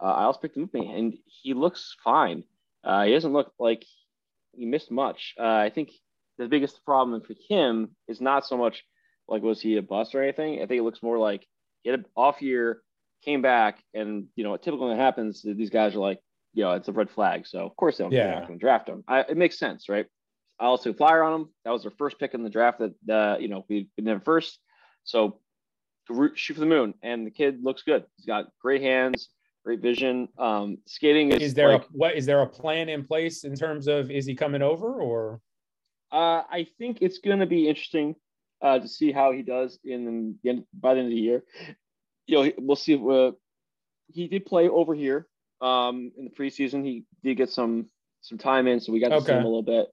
Uh, 0.00 0.06
I 0.06 0.24
also 0.24 0.40
picked 0.40 0.56
him 0.56 0.68
and 0.74 1.14
he 1.26 1.54
looks 1.54 1.94
fine. 2.02 2.44
Uh, 2.82 3.04
he 3.04 3.12
doesn't 3.12 3.32
look 3.32 3.52
like 3.58 3.84
he 4.52 4.66
missed 4.66 4.90
much. 4.90 5.34
Uh, 5.38 5.44
I 5.44 5.70
think 5.70 5.90
the 6.38 6.48
biggest 6.48 6.84
problem 6.84 7.20
for 7.20 7.34
him 7.48 7.90
is 8.08 8.20
not 8.20 8.44
so 8.44 8.56
much 8.56 8.82
like 9.28 9.42
was 9.42 9.60
he 9.60 9.76
a 9.76 9.82
bust 9.82 10.14
or 10.14 10.22
anything. 10.22 10.54
I 10.54 10.66
think 10.66 10.80
it 10.80 10.82
looks 10.82 11.02
more 11.02 11.18
like 11.18 11.46
he 11.82 11.90
had 11.90 12.00
an 12.00 12.06
off 12.16 12.42
year, 12.42 12.82
came 13.24 13.42
back, 13.42 13.82
and 13.94 14.26
you 14.36 14.44
know, 14.44 14.56
typically 14.56 14.88
when 14.88 14.98
it 14.98 15.00
happens, 15.02 15.42
these 15.44 15.70
guys 15.70 15.94
are 15.94 16.00
like, 16.00 16.18
you 16.54 16.64
know, 16.64 16.72
it's 16.72 16.88
a 16.88 16.92
red 16.92 17.10
flag. 17.10 17.46
So 17.46 17.60
of 17.60 17.74
course 17.76 17.96
they 17.98 18.04
don't, 18.04 18.12
Yeah. 18.12 18.24
they're 18.26 18.34
not 18.40 18.46
going 18.48 18.58
to 18.58 18.62
draft 18.64 18.88
him. 18.88 19.04
I, 19.08 19.20
it 19.20 19.36
makes 19.36 19.58
sense, 19.58 19.88
right? 19.88 20.06
I 20.60 20.66
also 20.66 20.92
flyer 20.92 21.22
on 21.22 21.40
him. 21.40 21.48
That 21.64 21.70
was 21.70 21.82
their 21.82 21.92
first 21.92 22.18
pick 22.18 22.34
in 22.34 22.42
the 22.44 22.50
draft 22.50 22.80
that 22.80 22.94
uh, 23.12 23.38
you 23.38 23.48
know 23.48 23.64
we 23.68 23.88
we 23.96 24.04
did 24.04 24.22
first. 24.24 24.58
So 25.04 25.40
root- 26.08 26.38
shoot 26.38 26.54
for 26.54 26.60
the 26.60 26.66
moon, 26.66 26.94
and 27.02 27.26
the 27.26 27.30
kid 27.30 27.64
looks 27.64 27.82
good. 27.82 28.04
He's 28.16 28.26
got 28.26 28.46
great 28.60 28.82
hands, 28.82 29.28
great 29.64 29.80
vision. 29.80 30.28
Um, 30.38 30.78
skating 30.86 31.32
is, 31.32 31.42
Is 31.42 31.54
there 31.54 31.72
like, 31.72 31.82
a 31.82 31.86
what 31.92 32.16
is 32.16 32.26
there 32.26 32.42
a 32.42 32.46
plan 32.46 32.88
in 32.88 33.04
place 33.04 33.44
in 33.44 33.54
terms 33.56 33.86
of 33.88 34.10
is 34.10 34.26
he 34.26 34.34
coming 34.34 34.62
over 34.62 35.00
or 35.00 35.40
Uh, 36.12 36.42
I 36.58 36.66
think 36.78 36.98
it's 37.00 37.18
going 37.18 37.40
to 37.40 37.46
be 37.46 37.68
interesting 37.68 38.14
uh, 38.60 38.78
to 38.78 38.86
see 38.86 39.10
how 39.10 39.32
he 39.32 39.42
does 39.42 39.78
in 39.84 40.36
the 40.42 40.50
end 40.50 40.64
by 40.74 40.94
the 40.94 41.00
end 41.00 41.08
of 41.08 41.14
the 41.16 41.20
year. 41.20 41.42
You 42.26 42.44
know, 42.44 42.52
we'll 42.58 42.76
see. 42.76 42.94
Uh, 42.94 43.32
he 44.12 44.28
did 44.28 44.46
play 44.46 44.68
over 44.68 44.94
here 44.94 45.26
um, 45.60 46.12
in 46.16 46.24
the 46.24 46.30
preseason. 46.30 46.84
He 46.84 47.04
did 47.22 47.36
get 47.36 47.50
some 47.50 47.86
some 48.20 48.38
time 48.38 48.66
in, 48.66 48.80
so 48.80 48.92
we 48.92 49.00
got 49.00 49.08
to 49.08 49.20
see 49.20 49.32
him 49.32 49.44
a 49.44 49.48
little 49.48 49.62
bit. 49.62 49.88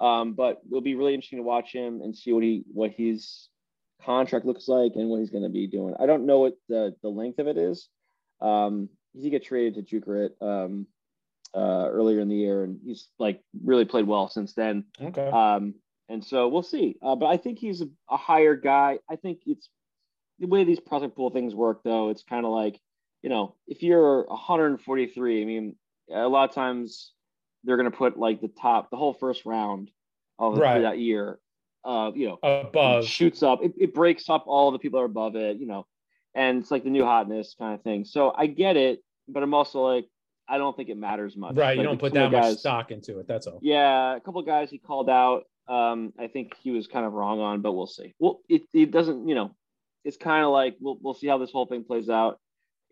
Um, 0.00 0.34
but 0.34 0.60
it'll 0.66 0.80
be 0.82 0.94
really 0.94 1.14
interesting 1.14 1.38
to 1.38 1.42
watch 1.42 1.72
him 1.72 2.00
and 2.02 2.16
see 2.16 2.32
what 2.32 2.42
he 2.42 2.64
what 2.72 2.90
his 2.92 3.48
contract 4.02 4.44
looks 4.44 4.68
like 4.68 4.92
and 4.94 5.08
what 5.08 5.20
he's 5.20 5.30
going 5.30 5.42
to 5.44 5.48
be 5.50 5.66
doing. 5.66 5.94
I 5.98 6.06
don't 6.06 6.26
know 6.26 6.40
what 6.40 6.54
the 6.68 6.94
the 7.02 7.08
length 7.08 7.38
of 7.38 7.46
it 7.46 7.56
is. 7.56 7.88
Um, 8.40 8.88
he 9.14 9.22
did 9.22 9.30
get 9.30 9.44
traded 9.44 9.74
to 9.86 10.00
Jukurit 10.00 10.30
um, 10.42 10.86
uh, 11.54 11.88
earlier 11.90 12.20
in 12.20 12.28
the 12.28 12.36
year, 12.36 12.64
and 12.64 12.78
he's 12.84 13.08
like 13.18 13.40
really 13.64 13.84
played 13.86 14.06
well 14.06 14.28
since 14.28 14.52
then. 14.52 14.84
okay? 15.00 15.28
Um, 15.28 15.74
and 16.08 16.24
so 16.24 16.48
we'll 16.48 16.62
see. 16.62 16.96
Uh, 17.02 17.16
but 17.16 17.26
I 17.26 17.36
think 17.38 17.58
he's 17.58 17.80
a, 17.80 17.88
a 18.10 18.16
higher 18.16 18.54
guy. 18.54 18.98
I 19.10 19.16
think 19.16 19.40
it's 19.46 19.68
the 20.38 20.46
way 20.46 20.64
these 20.64 20.80
prospect 20.80 21.16
pool 21.16 21.30
things 21.30 21.54
work, 21.54 21.80
though. 21.84 22.10
It's 22.10 22.22
kind 22.22 22.44
of 22.44 22.52
like, 22.52 22.80
you 23.22 23.30
know, 23.30 23.54
if 23.66 23.82
you're 23.82 24.24
143, 24.26 25.42
I 25.42 25.44
mean, 25.44 25.76
a 26.12 26.28
lot 26.28 26.48
of 26.48 26.54
times 26.54 27.12
they're 27.64 27.76
going 27.76 27.90
to 27.90 27.96
put 27.96 28.18
like 28.18 28.40
the 28.40 28.48
top, 28.48 28.90
the 28.90 28.96
whole 28.96 29.14
first 29.14 29.44
round 29.44 29.90
of 30.38 30.58
Right. 30.58 30.80
that 30.82 30.98
year, 30.98 31.38
uh, 31.84 32.10
you 32.14 32.28
know, 32.28 32.38
Above. 32.42 33.06
shoots 33.06 33.42
up. 33.42 33.60
It, 33.62 33.72
it 33.78 33.94
breaks 33.94 34.28
up 34.28 34.44
all 34.46 34.70
the 34.70 34.78
people 34.78 34.98
that 34.98 35.02
are 35.02 35.06
above 35.06 35.36
it, 35.36 35.58
you 35.58 35.66
know, 35.66 35.86
and 36.34 36.58
it's 36.58 36.70
like 36.70 36.84
the 36.84 36.90
new 36.90 37.04
hotness 37.04 37.54
kind 37.58 37.74
of 37.74 37.82
thing. 37.82 38.04
So 38.04 38.32
I 38.36 38.46
get 38.46 38.76
it, 38.76 39.00
but 39.28 39.42
I'm 39.42 39.54
also 39.54 39.80
like, 39.82 40.06
I 40.48 40.58
don't 40.58 40.76
think 40.76 40.90
it 40.90 40.96
matters 40.96 41.36
much. 41.36 41.56
Right, 41.56 41.76
you 41.76 41.82
don't 41.82 41.98
put 41.98 42.12
that 42.14 42.30
the 42.30 42.36
much 42.36 42.58
stock 42.58 42.92
into 42.92 43.18
it. 43.18 43.26
That's 43.26 43.48
all. 43.48 43.58
yeah, 43.62 44.14
a 44.14 44.20
couple 44.20 44.40
of 44.40 44.46
guys 44.46 44.70
he 44.70 44.78
called 44.78 45.10
out. 45.10 45.44
Um, 45.66 46.12
I 46.20 46.28
think 46.28 46.54
he 46.62 46.70
was 46.70 46.86
kind 46.86 47.04
of 47.04 47.14
wrong 47.14 47.40
on, 47.40 47.62
but 47.62 47.72
we'll 47.72 47.88
see. 47.88 48.14
Well, 48.20 48.38
it, 48.48 48.62
it 48.72 48.92
doesn't, 48.92 49.26
you 49.26 49.34
know, 49.34 49.56
it's 50.06 50.16
kind 50.16 50.44
of 50.44 50.52
like 50.52 50.76
we'll 50.80 50.98
we'll 51.02 51.14
see 51.14 51.26
how 51.26 51.36
this 51.36 51.50
whole 51.50 51.66
thing 51.66 51.82
plays 51.82 52.08
out 52.08 52.38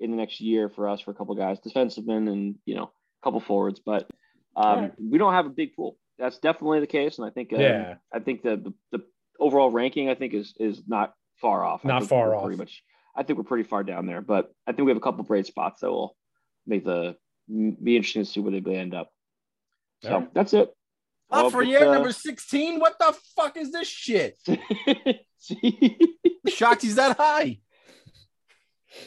in 0.00 0.10
the 0.10 0.16
next 0.16 0.40
year 0.40 0.68
for 0.68 0.88
us 0.88 1.00
for 1.00 1.12
a 1.12 1.14
couple 1.14 1.34
guys, 1.36 1.60
defensemen 1.60 2.30
and 2.30 2.56
you 2.66 2.74
know, 2.74 2.84
a 2.84 3.24
couple 3.24 3.38
forwards. 3.38 3.80
But 3.84 4.10
um, 4.56 4.66
Alright. 4.66 4.92
we 5.00 5.16
don't 5.16 5.32
have 5.32 5.46
a 5.46 5.50
big 5.50 5.74
pool. 5.76 5.96
That's 6.18 6.38
definitely 6.38 6.80
the 6.80 6.88
case, 6.88 7.18
and 7.18 7.26
I 7.26 7.30
think 7.30 7.52
um, 7.52 7.60
Yeah. 7.60 7.94
I 8.12 8.18
think 8.18 8.42
the, 8.42 8.56
the 8.56 8.98
the 8.98 9.04
overall 9.38 9.70
ranking 9.70 10.10
I 10.10 10.16
think 10.16 10.34
is 10.34 10.54
is 10.58 10.82
not 10.88 11.14
far 11.40 11.64
off. 11.64 11.84
Not 11.84 12.04
far 12.04 12.34
off. 12.34 12.44
Pretty 12.44 12.58
much, 12.58 12.82
I 13.16 13.22
think 13.22 13.38
we're 13.38 13.44
pretty 13.44 13.68
far 13.68 13.84
down 13.84 14.06
there, 14.06 14.20
but 14.20 14.52
I 14.66 14.72
think 14.72 14.86
we 14.86 14.90
have 14.90 14.98
a 14.98 15.00
couple 15.00 15.22
bright 15.22 15.46
spots 15.46 15.82
that 15.82 15.90
will 15.90 16.16
make 16.66 16.84
the 16.84 17.16
be 17.48 17.96
interesting 17.96 18.24
to 18.24 18.28
see 18.28 18.40
where 18.40 18.60
they 18.60 18.74
end 18.74 18.92
up. 18.92 19.08
So 20.02 20.10
Alright. 20.10 20.34
that's 20.34 20.52
it. 20.52 20.68
Up 21.30 21.52
for 21.52 21.62
but, 21.62 21.68
year 21.68 21.88
uh, 21.88 21.94
number 21.94 22.12
16. 22.12 22.78
What 22.78 22.96
the 22.98 23.16
fuck 23.36 23.56
is 23.56 23.72
this 23.72 23.88
shit? 23.88 24.36
See, 25.44 25.98
Shocked 26.48 26.82
he's 26.82 26.94
that 26.94 27.16
high. 27.18 27.58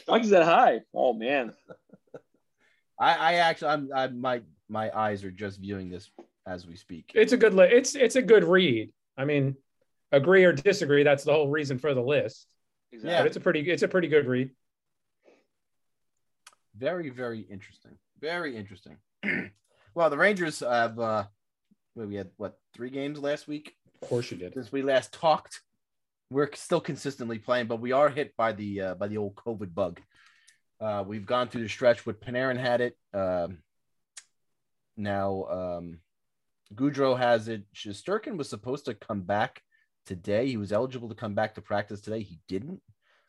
Shocked 0.05 0.21
he's 0.23 0.29
that 0.31 0.43
high. 0.43 0.81
Oh 0.93 1.13
man, 1.13 1.53
I, 2.99 3.15
I 3.15 3.33
actually, 3.35 3.69
I'm, 3.69 3.89
I, 3.95 4.07
my, 4.07 4.41
my 4.69 4.91
eyes 4.95 5.23
are 5.23 5.31
just 5.31 5.59
viewing 5.59 5.89
this 5.89 6.09
as 6.45 6.67
we 6.67 6.75
speak. 6.75 7.11
It's 7.15 7.33
a 7.33 7.37
good 7.37 7.53
li- 7.53 7.69
it's 7.71 7.95
it's 7.95 8.15
a 8.17 8.21
good 8.21 8.43
read. 8.43 8.91
I 9.17 9.25
mean, 9.25 9.55
agree 10.11 10.43
or 10.45 10.53
disagree, 10.53 11.03
that's 11.03 11.23
the 11.23 11.33
whole 11.33 11.47
reason 11.49 11.79
for 11.79 11.93
the 11.93 12.01
list. 12.03 12.45
exactly. 12.91 13.17
But 13.19 13.27
it's 13.27 13.37
a 13.37 13.39
pretty 13.39 13.61
it's 13.71 13.83
a 13.83 13.87
pretty 13.87 14.07
good 14.09 14.27
read. 14.27 14.51
Very, 16.77 17.09
very 17.09 17.39
interesting. 17.41 17.97
Very 18.21 18.55
interesting. 18.55 18.97
well, 19.95 20.09
the 20.11 20.17
Rangers 20.17 20.59
have, 20.59 20.99
uh, 20.99 21.23
we 21.95 22.13
had 22.15 22.29
what 22.37 22.59
three 22.75 22.91
games 22.91 23.17
last 23.19 23.47
week 23.47 23.73
Of 24.01 24.09
course 24.09 24.29
you 24.29 24.37
did. 24.37 24.53
since 24.53 24.71
we 24.71 24.83
last 24.83 25.11
talked. 25.11 25.61
We're 26.29 26.49
still 26.53 26.81
consistently 26.81 27.39
playing, 27.39 27.67
but 27.67 27.79
we 27.79 27.93
are 27.93 28.09
hit 28.09 28.35
by 28.35 28.51
the 28.51 28.81
uh, 28.81 28.95
by 28.95 29.07
the 29.07 29.17
old 29.17 29.35
COVID 29.35 29.73
bug. 29.73 30.01
Uh, 30.79 31.03
we've 31.07 31.25
gone 31.25 31.47
through 31.47 31.63
the 31.63 31.69
stretch 31.69 32.05
with 32.05 32.19
Panarin 32.19 32.59
had 32.59 32.81
it. 32.81 32.97
Um, 33.13 33.59
now 34.95 35.45
um, 35.49 35.99
Goodrow 36.73 37.17
has 37.17 37.47
it. 37.47 37.63
Sturkin 37.73 38.37
was 38.37 38.49
supposed 38.49 38.85
to 38.85 38.93
come 38.93 39.21
back 39.21 39.61
today. 40.05 40.47
He 40.47 40.57
was 40.57 40.71
eligible 40.71 41.09
to 41.09 41.15
come 41.15 41.33
back 41.33 41.55
to 41.55 41.61
practice 41.61 42.01
today. 42.01 42.21
He 42.21 42.39
didn't, 42.47 42.81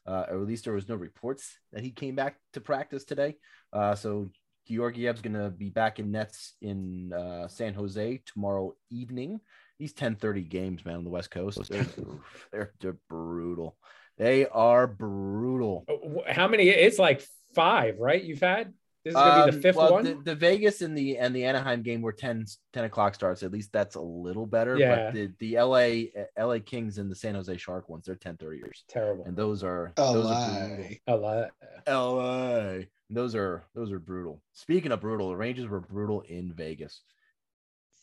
uh, 0.06 0.26
or 0.28 0.40
at 0.40 0.46
least 0.46 0.64
there 0.64 0.74
was 0.74 0.88
no 0.88 0.94
reports 0.94 1.58
that 1.72 1.82
he 1.82 1.90
came 1.90 2.14
back 2.14 2.37
to 2.54 2.61
practice 2.61 3.04
today. 3.04 3.37
Uh, 3.72 3.94
so 3.94 4.30
Georgiev's 4.68 5.22
going 5.22 5.34
to 5.34 5.50
be 5.50 5.70
back 5.70 5.98
in 5.98 6.11
nets 6.11 6.54
in 6.61 7.12
uh, 7.12 7.48
San 7.48 7.74
Jose 7.74 8.22
tomorrow 8.26 8.74
evening. 8.90 9.40
These 9.78 9.94
10:30 9.94 10.48
games, 10.48 10.84
man, 10.84 10.96
on 10.96 11.04
the 11.04 11.10
West 11.10 11.30
Coast, 11.30 11.68
they're, 11.70 11.86
they're, 12.52 12.72
they're 12.80 12.96
brutal. 13.08 13.76
They 14.16 14.46
are 14.46 14.86
brutal. 14.86 15.84
Uh, 15.88 16.32
How 16.32 16.48
many? 16.48 16.68
It's 16.68 16.98
like 16.98 17.22
five, 17.54 17.98
right? 17.98 18.22
You've 18.22 18.40
had 18.40 18.74
this 19.04 19.12
is 19.12 19.14
gonna 19.14 19.44
be 19.46 19.50
the 19.52 19.56
Um, 19.56 19.62
fifth 19.62 19.76
well, 19.76 19.92
one. 19.92 20.04
The, 20.04 20.20
the 20.24 20.34
Vegas 20.34 20.82
and 20.82 20.96
the 20.98 21.18
and 21.18 21.34
the 21.34 21.44
Anaheim 21.44 21.82
game 21.82 22.02
were 22.02 22.12
10, 22.12 22.44
10 22.72 22.84
o'clock 22.84 23.14
starts. 23.14 23.42
At 23.42 23.52
least 23.52 23.72
that's 23.72 23.94
a 23.94 24.00
little 24.00 24.46
better. 24.46 24.76
Yeah. 24.76 25.12
But 25.12 25.14
the, 25.14 25.32
the 25.38 25.60
LA 25.62 26.44
LA 26.44 26.58
Kings 26.58 26.98
and 26.98 27.10
the 27.10 27.14
San 27.14 27.34
Jose 27.34 27.56
Shark 27.56 27.88
ones, 27.88 28.06
they're 28.06 28.16
10 28.16 28.36
30 28.36 28.56
years. 28.58 28.84
Terrible. 28.88 29.24
And 29.24 29.36
those 29.36 29.62
are 29.62 29.92
A 29.96 30.12
those 30.12 30.26
are 30.26 30.58
brutal. 30.58 30.84
lie. 30.84 31.00
A 31.06 31.16
lot. 31.16 31.50
LA. 31.86 32.84
Those 33.08 33.34
are 33.34 33.64
those 33.74 33.92
are 33.92 34.00
brutal. 34.00 34.42
Speaking 34.52 34.92
of 34.92 35.00
brutal, 35.00 35.28
the 35.30 35.36
Rangers 35.36 35.68
were 35.68 35.80
brutal 35.80 36.22
in 36.22 36.52
Vegas. 36.52 37.00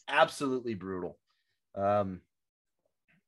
Absolutely 0.07 0.73
brutal. 0.75 1.17
Um, 1.75 2.21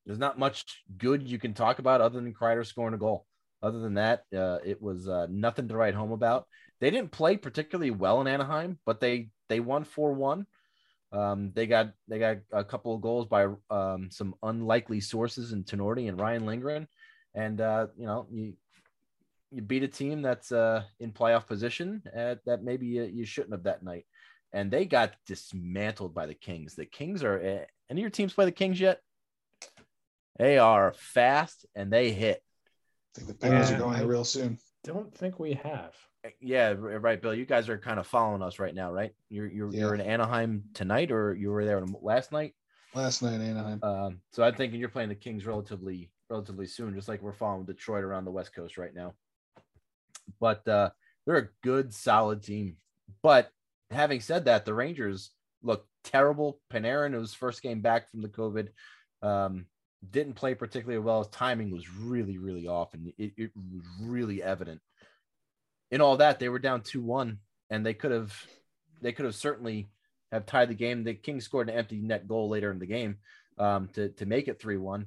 there's 0.06 0.18
not 0.18 0.38
much 0.38 0.64
good 0.96 1.28
you 1.28 1.38
can 1.38 1.52
talk 1.52 1.78
about 1.78 2.00
other 2.00 2.20
than 2.20 2.32
Kreider 2.32 2.66
scoring 2.66 2.94
a 2.94 2.98
goal. 2.98 3.26
Other 3.62 3.80
than 3.80 3.94
that, 3.94 4.22
uh, 4.34 4.58
it 4.64 4.80
was 4.80 5.08
uh, 5.08 5.26
nothing 5.28 5.68
to 5.68 5.76
write 5.76 5.94
home 5.94 6.12
about. 6.12 6.46
They 6.80 6.90
didn't 6.90 7.10
play 7.10 7.36
particularly 7.36 7.90
well 7.90 8.20
in 8.20 8.26
Anaheim, 8.26 8.78
but 8.86 9.00
they 9.00 9.30
they 9.48 9.60
won 9.60 9.84
four 9.84 10.12
one. 10.12 10.46
Um, 11.10 11.52
they 11.54 11.66
got 11.66 11.92
they 12.06 12.18
got 12.18 12.38
a 12.52 12.64
couple 12.64 12.94
of 12.94 13.00
goals 13.00 13.26
by 13.26 13.48
um, 13.70 14.10
some 14.10 14.34
unlikely 14.42 15.00
sources 15.00 15.52
in 15.52 15.64
Tenorti 15.64 16.08
and 16.08 16.20
Ryan 16.20 16.46
Lindgren, 16.46 16.86
and 17.34 17.60
uh, 17.60 17.88
you 17.96 18.06
know 18.06 18.26
you 18.30 18.54
you 19.50 19.62
beat 19.62 19.82
a 19.82 19.88
team 19.88 20.22
that's 20.22 20.52
uh, 20.52 20.84
in 21.00 21.12
playoff 21.12 21.46
position 21.46 22.02
uh, 22.16 22.36
that 22.46 22.62
maybe 22.62 22.86
you, 22.86 23.04
you 23.04 23.24
shouldn't 23.24 23.52
have 23.52 23.64
that 23.64 23.82
night. 23.82 24.04
And 24.52 24.70
they 24.70 24.84
got 24.84 25.14
dismantled 25.26 26.14
by 26.14 26.26
the 26.26 26.34
Kings. 26.34 26.74
The 26.74 26.86
Kings 26.86 27.22
are 27.22 27.38
uh, 27.38 27.64
any 27.90 28.00
of 28.00 28.02
your 28.02 28.10
teams 28.10 28.32
play 28.32 28.44
the 28.44 28.52
Kings 28.52 28.80
yet? 28.80 29.00
They 30.38 30.58
are 30.58 30.92
fast 30.92 31.66
and 31.74 31.92
they 31.92 32.12
hit. 32.12 32.42
I 33.16 33.18
think 33.18 33.28
the 33.28 33.34
Penguins 33.34 33.70
Yeah. 33.70 33.76
are 33.76 33.80
going 33.80 33.98
there 33.98 34.06
real 34.06 34.24
soon. 34.24 34.58
Don't 34.84 35.12
think 35.14 35.38
we 35.38 35.54
have. 35.54 35.94
Yeah, 36.40 36.74
right, 36.76 37.20
Bill. 37.20 37.34
You 37.34 37.46
guys 37.46 37.68
are 37.68 37.78
kind 37.78 37.98
of 37.98 38.06
following 38.06 38.42
us 38.42 38.58
right 38.58 38.74
now, 38.74 38.92
right? 38.92 39.14
You're 39.30 39.46
you're, 39.46 39.72
you're 39.72 39.94
in 39.94 40.00
Anaheim 40.00 40.64
tonight, 40.74 41.10
or 41.10 41.34
you 41.34 41.50
were 41.50 41.64
there 41.64 41.82
last 42.02 42.32
night. 42.32 42.54
Last 42.94 43.22
night, 43.22 43.40
Anaheim. 43.40 43.82
Um, 43.82 44.20
so 44.32 44.42
I'm 44.42 44.54
thinking 44.54 44.80
you're 44.80 44.88
playing 44.88 45.08
the 45.08 45.14
Kings 45.14 45.46
relatively 45.46 46.10
relatively 46.28 46.66
soon, 46.66 46.94
just 46.94 47.08
like 47.08 47.22
we're 47.22 47.32
following 47.32 47.64
Detroit 47.64 48.04
around 48.04 48.24
the 48.24 48.30
West 48.30 48.54
Coast 48.54 48.76
right 48.78 48.94
now. 48.94 49.14
But 50.40 50.66
uh, 50.68 50.90
they're 51.26 51.36
a 51.36 51.48
good, 51.62 51.94
solid 51.94 52.42
team. 52.42 52.76
But 53.22 53.50
having 53.90 54.20
said 54.20 54.44
that, 54.44 54.64
the 54.64 54.74
Rangers 54.74 55.30
look 55.62 55.86
terrible. 56.10 56.60
Panarin, 56.72 57.12
whose 57.12 57.34
first 57.34 57.62
game 57.62 57.80
back 57.80 58.10
from 58.10 58.22
the 58.22 58.28
COVID, 58.28 58.68
um, 59.22 59.66
didn't 60.10 60.34
play 60.34 60.54
particularly 60.54 60.98
well. 60.98 61.22
His 61.22 61.28
timing 61.28 61.70
was 61.70 61.90
really, 61.90 62.38
really 62.38 62.66
off, 62.66 62.94
and 62.94 63.12
it, 63.18 63.32
it 63.36 63.50
was 63.54 63.84
really 64.00 64.42
evident. 64.42 64.80
In 65.90 66.00
all 66.00 66.16
that, 66.18 66.38
they 66.38 66.48
were 66.48 66.58
down 66.58 66.82
two 66.82 67.02
one, 67.02 67.38
and 67.70 67.84
they 67.84 67.94
could 67.94 68.12
have 68.12 68.34
they 69.00 69.12
could 69.12 69.24
have 69.24 69.34
certainly 69.34 69.88
have 70.32 70.46
tied 70.46 70.68
the 70.68 70.74
game. 70.74 71.04
The 71.04 71.14
Kings 71.14 71.44
scored 71.44 71.68
an 71.68 71.76
empty 71.76 71.96
net 71.96 72.28
goal 72.28 72.48
later 72.48 72.70
in 72.70 72.78
the 72.78 72.86
game 72.86 73.18
um, 73.58 73.88
to 73.94 74.10
to 74.10 74.26
make 74.26 74.48
it 74.48 74.60
three 74.60 74.76
one. 74.76 75.06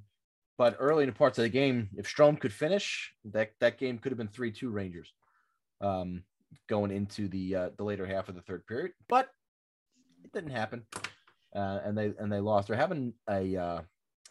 But 0.57 0.75
early 0.79 1.03
in 1.03 1.09
the 1.09 1.15
parts 1.15 1.39
of 1.39 1.43
the 1.43 1.49
game, 1.49 1.89
if 1.97 2.05
Strome 2.05 2.39
could 2.39 2.53
finish, 2.53 3.13
that 3.25 3.51
that 3.59 3.79
game 3.79 3.97
could 3.97 4.11
have 4.11 4.19
been 4.19 4.27
three 4.27 4.51
two 4.51 4.69
Rangers, 4.69 5.11
um, 5.79 6.23
going 6.67 6.91
into 6.91 7.27
the 7.27 7.55
uh, 7.55 7.69
the 7.77 7.83
later 7.83 8.05
half 8.05 8.29
of 8.29 8.35
the 8.35 8.41
third 8.41 8.67
period. 8.67 8.91
But 9.07 9.29
it 10.23 10.31
didn't 10.33 10.51
happen, 10.51 10.83
uh, 11.55 11.79
and 11.83 11.97
they 11.97 12.13
and 12.19 12.31
they 12.31 12.39
lost. 12.39 12.67
They're 12.67 12.77
having 12.77 13.13
a 13.29 13.55
uh, 13.57 13.81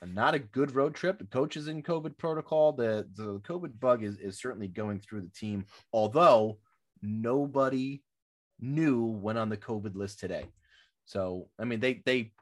not 0.07 0.35
a 0.35 0.39
good 0.39 0.75
road 0.75 0.95
trip. 0.95 1.19
The 1.19 1.25
coach 1.27 1.57
is 1.57 1.69
in 1.69 1.83
COVID 1.83 2.17
protocol. 2.19 2.73
The 2.73 3.07
the 3.17 3.41
COVID 3.41 3.79
bug 3.81 4.03
is 4.03 4.19
is 4.19 4.39
certainly 4.41 4.69
going 4.69 5.01
through 5.01 5.23
the 5.23 5.31
team. 5.31 5.67
Although 5.93 6.59
nobody 7.03 8.03
new 8.61 9.05
went 9.07 9.39
on 9.39 9.49
the 9.49 9.57
COVID 9.57 9.95
list 9.95 10.21
today. 10.21 10.47
So 11.07 11.49
I 11.59 11.65
mean 11.65 11.81
they 11.81 12.03
they 12.05 12.33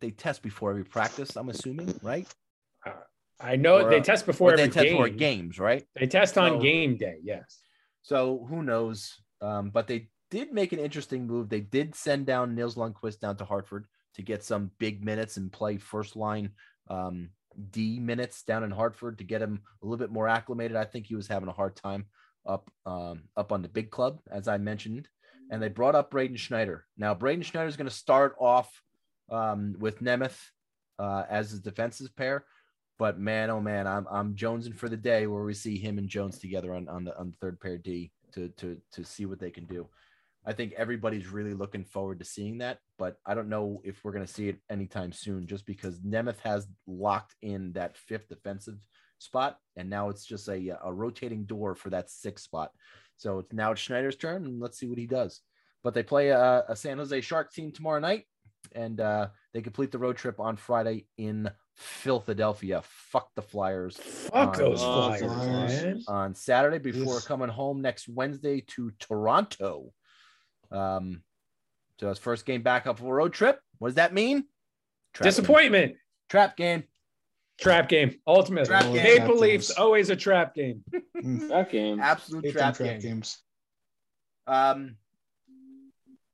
they 0.00 0.10
test 0.10 0.42
before 0.42 0.70
every 0.70 0.84
practice. 0.84 1.36
I'm 1.36 1.48
assuming, 1.48 1.98
right? 2.02 2.26
I 3.42 3.56
know 3.56 3.80
Or, 3.80 3.90
they 3.90 4.00
uh, 4.00 4.02
test 4.02 4.26
before 4.26 4.52
Or 4.52 4.56
they 4.56 4.64
every 4.64 4.74
test 4.74 4.84
game. 4.84 4.92
before 4.94 5.08
games, 5.08 5.58
right? 5.58 5.84
They 5.94 6.06
test 6.06 6.36
on 6.36 6.50
So- 6.52 6.60
game 6.60 6.96
day. 6.96 7.16
Yes. 7.22 7.58
So 8.02 8.46
who 8.48 8.62
knows? 8.62 9.14
Um, 9.40 9.70
but 9.70 9.86
they 9.86 10.08
did 10.30 10.52
make 10.52 10.72
an 10.72 10.78
interesting 10.78 11.26
move. 11.26 11.48
They 11.48 11.60
did 11.60 11.94
send 11.94 12.26
down 12.26 12.54
Nils 12.54 12.76
Lundqvist 12.76 13.20
down 13.20 13.36
to 13.36 13.44
Hartford 13.44 13.86
to 14.14 14.22
get 14.22 14.44
some 14.44 14.70
big 14.78 15.04
minutes 15.04 15.36
and 15.36 15.52
play 15.52 15.78
first 15.78 16.16
line 16.16 16.50
um, 16.88 17.30
D 17.70 17.98
minutes 17.98 18.42
down 18.42 18.64
in 18.64 18.70
Hartford 18.70 19.18
to 19.18 19.24
get 19.24 19.42
him 19.42 19.60
a 19.82 19.86
little 19.86 19.98
bit 19.98 20.12
more 20.12 20.28
acclimated. 20.28 20.76
I 20.76 20.84
think 20.84 21.06
he 21.06 21.16
was 21.16 21.28
having 21.28 21.48
a 21.48 21.52
hard 21.52 21.76
time 21.76 22.06
up 22.46 22.70
um, 22.86 23.24
up 23.36 23.52
on 23.52 23.62
the 23.62 23.68
big 23.68 23.90
club, 23.90 24.20
as 24.30 24.48
I 24.48 24.58
mentioned. 24.58 25.08
And 25.50 25.60
they 25.60 25.68
brought 25.68 25.96
up 25.96 26.10
Braden 26.10 26.36
Schneider. 26.36 26.86
Now 26.96 27.14
Braden 27.14 27.42
Schneider 27.42 27.68
is 27.68 27.76
going 27.76 27.88
to 27.88 27.94
start 27.94 28.36
off 28.40 28.70
um, 29.30 29.74
with 29.78 30.00
Nemeth 30.00 30.38
uh, 30.98 31.24
as 31.28 31.50
his 31.50 31.60
defensive 31.60 32.14
pair. 32.16 32.44
But 32.98 33.18
man, 33.18 33.50
oh 33.50 33.60
man, 33.60 33.86
I'm 33.86 34.06
I'm 34.10 34.34
jonesing 34.34 34.76
for 34.76 34.88
the 34.88 34.96
day 34.96 35.26
where 35.26 35.42
we 35.42 35.54
see 35.54 35.78
him 35.78 35.98
and 35.98 36.08
Jones 36.08 36.38
together 36.38 36.74
on, 36.74 36.88
on 36.88 37.04
the 37.04 37.18
on 37.18 37.30
the 37.30 37.36
third 37.40 37.58
pair 37.58 37.78
D 37.78 38.12
to 38.34 38.48
to 38.58 38.76
to 38.92 39.04
see 39.04 39.26
what 39.26 39.40
they 39.40 39.50
can 39.50 39.64
do. 39.64 39.88
I 40.46 40.52
think 40.54 40.72
everybody's 40.76 41.28
really 41.28 41.52
looking 41.54 41.84
forward 41.84 42.18
to 42.20 42.24
seeing 42.24 42.58
that, 42.58 42.78
but 42.98 43.16
I 43.26 43.34
don't 43.34 43.50
know 43.50 43.82
if 43.84 44.02
we're 44.02 44.12
going 44.12 44.26
to 44.26 44.32
see 44.32 44.48
it 44.48 44.56
anytime 44.70 45.12
soon, 45.12 45.46
just 45.46 45.66
because 45.66 46.00
Nemeth 46.00 46.38
has 46.40 46.66
locked 46.86 47.34
in 47.42 47.72
that 47.72 47.96
fifth 47.98 48.28
defensive 48.28 48.78
spot, 49.18 49.58
and 49.76 49.90
now 49.90 50.08
it's 50.08 50.24
just 50.24 50.48
a 50.48 50.78
a 50.82 50.92
rotating 50.92 51.44
door 51.44 51.74
for 51.74 51.90
that 51.90 52.08
sixth 52.10 52.44
spot. 52.46 52.70
So 53.18 53.40
it's 53.40 53.52
now 53.52 53.72
it's 53.72 53.80
Schneider's 53.82 54.16
turn, 54.16 54.46
and 54.46 54.60
let's 54.60 54.78
see 54.78 54.86
what 54.88 54.96
he 54.98 55.06
does. 55.06 55.40
But 55.84 55.92
they 55.92 56.02
play 56.02 56.28
a, 56.30 56.64
a 56.68 56.74
San 56.76 56.96
Jose 56.96 57.20
Shark 57.20 57.52
team 57.52 57.70
tomorrow 57.70 58.00
night, 58.00 58.24
and 58.74 58.98
uh, 58.98 59.28
they 59.52 59.60
complete 59.60 59.92
the 59.92 59.98
road 59.98 60.16
trip 60.16 60.40
on 60.40 60.56
Friday 60.56 61.06
in 61.18 61.50
Philadelphia. 61.76 62.82
Fuck 62.84 63.28
the 63.34 63.42
Flyers 63.42 63.96
Fuck 63.98 64.54
on- 64.54 64.58
those 64.58 64.80
flyers, 64.82 65.20
Flyers. 65.22 66.04
on 66.08 66.34
Saturday 66.34 66.78
before 66.78 67.14
Yes. 67.14 67.26
coming 67.26 67.48
home 67.50 67.82
next 67.82 68.08
Wednesday 68.08 68.62
to 68.68 68.90
Toronto. 68.98 69.92
Um, 70.72 71.22
so 71.98 72.08
his 72.08 72.18
first 72.18 72.46
game 72.46 72.62
back 72.62 72.86
up 72.86 72.98
for 72.98 73.04
a 73.06 73.12
road 73.14 73.32
trip. 73.32 73.60
What 73.78 73.88
does 73.88 73.94
that 73.96 74.14
mean? 74.14 74.44
Trap 75.14 75.24
game. 75.24 75.28
Disappointment. 75.28 75.96
Trap 76.28 76.56
game. 76.56 76.84
Trap 77.60 77.88
game. 77.88 78.18
Ultimate. 78.26 78.66
Trap 78.66 78.84
game. 78.84 78.94
Maple 78.94 79.26
Trap 79.26 79.38
Leafs 79.40 79.68
games. 79.68 79.78
always 79.78 80.10
a 80.10 80.16
trap 80.16 80.54
game. 80.54 80.82
Mm, 81.20 81.48
That 81.50 81.70
game. 81.70 82.00
Absolute 82.00 82.50
trap, 82.52 82.74
trap 82.76 82.88
game. 82.88 83.00
games. 83.00 83.42
Um, 84.46 84.96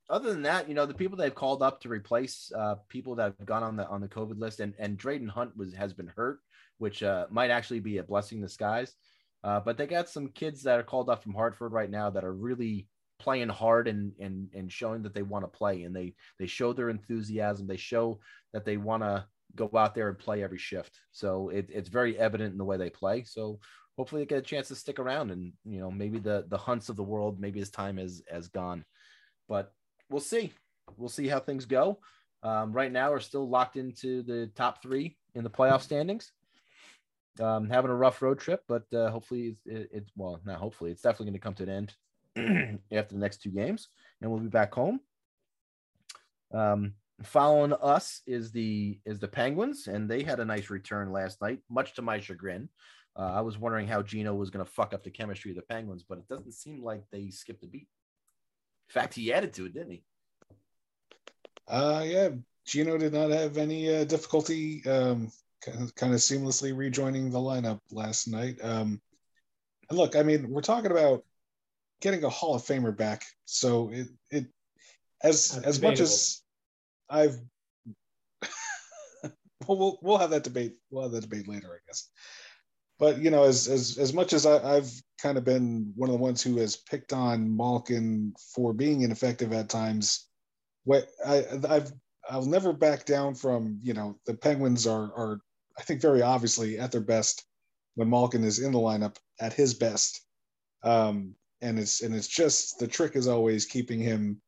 other 0.09 0.31
than 0.31 0.43
that, 0.43 0.69
you 0.69 0.73
know, 0.75 0.85
the 0.85 0.93
people 0.93 1.17
they've 1.17 1.35
called 1.35 1.61
up 1.61 1.81
to 1.81 1.89
replace 1.89 2.53
uh, 2.57 2.75
people 2.87 3.15
that 3.15 3.35
have 3.37 3.45
gone 3.45 3.63
on 3.63 3.75
the 3.75 3.85
on 3.89 3.99
the 3.99 4.07
COVID 4.07 4.39
list, 4.39 4.61
and 4.61 4.73
and 4.79 4.97
Dryden 4.97 5.27
Hunt 5.27 5.57
was 5.57 5.73
has 5.73 5.91
been 5.91 6.07
hurt, 6.15 6.39
which 6.77 7.03
uh, 7.03 7.25
might 7.29 7.49
actually 7.51 7.81
be 7.81 7.97
a 7.97 8.03
blessing 8.03 8.37
in 8.37 8.43
disguise. 8.43 8.95
Uh, 9.43 9.59
but 9.59 9.77
they 9.77 9.85
got 9.85 10.07
some 10.07 10.29
kids 10.29 10.63
that 10.63 10.79
are 10.79 10.83
called 10.83 11.09
up 11.09 11.21
from 11.21 11.33
Hartford 11.33 11.73
right 11.73 11.89
now 11.89 12.09
that 12.09 12.23
are 12.23 12.33
really 12.33 12.87
playing 13.19 13.49
hard 13.49 13.87
and 13.87 14.13
and 14.19 14.49
and 14.53 14.71
showing 14.71 15.03
that 15.03 15.13
they 15.13 15.23
want 15.23 15.43
to 15.45 15.57
play, 15.57 15.83
and 15.83 15.95
they 15.95 16.13
they 16.39 16.47
show 16.47 16.73
their 16.73 16.89
enthusiasm. 16.89 17.67
They 17.67 17.77
show 17.77 18.19
that 18.53 18.65
they 18.65 18.77
want 18.77 19.03
to 19.03 19.25
go 19.55 19.69
out 19.75 19.95
there 19.95 20.09
and 20.09 20.19
play 20.19 20.43
every 20.43 20.57
shift. 20.57 20.99
So 21.11 21.49
it, 21.49 21.69
it's 21.69 21.89
very 21.89 22.17
evident 22.17 22.51
in 22.51 22.57
the 22.57 22.65
way 22.65 22.77
they 22.77 22.89
play. 22.89 23.23
So 23.23 23.59
hopefully 23.97 24.21
they 24.21 24.27
get 24.27 24.37
a 24.37 24.41
chance 24.41 24.67
to 24.67 24.75
stick 24.75 24.99
around 24.99 25.31
and 25.31 25.51
you 25.65 25.79
know 25.79 25.91
maybe 25.91 26.19
the 26.19 26.45
the 26.49 26.57
hunts 26.57 26.89
of 26.89 26.95
the 26.95 27.03
world 27.03 27.39
maybe 27.39 27.59
his 27.59 27.71
time 27.71 27.97
is 27.97 28.23
has 28.31 28.47
gone 28.47 28.85
but 29.49 29.73
we'll 30.09 30.21
see 30.21 30.53
we'll 30.97 31.09
see 31.09 31.27
how 31.27 31.39
things 31.39 31.65
go 31.65 31.99
um, 32.43 32.71
right 32.71 32.91
now 32.91 33.11
we're 33.11 33.19
still 33.19 33.49
locked 33.49 33.75
into 33.75 34.21
the 34.23 34.49
top 34.55 34.81
three 34.81 35.17
in 35.33 35.43
the 35.43 35.49
playoff 35.49 35.81
standings 35.81 36.31
um, 37.39 37.69
having 37.69 37.91
a 37.91 37.95
rough 37.95 38.21
road 38.21 38.39
trip 38.39 38.61
but 38.67 38.83
uh, 38.93 39.09
hopefully 39.09 39.47
it's, 39.47 39.61
it, 39.65 39.89
it's 39.91 40.11
well 40.15 40.39
not 40.45 40.59
hopefully 40.59 40.91
it's 40.91 41.01
definitely 41.01 41.25
going 41.25 41.33
to 41.33 41.39
come 41.39 41.53
to 41.55 41.63
an 41.63 41.69
end 41.69 41.93
after 42.91 43.15
the 43.15 43.19
next 43.19 43.41
two 43.41 43.49
games 43.49 43.87
and 44.21 44.29
we'll 44.29 44.39
be 44.39 44.47
back 44.47 44.73
home 44.73 44.99
um, 46.53 46.93
following 47.23 47.73
us 47.81 48.21
is 48.25 48.51
the 48.51 48.99
is 49.05 49.19
the 49.19 49.27
penguins 49.27 49.87
and 49.87 50.09
they 50.09 50.23
had 50.23 50.39
a 50.39 50.45
nice 50.45 50.69
return 50.69 51.11
last 51.11 51.41
night 51.41 51.59
much 51.69 51.93
to 51.95 52.01
my 52.01 52.19
chagrin 52.19 52.69
uh, 53.17 53.31
I 53.33 53.41
was 53.41 53.57
wondering 53.57 53.87
how 53.87 54.03
Gino 54.03 54.33
was 54.35 54.51
going 54.51 54.63
to 54.63 54.71
fuck 54.71 54.93
up 54.93 55.03
the 55.03 55.09
chemistry 55.09 55.49
of 55.49 55.57
the 55.57 55.63
Penguins, 55.63 56.03
but 56.07 56.19
it 56.19 56.27
doesn't 56.27 56.51
seem 56.51 56.83
like 56.83 57.01
they 57.11 57.31
skipped 57.31 57.63
a 57.63 57.67
beat. 57.67 57.87
In 58.89 58.93
fact, 58.93 59.15
he 59.15 59.33
added 59.33 59.53
to 59.53 59.65
it, 59.65 59.73
didn't 59.73 59.91
he? 59.91 60.03
Uh, 61.67 62.03
yeah, 62.05 62.29
Gino 62.65 62.97
did 62.97 63.13
not 63.13 63.31
have 63.31 63.57
any 63.57 63.93
uh, 63.93 64.03
difficulty 64.03 64.85
um, 64.87 65.31
kind 65.61 66.13
of 66.13 66.19
seamlessly 66.19 66.77
rejoining 66.77 67.31
the 67.31 67.39
lineup 67.39 67.79
last 67.91 68.27
night. 68.27 68.57
Um, 68.61 69.01
and 69.89 69.97
look, 69.97 70.15
I 70.15 70.21
mean, 70.21 70.49
we're 70.49 70.61
talking 70.61 70.91
about 70.91 71.25
getting 72.01 72.23
a 72.23 72.29
Hall 72.29 72.55
of 72.55 72.63
Famer 72.63 72.95
back, 72.95 73.23
so 73.45 73.89
it 73.91 74.07
it 74.31 74.45
as 75.23 75.49
That's 75.49 75.65
as 75.65 75.81
much 75.81 75.99
as 75.99 76.41
I've 77.09 77.39
well, 79.67 79.77
we'll 79.77 79.99
we'll 80.01 80.17
have 80.17 80.31
that 80.31 80.43
debate. 80.43 80.75
We'll 80.89 81.03
have 81.03 81.11
that 81.11 81.21
debate 81.21 81.47
later, 81.47 81.67
I 81.73 81.79
guess. 81.87 82.09
But 82.99 83.19
you 83.19 83.29
know, 83.29 83.43
as 83.43 83.67
as 83.67 83.97
as 83.97 84.13
much 84.13 84.33
as 84.33 84.45
I, 84.45 84.77
I've 84.77 84.91
kind 85.21 85.37
of 85.37 85.43
been 85.43 85.93
one 85.95 86.09
of 86.09 86.13
the 86.13 86.21
ones 86.21 86.41
who 86.41 86.57
has 86.57 86.75
picked 86.75 87.13
on 87.13 87.55
Malkin 87.55 88.33
for 88.53 88.73
being 88.73 89.01
ineffective 89.01 89.53
at 89.53 89.69
times, 89.69 90.27
what 90.83 91.07
I 91.25 91.45
I've 91.67 91.91
I'll 92.29 92.45
never 92.45 92.73
back 92.73 93.05
down 93.05 93.35
from 93.35 93.79
you 93.83 93.93
know 93.93 94.19
the 94.25 94.33
Penguins 94.33 94.87
are 94.87 95.03
are 95.15 95.39
I 95.77 95.83
think 95.83 96.01
very 96.01 96.21
obviously 96.21 96.79
at 96.79 96.91
their 96.91 97.01
best 97.01 97.45
when 97.95 98.09
Malkin 98.09 98.43
is 98.43 98.59
in 98.59 98.71
the 98.71 98.79
lineup 98.79 99.15
at 99.39 99.53
his 99.53 99.73
best, 99.73 100.21
um, 100.83 101.35
and 101.61 101.79
it's 101.79 102.01
and 102.01 102.15
it's 102.15 102.27
just 102.27 102.79
the 102.79 102.87
trick 102.87 103.15
is 103.15 103.27
always 103.27 103.65
keeping 103.65 103.99
him 103.99 104.41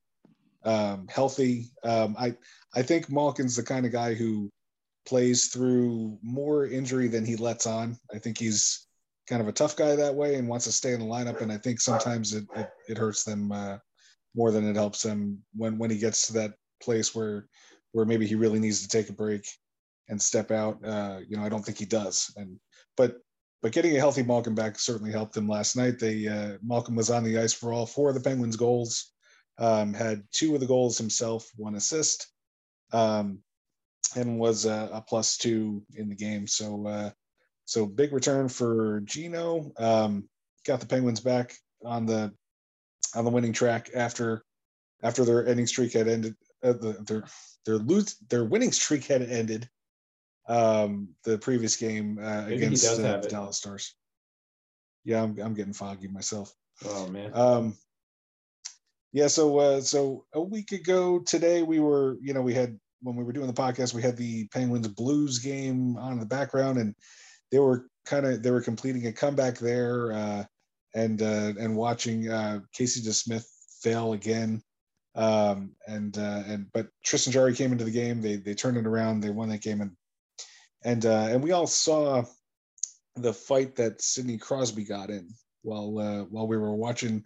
um, 0.64 1.08
healthy. 1.10 1.72
Um, 1.84 2.16
I 2.20 2.36
I 2.76 2.82
think 2.82 3.10
Malkin's 3.10 3.56
the 3.56 3.64
kind 3.64 3.86
of 3.86 3.92
guy 3.92 4.14
who 4.14 4.50
plays 5.06 5.48
through 5.48 6.18
more 6.22 6.68
injury 6.68 7.08
than 7.08 7.26
he 7.26 7.36
lets 7.36 7.66
on. 7.66 7.98
I 8.14 8.20
think 8.20 8.38
he's 8.38 8.86
kind 9.28 9.42
of 9.42 9.48
a 9.48 9.54
tough 9.54 9.76
guy 9.76 9.96
that 9.96 10.16
way 10.16 10.36
and 10.36 10.48
wants 10.48 10.66
to 10.66 10.72
stay 10.72 10.94
in 10.94 11.00
the 11.00 11.06
lineup. 11.06 11.42
And 11.42 11.52
I 11.52 11.58
think 11.58 11.82
sometimes 11.82 12.34
it 12.34 12.46
it, 12.56 12.70
it 12.90 12.98
hurts 12.98 13.24
them 13.24 13.52
uh, 13.52 13.78
more 14.36 14.52
than 14.52 14.70
it 14.70 14.76
helps 14.76 15.02
them 15.02 15.40
when 15.56 15.78
when 15.78 15.90
he 15.90 15.98
gets 15.98 16.28
to 16.28 16.34
that 16.34 16.54
place 16.82 17.16
where 17.16 17.48
where 17.92 18.06
maybe 18.06 18.28
he 18.28 18.36
really 18.36 18.60
needs 18.60 18.82
to 18.82 18.88
take 18.88 19.10
a 19.10 19.14
break 19.14 19.44
and 20.10 20.22
step 20.22 20.52
out. 20.52 20.84
Uh, 20.86 21.20
you 21.28 21.38
know, 21.38 21.44
I 21.44 21.50
don't 21.50 21.64
think 21.64 21.78
he 21.78 21.86
does. 21.86 22.32
And 22.36 22.60
but 22.98 23.18
but 23.62 23.72
getting 23.72 23.96
a 23.96 24.00
healthy 24.00 24.24
Malkin 24.24 24.56
back 24.56 24.80
certainly 24.80 25.12
helped 25.12 25.34
them 25.34 25.48
last 25.48 25.76
night. 25.76 26.00
They 26.00 26.28
uh, 26.28 26.58
Malkin 26.64 26.96
was 26.96 27.10
on 27.10 27.24
the 27.24 27.38
ice 27.40 27.54
for 27.54 27.74
all 27.74 27.86
four 27.86 28.10
of 28.10 28.16
the 28.16 28.22
Penguins' 28.22 28.56
goals. 28.56 29.12
Um, 29.58 29.94
had 29.94 30.24
two 30.32 30.54
of 30.54 30.62
the 30.62 30.68
goals 30.68 30.98
himself, 30.98 31.50
one 31.58 31.76
assist. 31.76 32.28
Um, 32.94 33.40
and 34.16 34.40
was 34.40 34.66
a, 34.66 34.90
a 34.94 35.02
plus 35.02 35.38
two 35.38 35.84
in 35.96 36.10
the 36.10 36.16
game. 36.16 36.48
So 36.48 36.88
uh, 36.88 37.10
so 37.66 37.86
big 37.86 38.14
return 38.14 38.50
for 38.50 39.02
Gino. 39.02 39.72
Um, 39.78 40.28
got 40.66 40.80
the 40.80 40.88
Penguins 40.88 41.20
back 41.20 41.54
on 41.84 42.06
the 42.06 42.34
on 43.16 43.26
the 43.26 43.32
winning 43.32 43.54
track 43.54 43.90
after 43.96 44.44
after 45.04 45.26
their 45.26 45.48
ending 45.48 45.68
streak 45.68 45.94
had 45.94 46.08
ended. 46.08 46.36
Uh, 46.64 46.74
the, 46.74 47.04
their 47.08 47.24
their 47.66 47.78
lose 47.78 48.16
their 48.30 48.46
winning 48.46 48.72
streak 48.72 49.06
had 49.06 49.22
ended. 49.22 49.70
Um, 50.50 51.10
the 51.24 51.38
previous 51.38 51.76
game 51.76 52.20
uh, 52.22 52.48
against 52.48 53.00
uh, 53.00 53.22
the. 53.22 53.28
Dallas 53.30 53.58
Stars. 53.58 53.96
Yeah, 55.06 55.24
I'm 55.24 55.38
I'm 55.40 55.54
getting 55.54 55.74
foggy 55.74 56.08
myself. 56.08 56.54
Oh 56.86 57.08
man. 57.08 57.32
Um, 57.34 57.78
yeah, 59.12 59.28
so 59.28 59.58
uh, 59.58 59.82
so 59.82 60.26
a 60.34 60.42
week 60.42 60.72
ago 60.72 61.20
today 61.20 61.64
we 61.64 61.80
were, 61.80 62.18
you 62.22 62.34
know, 62.34 62.42
we 62.42 62.54
had 62.54 62.80
when 63.02 63.16
we 63.16 63.24
were 63.24 63.32
doing 63.34 63.48
the 63.48 63.54
podcast, 63.54 63.94
we 63.94 64.02
had 64.02 64.18
the 64.18 64.48
Penguins 64.50 64.88
Blues 64.88 65.40
game 65.40 65.98
on 65.98 66.14
in 66.14 66.20
the 66.20 66.26
background, 66.26 66.78
and 66.78 66.94
they 67.52 67.60
were 67.60 67.88
kind 68.06 68.26
of 68.26 68.44
they 68.44 68.52
were 68.52 68.62
completing 68.62 69.08
a 69.08 69.14
comeback 69.14 69.58
there, 69.58 70.12
uh, 70.12 70.44
and 70.96 71.22
uh, 71.22 71.54
and 71.60 71.76
watching 71.76 72.30
uh, 72.30 72.60
Casey 72.74 73.02
DeSmith 73.02 73.46
fail 73.82 74.14
again. 74.14 74.62
Um, 75.16 75.72
and 75.88 76.18
uh, 76.18 76.44
and 76.48 76.68
but 76.74 76.88
Tristan 77.04 77.34
Jarry 77.34 77.56
came 77.56 77.72
into 77.72 77.86
the 77.86 77.92
game. 77.92 78.22
They 78.22 78.36
they 78.36 78.54
turned 78.54 78.78
it 78.78 78.86
around. 78.86 79.22
They 79.22 79.32
won 79.32 79.50
that 79.50 79.62
game, 79.62 79.82
and 79.82 79.92
and 80.84 81.06
uh, 81.06 81.28
and 81.30 81.44
we 81.44 81.52
all 81.52 81.68
saw 81.68 82.24
the 83.16 83.34
fight 83.34 83.76
that 83.76 84.02
Sidney 84.02 84.38
Crosby 84.38 84.86
got 84.86 85.10
in 85.10 85.30
while 85.62 85.98
uh, 86.00 86.24
while 86.26 86.48
we 86.48 86.58
were 86.58 86.74
watching 86.74 87.24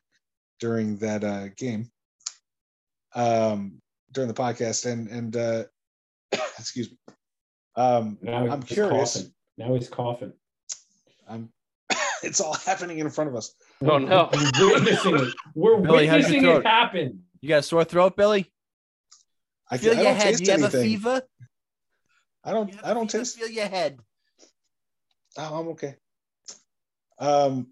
during 0.60 0.98
that 0.98 1.24
uh, 1.24 1.48
game 1.58 1.92
um, 3.16 3.82
during 4.12 4.28
the 4.28 4.34
podcast. 4.34 4.92
And 4.92 5.08
and 5.10 5.36
uh, 5.36 5.64
excuse 6.58 6.92
me. 6.92 6.98
Um, 7.76 8.18
Now 8.22 8.48
I'm 8.48 8.64
curious. 8.64 9.16
coughing. 9.16 9.34
Now 9.58 9.74
he's 9.76 9.90
coughing. 9.90 10.34
I'm. 11.28 11.50
it's 12.24 12.40
all 12.42 12.54
happening 12.54 13.00
in 13.00 13.10
front 13.10 13.30
of 13.30 13.36
us. 13.36 13.54
Oh, 13.82 13.98
no. 13.98 14.30
We're 14.60 14.74
witnessing 14.74 15.18
it. 15.18 15.34
We're 15.56 15.78
Billy, 15.82 16.08
witnessing 16.08 16.46
it 16.46 16.66
happen. 16.66 17.24
You 17.42 17.50
got 17.50 17.60
a 17.60 17.64
sore 17.64 17.84
throat, 17.84 18.16
Billy? 18.16 18.52
I, 19.70 19.78
Feel 19.78 19.92
I 19.92 19.96
your 19.96 20.04
don't 20.04 20.16
head. 20.16 20.36
Do 20.38 20.44
you 20.44 20.52
have 20.52 20.64
a 20.64 20.70
fever? 20.70 21.22
I 22.44 22.52
don't. 22.52 22.72
You 22.72 22.80
I 22.84 22.94
don't 22.94 23.10
taste. 23.10 23.38
Feel 23.38 23.50
your 23.50 23.68
head. 23.68 24.00
Oh, 25.38 25.60
I'm 25.62 25.68
okay. 25.70 25.96
Um, 27.20 27.68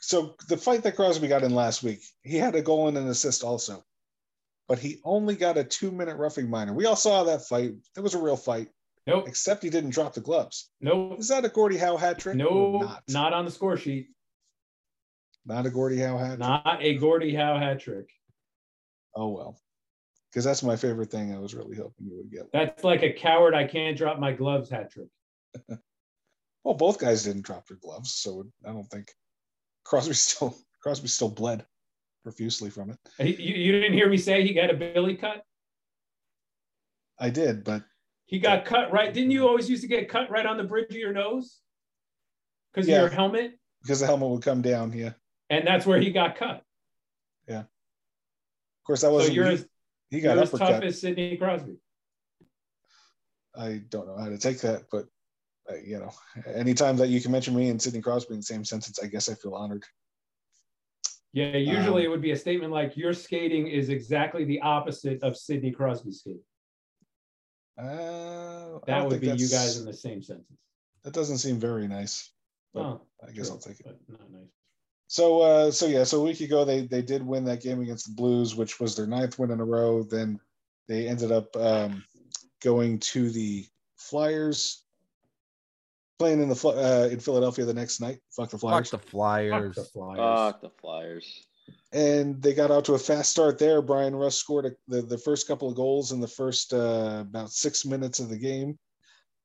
so 0.00 0.34
the 0.48 0.56
fight 0.56 0.82
that 0.82 0.96
Crosby 0.96 1.28
got 1.28 1.42
in 1.42 1.54
last 1.54 1.82
week, 1.82 2.00
he 2.22 2.36
had 2.36 2.54
a 2.54 2.62
goal 2.62 2.88
and 2.88 2.96
an 2.98 3.08
assist 3.08 3.42
also, 3.44 3.84
but 4.68 4.78
he 4.78 4.98
only 5.04 5.34
got 5.36 5.58
a 5.58 5.64
two-minute 5.64 6.16
roughing 6.16 6.48
minor. 6.50 6.72
We 6.74 6.86
all 6.86 6.96
saw 6.96 7.24
that 7.24 7.46
fight. 7.46 7.72
It 7.96 8.00
was 8.00 8.14
a 8.14 8.18
real 8.22 8.36
fight, 8.36 8.68
Nope. 9.06 9.26
except 9.26 9.62
he 9.62 9.70
didn't 9.70 9.90
drop 9.90 10.14
the 10.14 10.20
gloves. 10.20 10.70
Nope. 10.80 11.18
Is 11.18 11.28
that 11.28 11.44
a 11.44 11.48
Gordie 11.48 11.78
Howe 11.78 11.96
hat 11.96 12.18
trick? 12.18 12.36
No, 12.36 12.78
not. 12.78 13.02
not. 13.08 13.32
on 13.32 13.44
the 13.44 13.50
score 13.50 13.76
sheet. 13.76 14.08
Not 15.46 15.66
a 15.66 15.70
Gordie 15.70 15.98
Howe 16.00 16.18
hat. 16.18 16.28
trick? 16.28 16.38
Not 16.40 16.78
a 16.82 16.94
Gordie 16.98 17.34
Howe 17.34 17.58
hat 17.58 17.80
trick. 17.80 18.08
Oh 19.16 19.28
well, 19.28 19.58
because 20.30 20.44
that's 20.44 20.62
my 20.62 20.76
favorite 20.76 21.10
thing. 21.10 21.34
I 21.34 21.38
was 21.38 21.54
really 21.54 21.76
hoping 21.76 22.06
you 22.06 22.16
would 22.16 22.30
get. 22.30 22.50
That's 22.52 22.84
like 22.84 23.02
a 23.02 23.12
coward. 23.12 23.54
I 23.54 23.64
can't 23.66 23.96
drop 23.96 24.18
my 24.18 24.32
gloves 24.32 24.70
hat 24.70 24.90
trick. 24.92 25.08
Well, 26.62 26.74
both 26.74 26.98
guys 26.98 27.24
didn't 27.24 27.46
drop 27.46 27.66
their 27.66 27.78
gloves, 27.78 28.12
so 28.12 28.44
I 28.66 28.72
don't 28.72 28.84
think 28.90 29.10
Crosby 29.82 30.12
still 30.26 30.54
Crosby 30.82 31.08
still 31.08 31.30
bled 31.30 31.64
profusely 32.22 32.68
from 32.68 32.90
it. 32.90 32.98
You, 33.18 33.54
you 33.54 33.72
didn't 33.72 33.94
hear 33.94 34.10
me 34.10 34.18
say 34.18 34.46
he 34.46 34.52
got 34.52 34.68
a 34.68 34.74
Billy 34.74 35.16
cut? 35.16 35.42
I 37.18 37.30
did, 37.30 37.64
but 37.64 37.82
He 38.26 38.38
got 38.38 38.66
cut 38.66 38.92
right. 38.92 39.10
Didn't 39.12 39.30
you 39.30 39.48
always 39.48 39.70
used 39.70 39.80
to 39.82 39.88
get 39.88 40.10
cut 40.10 40.30
right 40.30 40.44
on 40.44 40.58
the 40.58 40.64
bridge 40.64 40.90
of 40.90 40.96
your 40.96 41.14
nose? 41.14 41.60
Because 42.74 42.86
Yeah. 42.86 42.96
of 42.96 43.00
your 43.04 43.16
helmet? 43.16 43.52
because 43.82 44.00
the 44.00 44.06
helmet 44.06 44.28
would 44.28 44.42
come 44.42 44.60
down. 44.60 44.92
Yeah, 44.92 45.12
And 45.48 45.66
that's 45.66 45.86
where 45.86 45.98
he 45.98 46.10
got 46.10 46.36
cut. 46.36 46.62
Yeah. 47.48 47.60
Of 47.60 47.66
course 48.86 49.00
that 49.00 49.10
wasn't. 49.10 49.34
you're 49.34 49.56
he, 50.10 50.20
got 50.20 50.34
you're 50.34 50.42
as 50.42 50.50
tough 50.50 50.82
as 50.82 51.00
Sidney 51.00 51.36
Crosby. 51.36 51.76
I 53.56 53.80
don't 53.88 54.06
know 54.06 54.16
how 54.18 54.28
to 54.28 54.38
take 54.38 54.60
that, 54.60 54.84
but 54.90 55.06
uh, 55.70 55.76
you 55.76 55.98
know, 55.98 56.10
anytime 56.46 56.96
that 56.96 57.08
you 57.08 57.20
can 57.20 57.32
mention 57.32 57.54
me 57.54 57.68
and 57.68 57.80
Sidney 57.80 58.00
Crosby 58.00 58.34
in 58.34 58.40
the 58.40 58.44
same 58.44 58.64
sentence, 58.64 58.98
I 59.02 59.06
guess 59.06 59.28
I 59.28 59.34
feel 59.34 59.54
honored. 59.54 59.84
Yeah, 61.32 61.56
usually 61.56 62.02
Um, 62.02 62.06
it 62.06 62.10
would 62.10 62.22
be 62.22 62.32
a 62.32 62.36
statement 62.36 62.72
like 62.72 62.96
your 62.96 63.12
skating 63.12 63.68
is 63.68 63.88
exactly 63.88 64.44
the 64.44 64.60
opposite 64.60 65.22
of 65.22 65.36
Sidney 65.36 65.70
Crosby's 65.70 66.20
skating. 66.20 66.42
Uh, 67.78 68.80
That 68.86 69.06
would 69.06 69.20
be 69.20 69.28
you 69.28 69.48
guys 69.48 69.78
in 69.78 69.86
the 69.86 69.92
same 69.92 70.22
sentence. 70.22 70.58
That 71.04 71.14
doesn't 71.14 71.38
seem 71.38 71.58
very 71.60 71.86
nice. 71.86 72.32
But 72.74 72.80
Oh, 72.80 73.02
I 73.26 73.30
guess 73.30 73.46
true, 73.46 73.54
I'll 73.56 73.60
take 73.60 73.80
it. 73.80 73.86
not 74.08 74.30
nice. 74.30 74.48
So, 75.10 75.40
uh, 75.40 75.70
so 75.72 75.86
yeah, 75.86 76.04
so 76.04 76.20
a 76.20 76.22
week 76.22 76.40
ago 76.40 76.64
they 76.64 76.82
they 76.86 77.02
did 77.02 77.26
win 77.26 77.44
that 77.46 77.60
game 77.60 77.80
against 77.80 78.06
the 78.06 78.14
Blues, 78.14 78.54
which 78.54 78.78
was 78.78 78.94
their 78.94 79.08
ninth 79.08 79.40
win 79.40 79.50
in 79.50 79.58
a 79.58 79.64
row. 79.64 80.04
Then 80.04 80.38
they 80.86 81.08
ended 81.08 81.32
up 81.32 81.48
um, 81.56 82.04
going 82.62 83.00
to 83.00 83.28
the 83.28 83.66
Flyers, 83.96 84.84
playing 86.20 86.40
in 86.40 86.48
the 86.48 86.54
uh, 86.64 87.08
in 87.10 87.18
Philadelphia 87.18 87.64
the 87.64 87.74
next 87.74 88.00
night. 88.00 88.20
Fuck 88.30 88.50
the 88.50 88.58
Fuck 88.58 88.70
Flyers. 88.70 88.90
the 88.92 88.98
Fuck 88.98 89.08
Flyers. 89.08 89.74
the 89.74 89.82
Flyers. 89.82 90.18
Fuck 90.18 90.60
the 90.60 90.70
Flyers. 90.80 91.46
and 91.92 92.40
they 92.40 92.54
got 92.54 92.70
out 92.70 92.84
to 92.84 92.94
a 92.94 92.98
fast 92.98 93.32
start 93.32 93.58
there. 93.58 93.82
Bryan 93.82 94.14
Rust 94.14 94.38
scored 94.38 94.66
a, 94.66 94.72
the, 94.86 95.02
the 95.02 95.18
first 95.18 95.48
couple 95.48 95.68
of 95.68 95.74
goals 95.74 96.12
in 96.12 96.20
the 96.20 96.28
first 96.28 96.72
uh, 96.72 97.18
about 97.22 97.50
six 97.50 97.84
minutes 97.84 98.20
of 98.20 98.28
the 98.28 98.38
game, 98.38 98.78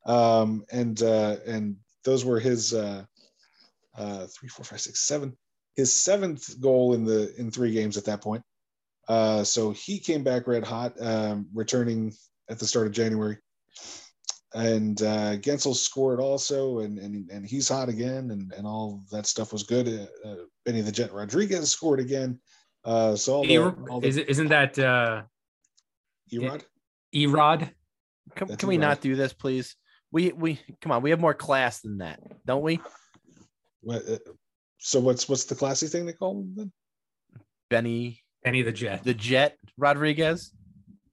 um, 0.06 0.64
and 0.72 1.02
uh, 1.02 1.38
and 1.48 1.76
those 2.04 2.24
were 2.24 2.40
his 2.40 2.72
uh, 2.72 3.04
uh, 3.98 4.28
three, 4.28 4.48
four, 4.48 4.64
five, 4.64 4.80
six, 4.80 5.00
seven, 5.08 5.36
his 5.76 5.94
seventh 5.94 6.60
goal 6.62 6.94
in 6.94 7.06
the 7.06 7.34
in 7.40 7.52
three 7.52 7.72
games 7.72 7.98
at 7.98 8.06
that 8.06 8.22
point. 8.22 8.44
Uh, 9.08 9.44
so 9.44 9.72
he 9.72 10.00
came 10.00 10.24
back 10.24 10.48
red 10.48 10.64
hot, 10.64 10.94
um, 11.00 11.48
returning 11.54 12.14
at 12.50 12.58
the 12.60 12.66
start 12.66 12.88
of 12.88 12.94
January. 12.94 13.38
And 14.54 15.02
uh, 15.02 15.36
Guentzel 15.36 15.76
scored 15.76 16.22
also, 16.22 16.80
and, 16.80 16.98
and 16.98 17.30
and 17.30 17.46
he's 17.46 17.68
hot 17.68 17.90
again, 17.90 18.32
and, 18.32 18.54
and 18.54 18.66
all 18.66 19.04
that 19.12 19.26
stuff 19.26 19.52
was 19.52 19.64
good. 19.64 19.88
Uh, 19.88 20.28
uh, 20.28 20.36
Benny 20.64 20.82
the 20.82 20.94
Jet 20.94 21.12
Rodriguez 21.12 21.70
scored 21.70 22.00
again. 22.00 22.40
Uh, 22.86 23.16
so 23.18 23.36
all 23.36 23.46
the, 23.46 23.58
all 23.58 24.00
the 24.00 24.08
Is 24.08 24.16
it, 24.16 24.30
isn't 24.30 24.48
that 24.48 24.80
uh, 24.80 25.24
Erod? 26.32 26.64
Erod? 27.14 27.70
Can, 28.36 28.48
That's 28.48 28.60
can 28.60 28.70
we 28.70 28.78
right. 28.78 28.88
not 28.88 29.02
do 29.02 29.16
this, 29.16 29.34
please? 29.34 29.76
We 30.12 30.32
we 30.32 30.60
come 30.80 30.94
on. 30.94 31.02
We 31.02 31.10
have 31.10 31.20
more 31.20 31.34
class 31.34 31.82
than 31.82 31.98
that, 31.98 32.22
don't 32.46 32.64
we? 32.64 32.80
What, 33.82 34.08
uh, 34.08 34.18
so 34.80 35.00
what's 35.00 35.28
what's 35.30 35.46
the 35.46 35.56
classy 35.56 35.88
thing 35.88 36.06
they 36.06 36.14
call 36.14 36.40
him 36.42 36.54
then? 36.56 36.72
Benny 37.70 38.22
Benny 38.44 38.62
the 38.62 38.72
Jet. 38.72 39.04
the 39.04 39.14
Jet 39.14 39.58
Rodriguez, 39.78 40.52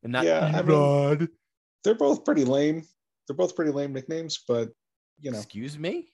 and 0.03 0.13
not 0.13 0.25
Yeah, 0.25 0.47
I 0.55 0.63
mean- 0.63 0.77
Erod. 0.77 1.29
They're 1.85 1.95
both 1.95 2.25
pretty 2.25 2.45
lame. 2.45 2.85
They're 3.27 3.37
both 3.37 3.57
pretty 3.57 3.73
lame 3.73 3.93
nicknames, 3.93 4.41
but 4.47 4.71
you 5.21 5.31
know, 5.31 5.39
Excuse 5.39 5.79
me. 5.79 6.09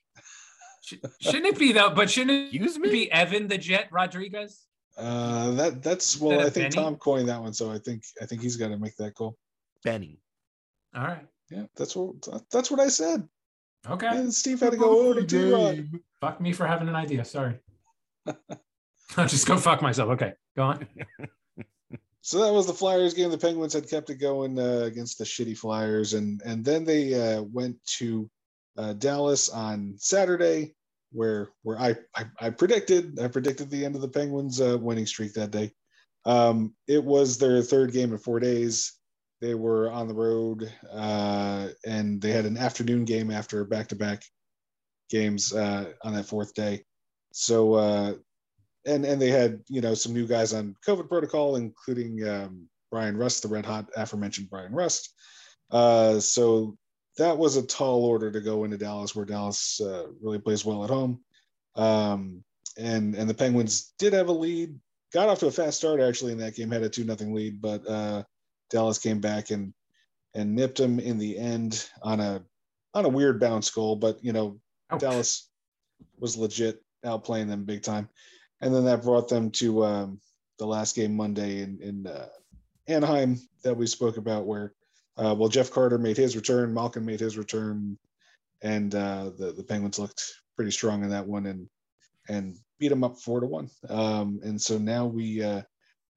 Shouldn't 1.21 1.45
it 1.47 1.59
be 1.59 1.73
though? 1.73 1.91
But 1.91 2.09
shouldn't 2.11 2.49
Excuse 2.55 2.77
it 2.77 2.81
me. 2.81 2.91
be 2.91 3.13
Evan 3.13 3.49
the 3.49 3.59
Jet 3.59 3.89
Rodriguez? 3.91 4.65
uh, 4.97 5.51
that 5.53 5.83
that's 5.83 6.19
well, 6.19 6.33
Instead 6.41 6.47
I 6.47 6.51
think 6.51 6.75
Benny? 6.75 6.85
Tom 6.85 6.97
coined 6.97 7.29
that 7.29 7.41
one, 7.41 7.53
so 7.53 7.71
I 7.71 7.79
think 7.79 8.03
I 8.23 8.27
think 8.27 8.41
he's 8.43 8.57
got 8.57 8.69
to 8.69 8.79
make 8.79 8.97
that 8.97 9.15
call. 9.15 9.37
Benny. 9.85 10.21
All 10.95 11.03
right. 11.03 11.27
Yeah, 11.51 11.65
that's 11.77 11.95
what 11.97 12.15
that's 12.51 12.71
what 12.71 12.81
I 12.81 12.89
said. 12.89 13.29
Okay. 13.89 14.07
And 14.07 14.33
Steve 14.33 14.61
had 14.61 14.73
to 14.73 14.77
go 14.79 15.09
over 15.09 15.23
to 15.23 15.53
Rod. 15.55 15.89
Fuck 16.21 16.41
me 16.41 16.53
for 16.53 16.67
having 16.67 16.89
an 16.89 16.97
idea. 16.97 17.25
Sorry. 17.25 17.59
I'll 18.27 18.37
just 19.27 19.47
go 19.47 19.57
fuck 19.57 19.83
myself. 19.83 20.11
Okay. 20.11 20.33
Go 20.57 20.65
on. 20.65 20.87
So 22.21 22.45
that 22.45 22.53
was 22.53 22.67
the 22.67 22.75
Flyers 22.75 23.15
game. 23.15 23.31
The 23.31 23.39
Penguins 23.39 23.73
had 23.73 23.89
kept 23.89 24.11
it 24.11 24.17
going 24.17 24.59
uh, 24.59 24.83
against 24.85 25.17
the 25.17 25.25
shitty 25.25 25.57
Flyers, 25.57 26.13
and 26.13 26.43
and 26.45 26.63
then 26.63 26.85
they 26.85 27.15
uh, 27.15 27.41
went 27.41 27.83
to 27.97 28.29
uh, 28.77 28.93
Dallas 28.93 29.49
on 29.49 29.95
Saturday, 29.97 30.75
where 31.11 31.49
where 31.63 31.79
I, 31.79 31.97
I 32.15 32.27
I 32.39 32.51
predicted 32.51 33.19
I 33.19 33.29
predicted 33.29 33.71
the 33.71 33.83
end 33.83 33.95
of 33.95 34.03
the 34.03 34.11
Penguins' 34.11 34.61
uh, 34.61 34.77
winning 34.79 35.07
streak 35.07 35.33
that 35.35 35.53
day. 35.53 35.73
Um, 36.27 36.75
it 36.87 37.03
was 37.03 37.39
their 37.39 37.63
third 37.63 37.93
game 37.93 38.13
in 38.13 38.19
four 38.19 38.41
days. 38.41 38.93
They 39.41 39.55
were 39.55 39.91
on 39.91 40.07
the 40.07 40.15
road, 40.15 40.71
uh, 40.93 41.69
and 41.87 42.21
they 42.21 42.33
had 42.33 42.45
an 42.45 42.59
afternoon 42.59 43.07
game 43.07 43.31
after 43.31 43.65
back 43.65 43.89
to 43.89 43.97
back 43.97 44.23
games 45.09 45.53
uh, 45.53 45.93
on 46.03 46.15
that 46.15 46.27
fourth 46.27 46.55
day. 46.55 46.85
So 47.33 47.75
uh, 47.75 48.15
and 48.87 49.05
and 49.05 49.21
they 49.21 49.31
had 49.31 49.61
you 49.69 49.81
know 49.81 49.95
some 49.95 50.13
new 50.13 50.27
guys 50.27 50.53
on 50.53 50.77
COVID 50.87 51.09
protocol, 51.09 51.57
including 51.57 52.27
um, 52.29 52.69
Bryan 52.91 53.17
Rust, 53.17 53.43
the 53.43 53.49
red 53.49 53.67
hot 53.67 53.89
aforementioned 53.97 54.51
Bryan 54.51 54.73
Rust. 54.73 55.13
Uh, 55.71 56.19
so 56.21 56.77
that 57.19 57.37
was 57.37 57.57
a 57.57 57.67
tall 57.67 58.05
order 58.05 58.31
to 58.31 58.41
go 58.41 58.65
into 58.65 58.79
Dallas, 58.79 59.15
where 59.15 59.25
Dallas 59.25 59.81
uh, 59.81 60.07
really 60.23 60.39
plays 60.39 60.65
well 60.65 60.85
at 60.85 60.91
home. 60.91 61.21
Um, 61.75 62.45
and 62.77 63.15
and 63.15 63.29
the 63.29 63.35
Penguins 63.35 63.93
did 63.99 64.13
have 64.13 64.29
a 64.29 64.33
lead, 64.33 64.79
got 65.13 65.29
off 65.29 65.41
to 65.41 65.47
a 65.47 65.51
fast 65.51 65.79
start 65.79 66.01
actually 66.01 66.33
in 66.33 66.39
that 66.39 66.55
game, 66.55 66.71
had 66.71 66.83
a 66.83 66.89
two 66.89 67.05
nothing 67.05 67.35
lead, 67.35 67.61
but 67.61 67.87
uh, 67.89 68.23
Dallas 68.71 68.99
came 68.99 69.21
back 69.21 69.51
and 69.51 69.73
and 70.35 70.55
nipped 70.55 70.79
them 70.79 71.01
in 71.01 71.19
the 71.19 71.39
end 71.39 71.89
on 72.03 72.21
a 72.21 72.43
on 72.95 73.05
a 73.05 73.09
weird 73.09 73.41
bounce 73.41 73.71
goal, 73.71 73.97
but 73.97 74.23
you 74.25 74.33
know 74.33 74.61
Ouch. 74.91 75.01
Dallas 75.01 75.49
was 76.19 76.37
legit 76.37 76.83
outplaying 77.05 77.49
them 77.49 77.65
big 77.65 77.83
time. 77.83 78.09
And 78.61 78.75
then 78.75 78.85
that 78.87 79.03
brought 79.03 79.29
them 79.29 79.51
to 79.53 79.85
um, 79.85 80.21
the 80.59 80.67
last 80.67 80.97
game 80.97 81.17
Monday 81.17 81.63
in, 81.63 81.79
in 81.81 82.07
uh, 82.07 82.29
Anaheim 82.89 83.39
that 83.63 83.77
we 83.77 83.87
spoke 83.87 84.17
about, 84.17 84.47
where, 84.47 84.75
uh, 85.17 85.35
well, 85.37 85.49
Jeff 85.49 85.71
Carter 85.71 85.99
made 85.99 86.17
his 86.17 86.35
return, 86.35 86.75
Malkin 86.75 87.05
made 87.05 87.21
his 87.21 87.39
return, 87.39 87.99
and 88.63 88.95
uh, 88.95 89.31
the, 89.39 89.53
the 89.53 89.63
Penguins 89.63 89.99
looked 89.99 90.25
pretty 90.57 90.71
strong 90.73 91.05
in 91.05 91.11
that 91.11 91.27
one 91.27 91.47
and 91.47 91.69
and 92.29 92.57
beat 92.79 92.89
them 92.89 93.05
up 93.05 93.19
four 93.19 93.41
to 93.41 93.47
one. 93.47 93.71
Um, 93.89 94.41
and 94.43 94.61
so 94.61 94.77
now 94.77 95.07
we 95.07 95.43
uh, 95.43 95.63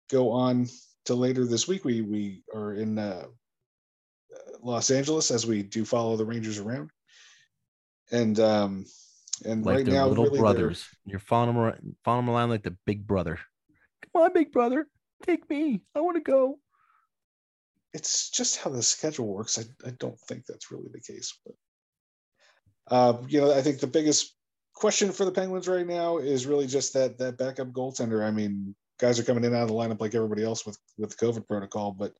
go 0.10 0.32
on 0.32 0.68
to 1.06 1.16
later 1.16 1.46
this 1.46 1.68
week. 1.68 1.86
We, 1.86 2.02
we 2.02 2.44
are 2.54 2.74
in 2.74 3.00
uh, 3.00 3.28
Los 4.62 4.92
Angeles 4.92 5.32
as 5.32 5.46
we 5.46 5.64
do 5.64 5.86
follow 5.86 6.18
the 6.18 6.26
Rangers 6.26 6.60
around. 6.60 6.92
And 8.12 8.40
um, 8.40 8.86
and 9.46 9.66
Like 9.66 9.78
right 9.78 9.86
now, 9.88 10.08
little 10.08 10.26
really 10.26 10.40
brothers. 10.40 10.88
You're 11.06 11.20
following 11.20 11.56
them 11.56 11.58
around, 11.58 11.96
following 12.04 12.26
them 12.26 12.36
around 12.36 12.50
like 12.50 12.64
the 12.64 12.76
big 12.86 13.08
brother. 13.08 13.40
Come 14.14 14.24
on, 14.24 14.34
big 14.34 14.52
brother. 14.52 14.88
Take 15.24 15.50
me. 15.50 15.82
I 15.96 16.02
want 16.02 16.18
to 16.18 16.22
go. 16.22 16.60
it's 17.94 18.30
just 18.30 18.58
how 18.58 18.70
the 18.70 18.84
schedule 18.84 19.28
works. 19.28 19.60
I, 19.60 19.64
I 19.88 19.92
don't 19.92 20.20
think 20.22 20.46
that's 20.46 20.72
really 20.72 20.90
the 20.92 21.00
case. 21.02 21.38
But 21.46 21.56
uh, 22.88 23.18
you 23.28 23.42
know, 23.42 23.54
I 23.54 23.62
think 23.62 23.80
the 23.80 23.88
biggest 23.88 24.36
question 24.74 25.12
for 25.12 25.26
the 25.26 25.32
Penguins 25.32 25.68
right 25.68 25.88
now 25.88 26.18
is 26.18 26.46
really 26.46 26.68
just 26.68 26.94
that 26.94 27.18
that 27.20 27.38
backup 27.38 27.70
goaltender. 27.72 28.26
I 28.26 28.32
mean, 28.32 28.76
guys 29.00 29.20
are 29.20 29.24
coming 29.24 29.44
in 29.44 29.54
and 29.54 29.56
out 29.56 29.64
of 29.64 29.70
the 29.70 29.76
lineup 29.76 30.02
like 30.02 30.16
everybody 30.16 30.44
else 30.44 30.66
with 30.66 30.78
with 30.98 31.18
COVID 31.18 31.48
protocol, 31.48 31.92
but 31.92 32.14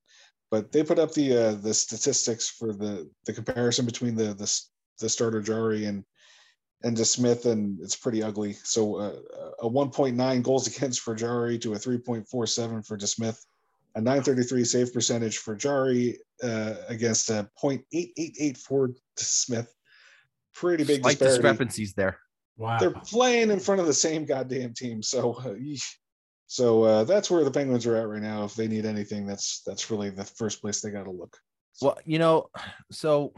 but 0.50 0.72
they 0.72 0.84
put 0.84 1.00
up 1.00 1.14
the 1.14 1.36
uh, 1.36 1.52
the 1.54 1.74
statistics 1.74 2.50
for 2.50 2.74
the 2.74 3.10
the 3.26 3.34
comparison 3.34 3.86
between 3.86 4.16
the 4.16 4.34
the, 4.34 4.62
the 5.02 5.10
starter 5.10 5.42
Jarry 5.42 5.86
and 5.86 6.06
and 6.84 6.98
DeSmith, 6.98 7.46
and 7.46 7.80
it's 7.82 7.96
pretty 7.96 8.24
ugly. 8.24 8.54
So 8.64 8.96
uh, 8.96 9.16
a 9.62 9.70
1.9 9.70 10.42
goals 10.42 10.68
against 10.76 11.02
for 11.02 11.14
Jarry 11.14 11.60
to 11.60 11.74
a 11.74 11.78
3.47 11.78 12.88
for 12.88 12.98
DeSmith 12.98 13.38
a 13.96 14.02
933 14.02 14.64
save 14.64 14.94
percentage 14.94 15.38
for 15.38 15.56
Jarry 15.56 16.18
uh, 16.44 16.76
against 16.88 17.30
a 17.30 17.50
0.888 17.62 18.58
for 18.58 18.92
Smith. 19.18 19.74
Pretty 20.54 20.84
big 20.84 21.02
Slight 21.02 21.12
disparity. 21.12 21.38
discrepancies 21.38 21.94
there. 21.94 22.20
Wow. 22.58 22.78
They're 22.80 22.92
playing 22.92 23.52
in 23.52 23.60
front 23.60 23.82
of 23.82 23.88
the 23.88 23.94
same 23.94 24.26
goddamn 24.26 24.74
team, 24.74 25.02
so 25.02 25.34
uh, 25.34 25.56
so 26.48 26.84
uh, 26.84 27.04
that's 27.06 27.32
where 27.32 27.44
the 27.44 27.52
Penguins 27.52 27.86
are 27.86 27.96
at 27.96 28.08
right 28.08 28.22
now. 28.22 28.44
If 28.44 28.56
they 28.56 28.68
need 28.68 28.86
anything, 28.86 29.26
that's 29.26 29.62
that's 29.66 29.90
really 29.90 30.10
the 30.10 30.26
first 30.26 30.62
place 30.62 30.82
they 30.82 30.92
got 30.92 31.06
to 31.06 31.12
look. 31.12 31.36
Well, 31.82 31.98
you 32.06 32.20
know, 32.20 32.50
so 32.92 33.34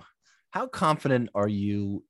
how 0.53 0.67
confident 0.67 1.29
are 1.33 1.47
you 1.47 2.03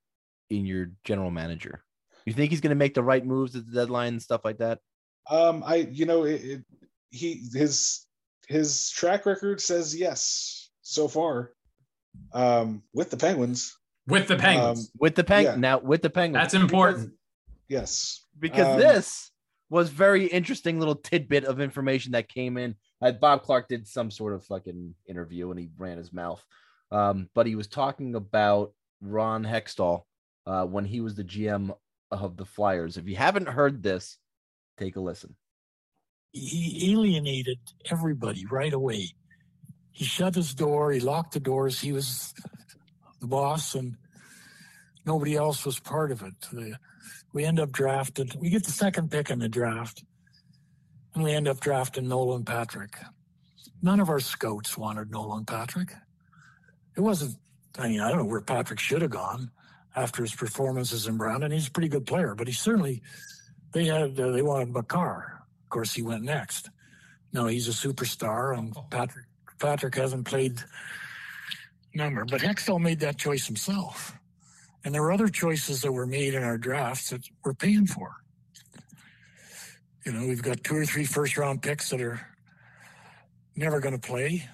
in 0.49 0.65
your 0.65 0.91
general 1.05 1.31
manager? 1.31 1.81
You 2.25 2.33
think 2.33 2.51
he's 2.51 2.59
going 2.59 2.71
to 2.71 2.75
make 2.75 2.93
the 2.93 3.01
right 3.01 3.25
moves 3.25 3.55
at 3.55 3.65
the 3.65 3.71
deadline 3.71 4.13
and 4.13 4.21
stuff 4.21 4.41
like 4.43 4.57
that? 4.57 4.79
Um, 5.29 5.63
I 5.65 5.75
you 5.75 6.05
know 6.05 6.25
it, 6.25 6.43
it, 6.43 6.63
he 7.09 7.47
his 7.53 8.05
his 8.49 8.89
track 8.91 9.25
record 9.25 9.61
says 9.61 9.95
yes 9.95 10.69
so 10.81 11.07
far 11.07 11.51
um, 12.33 12.83
with 12.93 13.09
the 13.09 13.17
Penguins. 13.17 13.77
with 14.07 14.27
the 14.27 14.35
Penguins. 14.35 14.79
Um, 14.79 14.85
With 14.99 15.15
the 15.15 15.23
Peng 15.23 15.45
Yeah. 15.45 15.55
now 15.55 15.79
with 15.79 16.01
the 16.01 16.09
Penguins. 16.09 16.43
That's 16.43 16.53
important. 16.53 17.13
Yes, 17.69 18.25
because 18.37 18.67
Um, 18.67 18.77
this 18.77 19.31
was 19.69 19.89
very 19.89 20.25
interesting 20.25 20.79
little 20.79 20.95
tidbit 20.95 21.45
of 21.45 21.61
information 21.61 22.11
that 22.11 22.27
came 22.27 22.57
in. 22.57 22.75
Bob 23.21 23.43
Clarke 23.43 23.69
did 23.69 23.87
some 23.87 24.11
sort 24.11 24.33
of 24.33 24.43
fucking 24.45 24.93
interview 25.07 25.49
and 25.51 25.59
he 25.59 25.69
ran 25.77 25.97
his 25.97 26.11
mouth, 26.11 26.45
um, 26.93 27.27
but 27.33 27.47
he 27.47 27.55
was 27.55 27.67
talking 27.67 28.15
about 28.15 28.73
Ron 29.01 29.43
Hextall 29.43 30.03
uh, 30.45 30.65
when 30.65 30.85
he 30.85 31.01
was 31.01 31.15
the 31.15 31.23
GM 31.23 31.75
of 32.11 32.37
the 32.37 32.45
Flyers. 32.45 32.97
If 32.97 33.07
you 33.07 33.15
haven't 33.15 33.49
heard 33.49 33.81
this, 33.81 34.19
take 34.77 34.95
a 34.95 35.01
listen. 35.01 35.35
he 36.31 36.91
alienated 36.91 37.59
everybody 37.91 38.45
right 38.45 38.73
away. 38.73 39.09
He 39.91 40.05
shut 40.05 40.35
his 40.35 40.53
door, 40.53 40.91
he 40.91 40.99
locked 40.99 41.33
the 41.33 41.39
doors, 41.39 41.79
he 41.79 41.91
was 41.91 42.33
the 43.21 43.27
boss, 43.27 43.75
and 43.75 43.95
nobody 45.05 45.35
else 45.35 45.65
was 45.65 45.79
part 45.79 46.11
of 46.11 46.21
it. 46.23 46.75
We 47.33 47.43
end 47.43 47.59
up 47.59 47.71
drafted, 47.71 48.35
we 48.39 48.49
get 48.49 48.65
the 48.65 48.71
second 48.71 49.09
pick 49.09 49.31
in 49.31 49.39
the 49.39 49.49
draft, 49.49 50.03
and 51.15 51.23
we 51.23 51.31
end 51.31 51.47
up 51.47 51.59
drafting 51.59 52.07
Nolan 52.07 52.45
Patrick. 52.45 52.97
None 53.81 53.99
of 53.99 54.09
our 54.09 54.19
scouts 54.19 54.77
wanted 54.77 55.11
Nolan 55.11 55.45
Patrick. 55.45 55.93
It 56.95 57.01
wasn't, 57.01 57.37
I 57.77 57.89
mean, 57.89 57.99
I 57.99 58.09
don't 58.09 58.19
know 58.19 58.25
where 58.25 58.41
Patrick 58.41 58.79
should 58.79 59.01
have 59.01 59.11
gone 59.11 59.51
after 59.95 60.21
his 60.23 60.33
performances 60.33 61.07
in 61.07 61.17
Brandon, 61.17 61.45
and 61.45 61.53
He's 61.53 61.67
a 61.67 61.71
pretty 61.71 61.89
good 61.89 62.05
player, 62.05 62.35
but 62.35 62.47
he 62.47 62.53
certainly, 62.53 63.01
they 63.71 63.85
had, 63.85 64.19
uh, 64.19 64.31
they 64.31 64.41
wanted 64.41 64.69
Makar. 64.69 65.43
Of 65.63 65.69
course, 65.69 65.93
he 65.93 66.01
went 66.01 66.23
next. 66.23 66.69
No, 67.31 67.47
he's 67.47 67.67
a 67.67 67.71
superstar, 67.71 68.57
and 68.57 68.75
Patrick 68.91 69.25
Patrick 69.59 69.95
hasn't 69.95 70.25
played 70.25 70.61
number, 71.95 72.25
but 72.25 72.41
Hextall 72.41 72.81
made 72.81 72.99
that 72.99 73.17
choice 73.17 73.47
himself. 73.47 74.13
And 74.83 74.93
there 74.93 75.01
were 75.01 75.11
other 75.13 75.29
choices 75.29 75.81
that 75.81 75.91
were 75.91 76.05
made 76.05 76.33
in 76.33 76.43
our 76.43 76.57
drafts 76.57 77.11
that 77.11 77.21
we're 77.45 77.53
paying 77.53 77.87
for. 77.87 78.11
You 80.05 80.11
know, 80.11 80.27
we've 80.27 80.43
got 80.43 80.63
two 80.63 80.75
or 80.75 80.85
three 80.85 81.05
first 81.05 81.37
round 81.37 81.61
picks 81.61 81.89
that 81.91 82.01
are 82.01 82.19
never 83.55 83.79
going 83.79 83.97
to 83.97 84.05
play. 84.05 84.49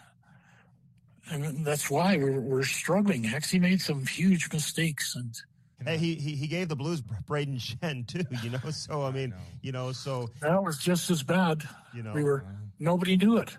And 1.32 1.66
that's 1.66 1.90
why 1.90 2.18
we're, 2.18 2.40
we're 2.40 2.64
struggling. 2.64 3.24
Hexy 3.24 3.60
made 3.60 3.82
some 3.82 4.06
huge 4.06 4.52
mistakes. 4.52 5.16
And 5.16 5.36
Hey, 5.86 5.98
he, 5.98 6.16
he 6.16 6.36
he 6.36 6.48
gave 6.48 6.68
the 6.68 6.76
Blues 6.76 7.02
Brayden 7.02 7.58
Schenn 7.58 8.06
too, 8.06 8.24
you 8.44 8.50
know. 8.50 8.70
So 8.70 9.04
I 9.04 9.12
mean, 9.12 9.34
you 9.62 9.72
know, 9.72 9.92
so 9.92 10.30
that 10.42 10.62
was 10.62 10.78
just 10.78 11.10
as 11.10 11.24
bad. 11.24 11.64
you 11.94 12.04
know, 12.04 12.14
We 12.14 12.24
were, 12.24 12.46
nobody 12.80 13.16
knew 13.16 13.38
it. 13.38 13.56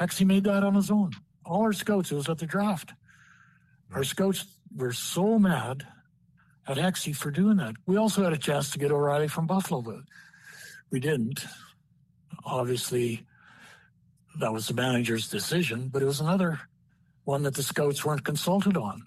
Hexy 0.00 0.26
made 0.26 0.44
that 0.44 0.64
on 0.64 0.74
his 0.74 0.90
own. 0.90 1.12
All 1.44 1.62
our 1.62 1.72
scouts, 1.72 2.10
it 2.10 2.16
was 2.16 2.28
at 2.28 2.38
the 2.38 2.46
draft. 2.46 2.92
Our 3.94 4.04
scouts 4.04 4.44
were 4.74 4.92
so 4.92 5.38
mad 5.38 5.86
at 6.66 6.78
Hexy 6.78 7.14
for 7.14 7.30
doing 7.30 7.58
that. 7.58 7.74
We 7.86 7.96
also 7.96 8.24
had 8.24 8.32
a 8.32 8.38
chance 8.38 8.70
to 8.70 8.78
get 8.78 8.90
O'Reilly 8.90 9.28
from 9.28 9.46
Buffalo, 9.46 9.82
but 9.82 10.00
we 10.90 10.98
didn't. 10.98 11.44
Obviously, 12.44 13.26
that 14.40 14.52
was 14.52 14.66
the 14.66 14.74
manager's 14.74 15.28
decision, 15.28 15.88
but 15.88 16.02
it 16.02 16.06
was 16.06 16.20
another 16.20 16.60
one 17.24 17.42
that 17.42 17.54
the 17.54 17.62
scouts 17.62 18.04
weren't 18.04 18.24
consulted 18.24 18.76
on. 18.76 19.02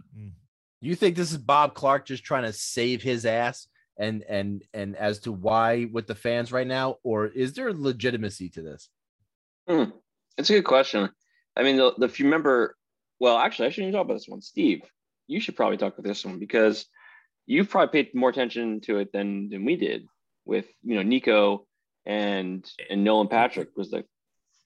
You 0.82 0.95
think 0.95 1.16
this 1.16 1.32
is 1.32 1.38
Bob 1.38 1.74
Clarke 1.74 2.05
just 2.05 2.24
trying 2.24 2.43
to 2.43 2.53
save 2.53 3.01
his 3.01 3.26
ass 3.26 3.68
and 3.97 4.24
and 4.24 4.63
and 4.74 4.95
as 4.95 5.20
to 5.20 5.32
why 5.32 5.88
with 5.91 6.05
the 6.05 6.16
fans 6.16 6.51
right 6.51 6.68
now, 6.68 6.97
or 7.01 7.26
is 7.26 7.53
there 7.53 7.74
legitimacy 7.74 8.49
to 8.49 8.61
this? 8.61 8.89
Hmm. 9.68 9.86
It's 10.38 10.49
a 10.49 10.53
good 10.53 10.66
question. 10.66 11.09
I 11.55 11.63
mean, 11.63 11.78
the, 11.78 11.93
the, 11.97 12.05
if 12.05 12.20
you 12.20 12.26
remember, 12.26 12.76
well, 13.20 13.38
actually, 13.38 13.68
I 13.68 13.70
shouldn't 13.70 13.89
even 13.89 13.97
talk 13.97 14.05
about 14.05 14.16
this 14.16 14.28
one. 14.28 14.41
Steve, 14.41 14.82
you 15.28 15.39
should 15.39 15.55
probably 15.55 15.78
talk 15.78 15.97
about 15.97 16.07
this 16.07 16.26
one 16.26 16.39
because 16.39 16.86
you've 17.45 17.70
probably 17.70 18.03
paid 18.03 18.13
more 18.13 18.30
attention 18.30 18.82
to 18.82 18.99
it 18.99 19.11
than 19.11 19.49
than 19.49 19.66
we 19.66 19.78
did 19.78 20.05
with 20.45 20.66
you 20.84 20.95
know 20.95 21.03
Nico 21.03 21.66
and 22.05 22.70
and 22.89 23.03
Nolan 23.03 23.28
Patrick 23.28 23.70
was 23.76 23.89
the, 23.89 24.05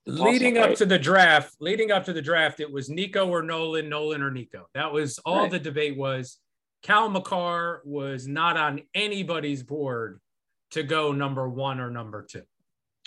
the 0.06 0.12
toss-up, 0.14 0.26
leading 0.32 0.58
up 0.58 0.68
right? 0.70 0.78
to 0.78 0.86
the 0.86 1.00
draft, 1.00 1.56
leading 1.60 1.92
up 1.92 2.06
to 2.06 2.14
the 2.14 2.22
draft, 2.22 2.60
it 2.60 2.72
was 2.72 2.90
Nico 2.90 3.28
or 3.28 3.42
Nolan, 3.44 3.90
Nolan 3.90 4.22
or 4.22 4.32
Nico. 4.32 4.68
That 4.74 4.92
was 4.92 5.20
all 5.20 5.44
Right. 5.44 5.52
the 5.52 5.60
debate 5.60 5.98
was. 5.98 6.40
Cale 6.82 7.10
Makar 7.10 7.82
was 7.84 8.26
not 8.28 8.56
on 8.56 8.82
anybody's 8.94 9.64
board 9.64 10.22
to 10.72 10.82
go 10.84 11.12
number 11.12 11.48
one 11.50 11.80
or 11.80 11.90
number 11.92 12.26
two. 12.30 12.44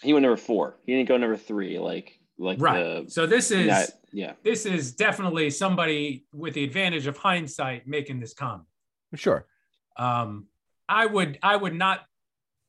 he 0.03 0.13
went 0.13 0.25
number 0.25 0.37
four. 0.37 0.79
He 0.85 0.95
didn't 0.97 1.09
go 1.09 1.17
number 1.17 1.37
three. 1.37 1.79
Like 1.79 2.19
like 2.39 2.61
Right. 2.61 3.05
the 3.05 3.11
so 3.11 3.25
this 3.27 3.51
is 3.53 3.69
that- 3.69 4.01
yeah. 4.13 4.33
this 4.43 4.67
is 4.67 4.95
definitely 4.97 5.49
somebody 5.51 6.27
with 6.35 6.55
the 6.55 6.65
advantage 6.65 7.07
of 7.07 7.17
hindsight 7.17 7.87
making 7.87 8.19
this 8.19 8.35
comment. 8.35 8.67
Sure. 9.15 9.47
Um, 9.97 10.49
I 10.89 11.07
would 11.07 11.39
I 11.43 11.55
would 11.57 11.75
not 11.75 12.05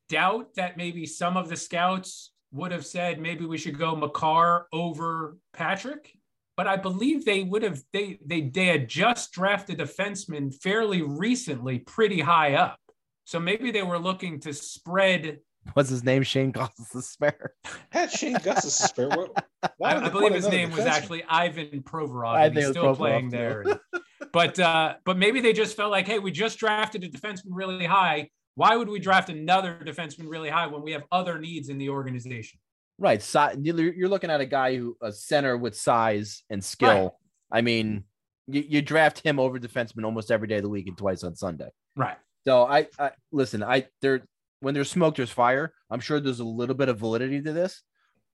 doubt 0.09 0.53
that 0.55 0.77
maybe 0.77 1.05
some 1.07 1.35
of 1.37 1.49
the 1.49 1.55
scouts 1.57 2.31
would 2.53 2.71
have 2.71 2.85
said 2.85 3.19
maybe 3.19 3.45
we 3.45 3.57
should 3.57 3.77
go 3.77 3.95
Makar 3.95 4.67
over 4.71 5.37
Patrick, 5.53 6.13
but 6.55 6.67
I 6.67 6.77
believe 6.77 7.25
they 7.25 7.43
would 7.43 7.63
have 7.63 7.81
they 7.91 8.19
they 8.25 8.41
they 8.41 8.67
had 8.67 8.87
just 8.87 9.31
drafted 9.31 9.81
a 9.81 9.85
defenseman 9.85 10.53
fairly 10.53 11.01
recently, 11.01 11.79
pretty 11.79 12.21
high 12.21 12.53
up. 12.53 12.79
So 13.25 13.39
maybe 13.39 13.71
they 13.71 13.83
were 13.83 13.97
looking 13.97 14.39
to 14.41 14.53
spread. 14.53 15.39
What's 15.73 15.89
his 15.89 16.03
name? 16.03 16.23
Shane 16.23 16.51
Gosses 16.51 16.89
the 16.89 17.01
spare. 17.01 17.53
Had 17.89 18.11
Shane 18.11 18.37
Gus 18.43 18.65
is 18.65 18.75
spare. 18.75 19.07
What, 19.07 19.45
why 19.77 19.93
I, 19.93 20.05
I 20.05 20.09
believe 20.09 20.33
his 20.33 20.45
another 20.45 20.57
name 20.57 20.71
was 20.71 20.85
actually 20.85 21.23
Ivan 21.23 21.81
Provorov. 21.83 22.35
I 22.35 22.45
and 22.47 22.55
he's 22.55 22.67
still 22.67 22.83
Provorov, 22.83 22.97
playing 22.97 23.31
too. 23.31 23.37
there. 23.37 23.79
but 24.33 24.59
uh, 24.59 24.95
but 25.05 25.17
maybe 25.17 25.39
they 25.39 25.53
just 25.53 25.77
felt 25.77 25.89
like, 25.89 26.05
hey, 26.05 26.19
we 26.19 26.31
just 26.31 26.59
drafted 26.59 27.03
a 27.05 27.09
defenseman 27.09 27.51
really 27.51 27.85
high. 27.85 28.29
Why 28.55 28.75
would 28.75 28.89
we 28.89 28.99
draft 28.99 29.29
another 29.29 29.79
defenseman 29.83 30.29
really 30.29 30.49
high 30.49 30.67
when 30.67 30.81
we 30.83 30.91
have 30.91 31.03
other 31.11 31.39
needs 31.39 31.69
in 31.69 31.77
the 31.77 31.89
organization? 31.89 32.59
Right. 32.99 33.21
Si- 33.21 33.57
you're 33.61 33.93
you're 33.93 34.09
looking 34.09 34.29
at 34.29 34.41
a 34.41 34.45
guy 34.45 34.77
who 34.77 34.95
a 35.01 35.11
center 35.11 35.57
with 35.57 35.75
size 35.75 36.43
and 36.49 36.63
skill. 36.63 37.17
I 37.51 37.61
mean, 37.61 38.03
you, 38.47 38.63
you 38.67 38.81
draft 38.81 39.19
him 39.19 39.39
over 39.39 39.59
defenseman 39.59 40.05
almost 40.05 40.31
every 40.31 40.47
day 40.47 40.57
of 40.57 40.63
the 40.63 40.69
week 40.69 40.87
and 40.87 40.97
twice 40.97 41.23
on 41.23 41.35
Sunday. 41.35 41.69
Right. 41.95 42.17
So 42.45 42.63
I, 42.65 42.87
I 42.99 43.11
listen. 43.31 43.63
I 43.63 43.87
there 44.01 44.23
when 44.59 44.73
there's 44.73 44.89
smoke, 44.89 45.15
there's 45.15 45.31
fire. 45.31 45.73
I'm 45.89 45.99
sure 45.99 46.19
there's 46.19 46.39
a 46.39 46.45
little 46.45 46.75
bit 46.75 46.89
of 46.89 46.97
validity 46.99 47.41
to 47.41 47.53
this, 47.53 47.81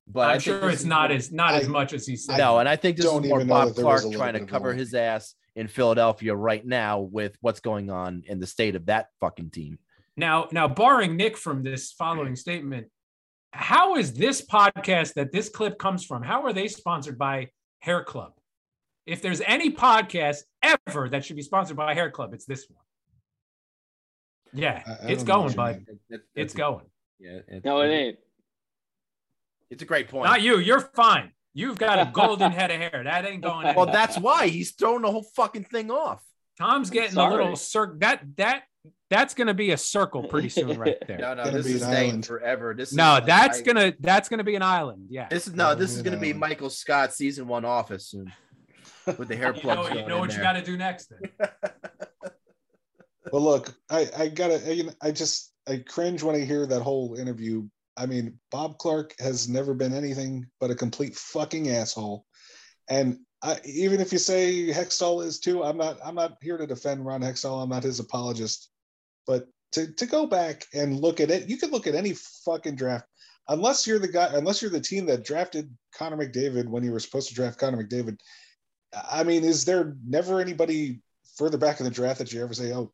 but 0.08 0.30
I 0.30 0.34
I'm 0.34 0.40
sure 0.40 0.70
it's 0.70 0.84
not 0.84 1.12
as 1.12 1.32
not 1.32 1.54
as 1.54 1.68
much 1.68 1.94
as 1.94 2.06
he 2.06 2.16
said. 2.16 2.38
no, 2.38 2.60
and 2.60 2.68
I 2.68 2.76
think 2.76 2.98
this 2.98 3.06
is 3.06 3.12
more 3.12 3.44
Bob 3.46 3.70
that 3.70 3.76
there 3.76 3.86
was 3.86 4.02
Clarke 4.02 4.16
trying 4.16 4.34
to 4.34 4.46
cover 4.46 4.74
his 4.74 4.94
ass 4.94 5.36
in 5.56 5.68
Philadelphia 5.68 6.36
right 6.36 6.66
now 6.66 7.00
with 7.00 7.38
what's 7.42 7.60
going 7.60 7.90
on 7.90 8.24
in 8.28 8.40
the 8.40 8.48
state 8.48 8.76
of 8.76 8.86
that 8.88 9.08
fucking 9.20 9.52
team. 9.52 9.80
Now, 10.20 10.50
now, 10.52 10.68
barring 10.68 11.16
Nick 11.16 11.38
from 11.38 11.64
this 11.64 11.94
following 11.94 12.36
statement, 12.36 12.88
how 13.54 13.96
is 13.96 14.14
this 14.14 14.46
podcast 14.46 15.14
that 15.14 15.32
this 15.32 15.48
clip 15.48 15.80
comes 15.80 16.04
from? 16.06 16.24
How 16.24 16.44
are 16.44 16.52
they 16.52 16.68
sponsored 16.68 17.18
by 17.18 17.52
Hair 17.80 18.04
Club? 18.04 18.34
If 19.06 19.22
there's 19.22 19.40
any 19.42 19.72
podcast 19.72 20.40
ever 20.62 21.08
that 21.10 21.24
should 21.24 21.38
be 21.38 21.42
sponsored 21.42 21.78
by 21.78 21.94
Hair 21.94 22.12
Club, 22.12 22.34
it's 22.34 22.44
this 22.46 22.68
one. 22.70 22.84
Yeah, 24.52 24.84
I- 24.86 24.92
I 25.08 25.10
it's 25.12 25.24
going, 25.24 25.46
what 25.48 25.56
bud. 25.56 25.76
mean. 25.88 26.00
That- 26.10 26.16
It's 26.36 26.54
that's- 26.54 26.54
going. 26.54 26.86
Yeah, 27.20 27.40
it- 27.48 27.64
No, 27.64 27.80
it 27.82 27.88
ain't. 27.90 28.20
It's 29.70 29.84
a 29.84 29.86
great 29.86 30.10
point. 30.10 30.26
Not 30.26 30.42
you. 30.42 30.60
You're 30.60 30.82
fine. 30.82 31.32
You've 31.54 31.78
got 31.78 32.00
a 32.00 32.12
golden 32.12 32.52
head 32.60 32.72
of 32.72 32.78
hair. 32.78 33.04
That 33.06 33.26
ain't 33.26 33.42
going. 33.42 33.74
well, 33.74 33.86
that's 33.86 34.18
why 34.18 34.48
he's 34.50 34.72
throwing 34.72 35.04
the 35.04 35.12
whole 35.12 35.24
fucking 35.24 35.64
thing 35.66 35.90
off. 35.92 36.22
Tom's 36.58 36.90
getting 36.90 37.18
a 37.18 37.30
little 37.30 37.56
circle. 37.56 38.00
That 38.00 38.36
that 38.36 38.64
that's 39.10 39.34
gonna 39.34 39.54
be 39.54 39.72
a 39.72 39.78
circle 39.78 40.24
pretty 40.24 40.50
soon, 40.58 40.78
right 40.80 40.98
there. 41.08 41.18
No, 41.18 41.34
no, 41.34 41.50
this 41.50 41.66
is 41.66 41.82
an 41.82 41.92
staying 41.92 42.22
forever. 42.22 42.74
This 42.74 42.94
No, 42.94 43.18
is 43.18 43.26
that's 43.26 43.60
I- 43.60 43.64
gonna 43.64 43.94
that's 44.00 44.30
gonna 44.30 44.44
be 44.44 44.56
an 44.56 44.62
island. 44.62 45.08
Yeah. 45.10 45.28
This 45.30 45.48
is 45.48 45.54
no, 45.56 45.76
this 45.76 45.92
is 45.92 45.98
Gonna 46.02 46.12
gonna 46.18 46.22
be 46.22 46.34
be 46.34 46.40
Michael 46.40 46.70
Scott 46.70 47.14
season 47.14 47.48
one 47.48 47.66
office 47.66 48.08
soon 48.10 48.32
with 49.18 49.28
the 49.28 49.36
hair 49.36 49.54
You 49.56 49.62
plugs. 49.62 49.90
know, 49.90 49.96
you 50.02 50.08
know 50.08 50.16
in 50.16 50.22
what 50.22 50.34
you 50.34 50.40
got 50.42 50.54
to 50.54 50.62
do 50.62 50.78
next. 50.78 51.10
Then. 51.40 51.50
But 53.32 53.42
look, 53.42 53.74
I 53.90 54.08
I 54.18 54.28
gotta 54.30 54.74
you 54.74 54.84
know, 54.86 54.94
I 55.02 55.12
just 55.12 55.52
I 55.68 55.84
cringe 55.88 56.24
when 56.24 56.36
I 56.36 56.40
hear 56.40 56.66
that 56.66 56.82
whole 56.82 57.16
interview. 57.16 57.68
I 57.98 58.06
mean, 58.06 58.40
Bob 58.50 58.78
Clarke 58.78 59.14
has 59.20 59.50
never 59.50 59.74
been 59.74 59.94
anything 59.94 60.48
but 60.60 60.72
a 60.72 60.76
complete 60.76 61.16
fucking 61.16 61.70
asshole. 61.70 62.26
And 62.90 63.20
I, 63.42 63.60
even 63.66 64.02
if 64.02 64.12
you 64.12 64.18
say 64.18 64.68
Hextall 64.68 65.24
is 65.24 65.40
too, 65.40 65.64
I'm 65.64 65.78
not 65.78 65.98
I'm 66.04 66.16
not 66.16 66.38
here 66.42 66.58
to 66.58 66.68
defend 66.68 67.06
Ron 67.06 67.22
Hextall. 67.22 67.64
I'm 67.64 67.70
not 67.70 67.84
his 67.84 68.00
apologist. 68.00 68.70
But 69.26 69.48
to 69.74 69.92
to 69.94 70.06
go 70.06 70.26
back 70.28 70.66
and 70.74 71.00
look 71.00 71.20
at 71.20 71.32
it, 71.32 71.48
you 71.48 71.58
could 71.58 71.72
look 71.72 71.88
at 71.88 71.96
any 71.96 72.14
fucking 72.46 72.76
draft. 72.76 73.06
Unless 73.48 73.88
you're 73.88 74.00
the 74.00 74.08
guy, 74.08 74.30
unless 74.34 74.62
you're 74.62 74.72
the 74.72 74.80
team 74.82 75.06
that 75.08 75.24
drafted 75.24 75.74
Connor 75.96 76.18
McDavid 76.18 76.68
when 76.68 76.84
you 76.84 76.92
were 76.92 77.00
supposed 77.00 77.30
to 77.30 77.36
draft 77.36 77.58
Connor 77.60 77.84
McDavid. 77.84 78.20
I 78.94 79.24
mean, 79.24 79.44
is 79.44 79.66
there 79.66 79.96
never 80.06 80.40
anybody 80.42 81.02
further 81.36 81.58
back 81.58 81.80
in 81.80 81.86
the 81.86 81.92
draft 81.92 82.20
that 82.20 82.34
you 82.34 82.44
ever 82.44 82.54
say, 82.54 82.74
"Oh, 82.74 82.92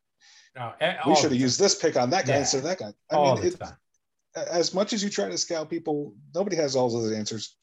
No, 0.54 0.72
eh, 0.80 0.96
we 1.06 1.14
should 1.16 1.32
have 1.32 1.40
used 1.40 1.58
this 1.58 1.74
pick 1.74 1.96
on 1.96 2.10
that 2.10 2.26
guy 2.26 2.34
Yeah. 2.34 2.40
instead 2.40 2.58
of 2.58 2.64
that 2.64 2.78
guy. 2.78 2.92
I 3.10 3.14
all 3.16 3.34
mean, 3.34 3.42
the 3.42 3.48
it, 3.48 3.58
time. 3.60 3.76
as 4.36 4.72
much 4.72 4.92
as 4.92 5.02
you 5.02 5.10
try 5.10 5.28
to 5.28 5.36
scout 5.38 5.68
people, 5.68 6.14
nobody 6.34 6.56
has 6.56 6.76
all 6.76 6.88
those 6.88 7.12
answers. 7.12 7.56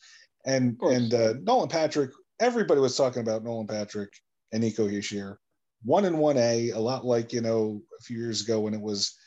And 0.46 0.78
and 0.82 1.14
uh, 1.14 1.34
Nolan 1.42 1.70
Patrick, 1.70 2.12
everybody 2.44 2.82
was 2.82 2.98
talking 2.98 3.22
about 3.22 3.44
Nolan 3.44 3.68
Patrick 3.68 4.14
and 4.52 4.62
Nico 4.62 4.88
Hischier, 4.88 5.38
one 5.84 6.06
and 6.06 6.20
one 6.20 6.38
A, 6.38 6.72
a 6.72 6.80
lot 6.80 7.06
like 7.06 7.34
you 7.34 7.42
know 7.42 7.82
a 7.98 8.04
few 8.04 8.18
years 8.18 8.42
ago 8.42 8.60
when 8.60 8.74
it 8.74 8.82
was 8.82 9.18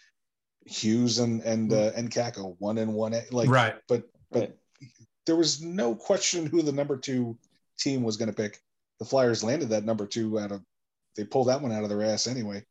Hughes 0.66 1.18
and 1.18 1.42
and 1.42 1.72
uh, 1.72 1.92
and 1.96 2.10
Kakko, 2.10 2.56
one 2.58 2.78
and 2.78 2.94
one 2.94 3.14
A. 3.14 3.22
Like, 3.30 3.48
right. 3.48 3.74
but 3.88 4.04
but 4.30 4.40
Right. 4.40 4.56
there 5.24 5.36
was 5.36 5.62
no 5.62 5.94
question 5.94 6.46
who 6.46 6.62
the 6.62 6.72
number 6.72 6.96
two 6.96 7.38
team 7.78 8.02
was 8.02 8.16
going 8.16 8.28
to 8.28 8.34
pick. 8.34 8.60
The 8.98 9.04
Flyers 9.04 9.44
landed 9.44 9.70
that 9.70 9.84
number 9.84 10.06
two 10.06 10.38
out 10.38 10.52
of 10.52 10.62
they 11.16 11.24
pulled 11.24 11.48
that 11.48 11.62
one 11.62 11.72
out 11.72 11.82
of 11.82 11.88
their 11.88 12.02
ass 12.02 12.26
anyway. 12.26 12.64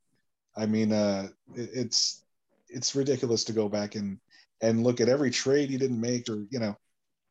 I 0.56 0.68
mean, 0.68 0.92
uh, 0.92 1.30
it, 1.56 1.70
it's 1.74 2.24
it's 2.70 2.96
ridiculous 2.96 3.46
to 3.46 3.54
go 3.54 3.68
back 3.70 3.96
and 3.96 4.20
and 4.62 4.84
look 4.84 5.02
at 5.02 5.10
every 5.10 5.32
trade 5.32 5.70
he 5.70 5.78
didn't 5.78 6.00
make, 6.00 6.30
or 6.30 6.46
you 6.50 6.60
know, 6.60 6.78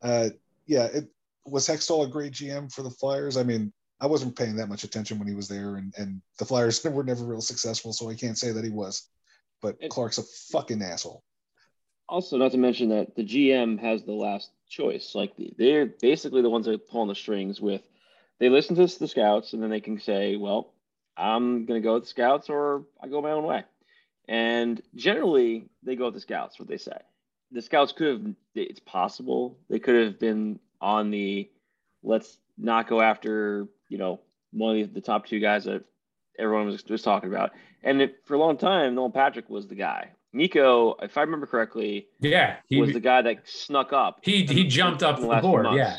uh, 0.03 0.31
yeah, 0.67 0.85
it 0.85 1.09
was 1.47 1.69
Hextall 1.69 2.05
a 2.07 2.09
great 2.09 2.33
GM 2.33 2.73
for 2.73 2.83
the 2.83 2.91
Flyers. 2.91 3.37
I 3.37 3.43
mean, 3.43 3.73
I 4.01 4.07
wasn't 4.07 4.37
paying 4.37 4.57
that 4.57 4.69
much 4.69 4.85
attention 4.85 5.19
when 5.19 5.29
he 5.29 5.35
was 5.35 5.49
there, 5.49 5.77
and 5.77 5.93
and 5.97 6.21
the 6.39 6.45
Flyers 6.45 6.83
were 6.85 7.05
never 7.05 7.25
real 7.25 7.41
successful, 7.41 7.93
so 7.93 8.11
I 8.11 8.15
can't 8.15 8.39
say 8.39 8.53
that 8.53 8.65
he 8.65 8.71
was. 8.71 9.09
But 9.63 9.77
It- 9.81 9.91
Clarke's 9.91 10.19
a 10.19 10.23
fucking 10.53 10.83
asshole. 10.83 11.23
Also, 12.07 12.37
not 12.37 12.53
to 12.53 12.59
mention 12.59 12.91
that 12.91 13.17
the 13.17 13.25
GM 13.25 13.81
has 13.81 14.05
the 14.05 14.13
last 14.13 14.51
choice. 14.69 15.15
Like 15.15 15.33
they're 15.57 15.87
basically 15.87 16.43
the 16.43 16.51
ones 16.51 16.67
that 16.67 16.75
are 16.75 16.79
pulling 16.79 17.09
the 17.09 17.15
strings 17.15 17.61
with. 17.61 17.81
They 18.41 18.51
listen 18.51 18.77
to 18.77 18.87
the 18.99 19.09
scouts, 19.09 19.53
and 19.53 19.63
then 19.63 19.71
they 19.71 19.81
can 19.81 19.99
say, 19.99 20.37
"Well, 20.37 20.75
I'm 21.17 21.65
going 21.65 21.81
to 21.81 21.85
go 21.85 21.95
with 21.95 22.03
the 22.03 22.09
scouts, 22.09 22.51
or 22.51 22.85
I 23.01 23.09
go 23.09 23.23
my 23.23 23.31
own 23.31 23.45
way." 23.45 23.65
And 24.29 24.83
generally, 24.95 25.69
they 25.83 25.97
go 25.97 26.07
with 26.07 26.15
the 26.15 26.21
scouts. 26.21 26.59
What 26.59 26.69
they 26.69 26.77
say. 26.77 26.99
The 27.53 27.63
scouts 27.63 27.93
could 27.93 28.09
have. 28.09 28.35
It's 28.55 28.81
possible 28.81 29.59
they 29.71 29.79
could 29.79 29.95
have 29.95 30.19
been 30.19 30.61
on 30.81 31.11
the. 31.11 31.51
Let's 32.03 32.39
not 32.59 32.89
go 32.89 33.01
after 33.01 33.67
you 33.89 33.99
know 33.99 34.21
one 34.53 34.79
of 34.79 34.89
the, 34.89 35.01
the 35.01 35.07
top 35.07 35.27
two 35.27 35.41
guys 35.41 35.65
that 35.65 35.83
everyone 36.39 36.67
was, 36.67 36.85
was 36.87 37.03
talking 37.03 37.29
about. 37.29 37.53
And 37.83 38.01
it, 38.01 38.17
for 38.25 38.35
a 38.35 38.39
long 38.39 38.57
time, 38.57 38.95
Nolan 38.95 39.13
Patrick 39.13 39.49
was 39.51 39.67
the 39.69 39.75
guy. 39.75 40.11
Nico, 40.33 40.95
if 41.01 41.17
I 41.17 41.21
remember 41.23 41.47
correctly, 41.47 42.09
Yeah. 42.21 42.57
He 42.67 42.81
was 42.81 42.93
the 42.93 43.01
guy 43.01 43.23
that 43.23 43.49
snuck 43.49 43.93
up. 43.93 44.19
he 44.23 44.45
he 44.45 44.65
jumped 44.65 45.03
up 45.03 45.21
the 45.21 45.27
last 45.27 45.43
board. 45.43 45.65
months. 45.65 45.79
Yeah. 45.79 45.97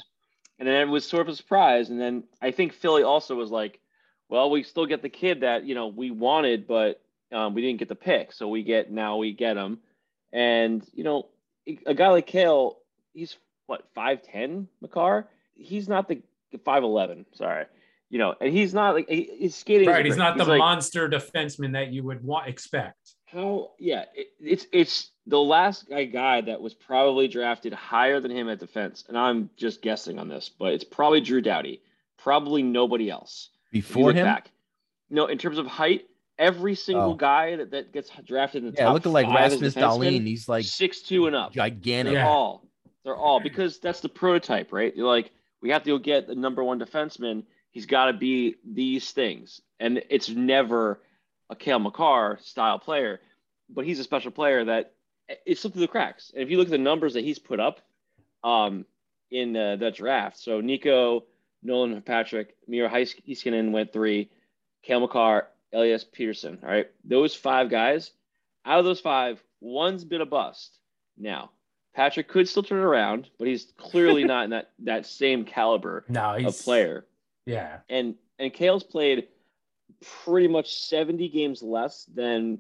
And 0.60 0.68
then 0.68 0.88
it 0.88 0.92
was 0.92 1.06
sort 1.06 1.28
of 1.28 1.34
a 1.34 1.36
surprise. 1.36 1.90
And 1.90 2.00
then 2.00 2.24
I 2.42 2.52
think 2.52 2.74
Philly 2.74 3.04
also 3.04 3.36
was 3.36 3.50
like, 3.52 3.80
well, 4.30 4.50
we 4.50 4.64
still 4.64 4.86
get 4.86 5.02
the 5.02 5.10
kid 5.10 5.42
that, 5.42 5.66
you 5.66 5.76
know, 5.76 5.88
we 5.88 6.12
wanted, 6.12 6.68
but 6.68 7.02
um, 7.32 7.54
we 7.54 7.62
didn't 7.62 7.80
get 7.80 7.90
the 7.90 7.96
pick. 7.96 8.34
So 8.34 8.48
we 8.48 8.64
get, 8.64 8.92
now 8.92 9.18
we 9.18 9.32
get 9.34 9.58
him. 9.58 9.80
And, 10.34 10.86
you 10.94 11.04
know, 11.04 11.28
a 11.86 11.94
guy 11.94 12.10
like 12.10 12.28
Cale, 12.28 12.78
he's 13.14 13.38
what, 13.68 13.84
5'10, 13.96 14.68
Makar? 14.82 15.28
He's 15.56 15.88
not 15.90 16.08
the 16.08 16.22
5'11, 16.58 17.26
sorry. 17.34 17.66
You 18.10 18.20
know, 18.20 18.36
and 18.40 18.54
he's 18.54 18.74
not 18.74 18.94
like, 18.96 19.10
he, 19.10 19.30
his 19.40 19.56
skating. 19.56 19.90
Right. 19.90 20.06
He's 20.06 20.16
not 20.18 20.38
the 20.38 20.46
like, 20.46 20.60
monster 20.60 21.10
defenseman 21.10 21.74
that 21.74 21.92
you 21.92 22.04
would 22.04 22.24
want 22.24 22.48
expect. 22.48 23.16
how 23.26 23.72
yeah 23.80 24.06
it, 24.14 24.28
it's 24.40 24.68
it's 24.72 25.10
the 25.28 25.40
last 25.40 25.90
guy 25.90 26.06
guy 26.06 26.40
that 26.42 26.62
was 26.62 26.74
probably 26.76 27.28
drafted 27.28 27.74
higher 27.74 28.20
than 28.20 28.30
him 28.32 28.48
at 28.48 28.60
defense 28.60 29.04
and 29.10 29.18
i'm 29.18 29.50
just 29.58 29.82
guessing 29.82 30.20
on 30.20 30.30
this 30.30 30.50
but 30.60 30.72
it's 30.74 30.84
probably 30.84 31.20
drew 31.20 31.42
doughty 31.42 31.82
probably 32.18 32.62
nobody 32.62 33.10
else 33.10 33.50
Before 33.72 34.12
him, 34.14 34.24
back. 34.26 34.52
no 35.10 35.26
in 35.26 35.40
terms 35.40 35.58
of 35.58 35.66
height 35.66 36.06
every 36.38 36.76
single 36.76 37.12
Oh. 37.12 37.16
guy 37.16 37.56
that, 37.56 37.72
that 37.72 37.92
gets 37.92 38.12
drafted 38.26 38.64
in 38.64 38.70
the 38.72 38.78
yeah, 38.78 38.86
top 38.86 38.94
looking 38.94 39.12
like 39.12 39.26
five 39.26 39.52
as 39.52 39.54
Rasmus 39.54 39.74
defensemen, 39.74 40.22
Dahlin. 40.22 40.28
He's 40.28 40.48
like 40.48 40.64
six 40.66 41.02
two 41.02 41.26
and 41.28 41.36
up 41.36 41.52
gigantic. 41.52 42.14
Yeah. 42.14 42.28
all 42.30 42.64
they're 43.06 43.16
all 43.16 43.40
because 43.40 43.80
that's 43.80 44.02
the 44.02 44.10
prototype 44.10 44.74
right 44.74 44.94
you're 44.96 45.08
like 45.08 45.32
we 45.62 45.70
have 45.70 45.84
to 45.84 45.92
go 45.92 45.98
get 45.98 46.28
the 46.28 46.36
number 46.36 46.62
one 46.64 46.80
defenseman 46.80 47.44
he's 47.72 47.86
got 47.86 48.08
to 48.08 48.14
be 48.14 48.56
these 48.66 49.12
things 49.12 49.62
and 49.80 50.04
it's 50.10 50.28
never 50.28 51.00
a 51.50 51.56
Cale 51.56 51.80
Makar 51.80 52.40
style 52.42 52.80
player 52.80 53.22
but 53.70 53.86
he's 53.86 54.00
a 54.00 54.04
special 54.04 54.32
player 54.32 54.66
that 54.66 54.94
it 55.46 55.58
slipped 55.58 55.76
through 55.76 55.82
the 55.82 55.88
cracks. 55.88 56.32
And 56.34 56.44
if 56.44 56.50
you 56.50 56.58
look 56.58 56.68
at 56.68 56.72
the 56.72 56.78
numbers 56.78 57.14
that 57.14 57.24
he's 57.24 57.40
put 57.40 57.60
up 57.60 57.82
um, 58.44 58.86
in 59.32 59.56
uh, 59.56 59.78
that 59.78 59.96
draft, 59.96 60.38
so 60.38 60.62
Nico, 60.62 61.26
Nolan 61.64 62.02
Patrick, 62.02 62.56
Miro 62.68 62.88
Heiskanen 62.88 63.72
went 63.72 63.92
three, 63.92 64.30
Cale 64.84 65.02
Makar, 65.02 65.48
Elias 65.74 66.06
Pettersson. 66.06 66.64
All 66.64 66.70
right, 66.70 66.88
those 67.04 67.34
five 67.36 67.70
guys. 67.70 68.12
Out 68.66 68.80
of 68.80 68.86
those 68.86 69.00
five, 69.00 69.44
one's 69.62 70.04
been 70.04 70.22
a 70.22 70.26
bust. 70.26 70.80
Now, 71.18 71.52
Patrick 71.96 72.28
could 72.28 72.48
still 72.48 72.64
turn 72.64 72.80
it 72.80 72.84
around, 72.84 73.30
but 73.40 73.48
he's 73.48 73.72
clearly 73.78 74.24
not 74.34 74.44
in 74.46 74.50
that 74.52 74.72
that 74.80 75.06
same 75.06 75.46
caliber 75.46 76.04
No, 76.10 76.36
of 76.36 76.42
he's 76.42 76.62
player 76.62 77.06
Yeah. 77.46 77.80
and 77.90 78.16
and 78.38 78.54
Cale's 78.54 78.84
played 78.84 79.28
pretty 80.26 80.48
much 80.50 80.78
70 80.84 81.30
games 81.30 81.62
less 81.64 82.04
than 82.14 82.60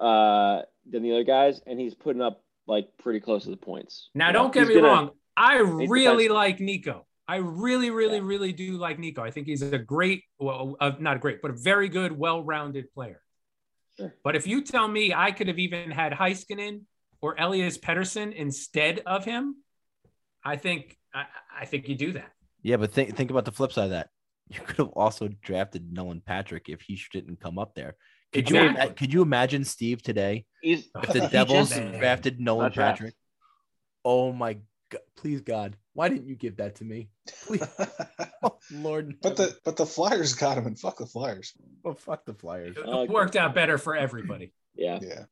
uh 0.00 0.62
than 0.88 1.02
the 1.02 1.12
other 1.12 1.24
guys 1.24 1.60
and 1.66 1.80
he's 1.80 1.94
putting 1.94 2.22
up 2.22 2.42
like 2.66 2.88
pretty 2.98 3.20
close 3.20 3.44
to 3.44 3.50
the 3.50 3.56
points. 3.56 4.08
Now, 4.14 4.28
You 4.28 4.32
know, 4.34 4.38
don't 4.44 4.54
get 4.54 4.68
me 4.68 4.74
gonna- 4.74 4.86
wrong. 4.88 5.10
I 5.36 5.58
really 5.58 6.28
like 6.28 6.60
Nico. 6.60 7.06
I 7.26 7.36
really, 7.36 7.90
really, 7.90 8.16
Yeah. 8.18 8.22
really 8.24 8.52
do 8.52 8.76
like 8.76 8.98
Nico. 8.98 9.22
I 9.22 9.30
think 9.30 9.46
he's 9.46 9.62
a 9.62 9.78
great, 9.78 10.22
well, 10.38 10.76
uh, 10.78 10.92
not 11.00 11.20
great, 11.20 11.42
but 11.42 11.50
a 11.50 11.54
very 11.54 11.88
good, 11.88 12.12
well-rounded 12.12 12.92
player. 12.92 13.20
Sure. 13.96 14.14
But 14.22 14.36
if 14.36 14.46
you 14.46 14.62
tell 14.62 14.86
me 14.86 15.12
I 15.12 15.32
could 15.32 15.48
have 15.48 15.58
even 15.58 15.90
had 15.90 16.12
Heiskanen 16.12 16.82
or 17.24 17.34
Elias 17.38 17.78
Pettersson 17.78 18.34
instead 18.34 19.00
of 19.06 19.24
him, 19.24 19.56
I 20.44 20.56
think 20.56 20.98
I, 21.14 21.24
I 21.62 21.64
think 21.64 21.88
you 21.88 21.94
do 21.94 22.12
that. 22.12 22.30
Yeah, 22.62 22.76
but 22.76 22.92
think 22.92 23.16
think 23.16 23.30
about 23.30 23.46
the 23.46 23.52
flip 23.52 23.72
side 23.72 23.84
of 23.84 23.90
that. 23.90 24.10
You 24.50 24.60
could 24.60 24.76
have 24.76 24.88
also 24.88 25.28
drafted 25.42 25.90
Nolan 25.90 26.20
Patrick 26.20 26.68
if 26.68 26.82
he 26.82 27.00
didn't 27.14 27.40
come 27.40 27.58
up 27.58 27.74
there. 27.74 27.96
Could 28.34 28.50
you 28.50 28.56
Exactly. 28.60 28.84
ima- 28.84 28.94
could 28.94 29.12
you 29.14 29.22
imagine 29.22 29.64
Steve 29.64 30.02
today 30.02 30.44
He's 30.60 30.86
if 31.02 31.12
the 31.14 31.28
Devils 31.32 31.70
just- 31.70 31.98
drafted 31.98 32.40
Nolan 32.40 32.64
Not 32.64 32.74
draft. 32.74 32.98
Patrick? 32.98 33.14
Oh 34.04 34.32
my 34.34 34.58
god! 34.90 35.00
Please 35.16 35.40
God, 35.40 35.76
why 35.94 36.10
didn't 36.10 36.26
you 36.28 36.34
give 36.36 36.56
that 36.58 36.74
to 36.76 36.84
me? 36.84 37.08
Please, 37.46 37.66
oh, 38.42 38.58
Lord. 38.70 39.14
But 39.22 39.36
the 39.36 39.56
but 39.64 39.76
the 39.76 39.86
Flyers 39.86 40.34
got 40.34 40.58
him, 40.58 40.66
and 40.66 40.78
fuck 40.78 40.98
the 40.98 41.06
Flyers. 41.06 41.54
oh, 41.86 41.94
fuck 41.94 42.26
the 42.26 42.34
Flyers. 42.34 42.76
It 42.76 42.86
Uh, 42.86 43.06
worked 43.08 43.34
out 43.36 43.54
better 43.54 43.78
for 43.78 43.96
everybody. 43.96 44.52
yeah. 44.74 44.98
Yeah, 45.00 45.24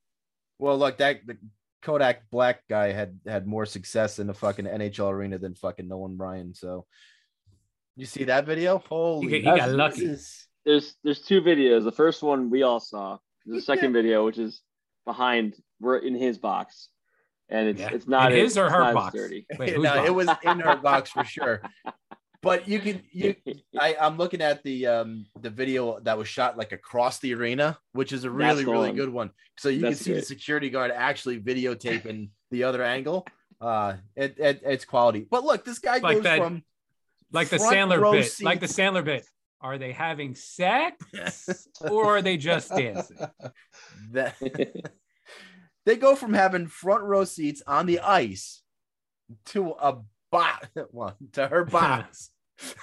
Well, 0.59 0.79
look, 0.79 0.97
that 0.99 1.27
the 1.27 1.37
Kodak 1.83 2.23
Black 2.31 2.63
guy 2.69 2.93
had 2.93 3.19
had 3.27 3.47
more 3.47 3.67
success 3.67 4.19
in 4.19 4.27
the 4.27 4.35
fucking 4.35 4.67
NHL 4.67 5.11
arena 5.11 5.39
than 5.39 5.55
fucking 5.55 5.89
Nolan 5.89 6.17
Bryan. 6.17 6.55
So, 6.55 6.87
you 7.97 8.07
see 8.07 8.25
that 8.25 8.47
video? 8.47 8.79
Holy, 8.89 9.29
He 9.29 9.41
got- 9.43 9.55
he 9.55 9.61
got 9.61 9.67
Jesus. 9.67 9.77
lucky. 9.77 10.19
There's 10.65 10.95
there's 11.03 11.21
two 11.23 11.41
videos. 11.43 11.85
The 11.85 11.93
first 11.93 12.23
one 12.23 12.49
we 12.51 12.63
all 12.63 12.81
saw. 12.81 13.19
The 13.47 13.61
second 13.61 13.93
video 13.93 14.25
which 14.25 14.39
is 14.39 14.63
behind 15.05 15.57
we're 15.81 15.99
in 15.99 16.15
his 16.15 16.39
box. 16.39 16.89
And 17.49 17.69
it's 17.69 17.81
Yeah. 17.81 17.91
it's 17.93 18.07
not 18.07 18.33
In 18.33 18.39
his 18.39 18.57
or 18.57 18.71
her 18.71 18.95
box? 18.95 19.15
dirty. 19.15 19.45
Wait, 19.59 19.77
no, 19.77 19.83
box? 19.83 20.09
it 20.09 20.13
was 20.15 20.29
in 20.45 20.61
her 20.61 20.77
box 20.77 21.11
for 21.11 21.25
sure. 21.25 21.61
But 22.43 22.67
you 22.69 22.81
can 22.81 23.03
you 23.13 23.37
I, 23.81 23.97
I'm 24.01 24.17
looking 24.19 24.43
at 24.43 24.63
the 24.65 24.87
um 24.87 25.27
the 25.41 25.51
video 25.51 26.01
that 26.01 26.19
was 26.19 26.29
shot 26.29 26.59
like 26.59 26.73
across 26.73 27.19
the 27.21 27.35
arena, 27.35 27.79
which 27.93 28.13
is 28.13 28.25
a 28.25 28.31
really, 28.31 28.65
really 28.65 28.89
one. 28.89 28.97
good 28.97 29.09
one. 29.09 29.31
So 29.59 29.69
you 29.69 29.81
can 29.81 29.91
That's 29.91 30.01
see 30.01 30.13
the 30.15 30.23
security 30.23 30.69
guard 30.71 30.91
actually 30.91 31.41
videotaping 31.41 32.31
the 32.51 32.65
other 32.65 32.83
angle. 32.83 33.27
Uh, 33.61 33.95
it, 34.17 34.39
it 34.39 34.61
it's 34.65 34.85
quality. 34.85 35.27
But 35.31 35.45
look, 35.45 35.65
this 35.65 35.79
guy 35.79 35.99
Like 35.99 36.17
goes 36.17 36.23
that- 36.25 36.39
from 36.39 36.65
Like 37.31 37.49
the 37.49 37.59
Sandler 37.59 38.01
row 38.01 38.13
bit. 38.13 38.33
Like 38.43 38.59
the 38.61 38.67
Sandler 38.67 39.05
bit. 39.05 39.25
Are 39.61 39.79
they 39.79 39.93
having 39.93 40.35
sex 40.35 41.69
or 41.81 42.17
are 42.17 42.23
they 42.23 42.37
just 42.37 42.71
dancing? 42.71 43.17
that 44.11 44.35
they 45.87 45.95
go 45.95 46.17
from 46.17 46.35
having 46.35 46.67
front 46.67 47.05
row 47.05 47.23
seats 47.23 47.63
on 47.69 47.87
the 47.87 48.01
ice 48.01 48.63
to 49.47 49.71
a 49.81 49.99
box, 50.33 50.67
well, 50.91 51.17
to 51.35 51.47
her 51.47 51.65
box. 51.65 52.31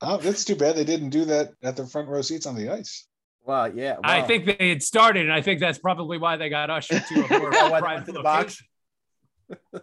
Oh, 0.00 0.18
that's 0.18 0.44
too 0.44 0.54
bad 0.54 0.76
they 0.76 0.84
didn't 0.84 1.08
do 1.10 1.24
that 1.24 1.52
at 1.62 1.74
the 1.74 1.84
front 1.86 2.08
row 2.08 2.22
seats 2.22 2.46
on 2.46 2.54
the 2.54 2.68
ice. 2.68 3.08
Well, 3.44 3.74
yeah. 3.74 3.96
I 4.04 4.20
think 4.22 4.44
they 4.44 4.68
had 4.68 4.82
started, 4.82 5.22
and 5.24 5.32
I 5.32 5.40
think 5.40 5.58
that's 5.58 5.78
probably 5.78 6.18
why 6.18 6.36
they 6.36 6.48
got 6.48 6.70
ushered 6.70 7.02
to 7.08 7.14
a 7.24 7.28
more 7.40 7.52
Yeah, 7.52 7.62
went- 7.62 7.72
went 7.72 7.84
private 7.84 8.06
to 8.06 8.12
the 8.12 8.22
box. 8.22 8.62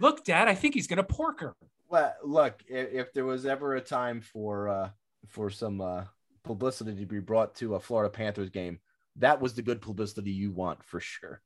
Look, 0.00 0.24
Dad, 0.24 0.48
I 0.48 0.54
think 0.54 0.74
he's 0.74 0.86
gonna 0.86 1.02
pork 1.04 1.40
her. 1.40 1.54
Well, 1.88 2.14
look, 2.24 2.62
if, 2.68 2.92
if 2.92 3.12
there 3.12 3.24
was 3.24 3.44
ever 3.46 3.76
a 3.76 3.80
time 3.80 4.20
for 4.20 4.68
uh 4.68 4.90
for 5.28 5.50
some 5.50 5.80
uh 5.80 6.04
publicity 6.42 6.94
to 6.96 7.06
be 7.06 7.20
brought 7.20 7.54
to 7.56 7.74
a 7.76 7.80
Florida 7.80 8.10
Panthers 8.10 8.50
game, 8.50 8.80
that 9.16 9.40
was 9.40 9.54
the 9.54 9.62
good 9.62 9.80
publicity 9.80 10.30
you 10.32 10.50
want 10.50 10.82
for 10.82 10.98
sure. 11.00 11.40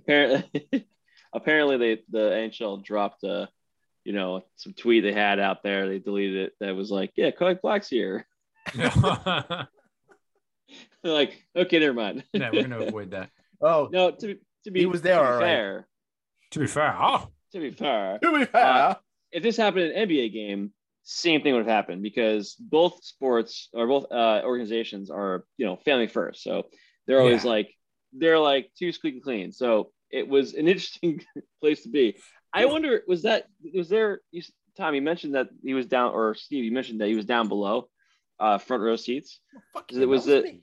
apparently, 0.00 0.86
apparently 1.32 1.76
they 1.76 2.02
the 2.10 2.30
NHL 2.30 2.82
dropped 2.82 3.22
a, 3.22 3.48
you 4.04 4.12
know, 4.12 4.44
some 4.56 4.72
tweet 4.74 5.02
they 5.02 5.12
had 5.12 5.38
out 5.40 5.62
there. 5.62 5.88
They 5.88 5.98
deleted 5.98 6.36
it. 6.46 6.52
That 6.60 6.76
was 6.76 6.90
like, 6.90 7.12
yeah, 7.16 7.30
Kodak 7.30 7.62
Black's 7.62 7.88
here. 7.88 8.26
yeah, 8.76 8.90
They're 11.02 11.12
like, 11.12 11.42
okay, 11.54 11.78
never 11.78 11.94
mind. 11.94 12.24
Yeah, 12.32 12.50
we're 12.52 12.62
gonna 12.62 12.80
avoid 12.86 13.10
that. 13.12 13.30
Oh, 13.60 13.88
no, 13.92 14.10
to 14.10 14.26
be 14.26 14.36
to 14.64 14.70
be 14.70 14.80
He 14.80 14.86
was 14.86 15.02
there, 15.02 15.16
To 15.16 15.22
be 15.22 15.26
all 15.26 15.32
right. 15.34 15.40
fair, 15.42 15.88
To 16.52 16.58
be 16.60 16.66
fair, 16.66 16.96
oh, 16.98 17.28
to 17.52 17.60
be 17.60 17.70
fair, 17.70 18.18
to 18.22 18.38
be 18.38 18.44
fair, 18.46 18.96
if 19.32 19.42
this 19.42 19.56
happened 19.56 19.92
in 19.92 19.96
an 20.02 20.08
NBA 20.08 20.32
game, 20.32 20.72
same 21.02 21.42
thing 21.42 21.52
would 21.54 21.66
have 21.66 21.74
happened 21.74 22.02
because 22.02 22.54
both 22.58 23.04
sports 23.04 23.68
or 23.74 23.86
both 23.86 24.06
uh, 24.10 24.40
organizations 24.44 25.10
are, 25.10 25.44
you 25.58 25.66
know, 25.66 25.76
family 25.84 26.06
first. 26.06 26.42
So 26.42 26.64
they're 27.06 27.20
always 27.20 27.44
Yeah. 27.44 27.50
like, 27.50 27.74
they're 28.14 28.38
like 28.38 28.70
too 28.78 28.90
squeaky 28.92 29.20
clean. 29.20 29.52
So 29.52 29.90
it 30.10 30.26
was 30.26 30.54
an 30.54 30.66
interesting 30.68 31.20
place 31.60 31.82
to 31.82 31.90
be. 31.90 32.16
I 32.54 32.64
wonder, 32.66 33.02
was 33.08 33.22
that, 33.22 33.48
was 33.74 33.88
there, 33.88 34.20
you, 34.30 34.42
Tom, 34.76 34.94
you 34.94 35.02
mentioned 35.02 35.34
that 35.34 35.48
he 35.62 35.74
was 35.74 35.86
down, 35.86 36.12
or 36.12 36.34
Steve, 36.34 36.64
you 36.64 36.72
mentioned 36.72 37.00
that 37.00 37.08
he 37.08 37.14
was 37.16 37.24
down 37.24 37.48
below 37.48 37.88
uh, 38.38 38.58
front 38.58 38.82
row 38.82 38.96
seats. 38.96 39.40
Fuck 39.72 39.92
It 39.92 40.06
was 40.06 40.24
that 40.26 40.38
it- 40.38 40.54
me. 40.54 40.60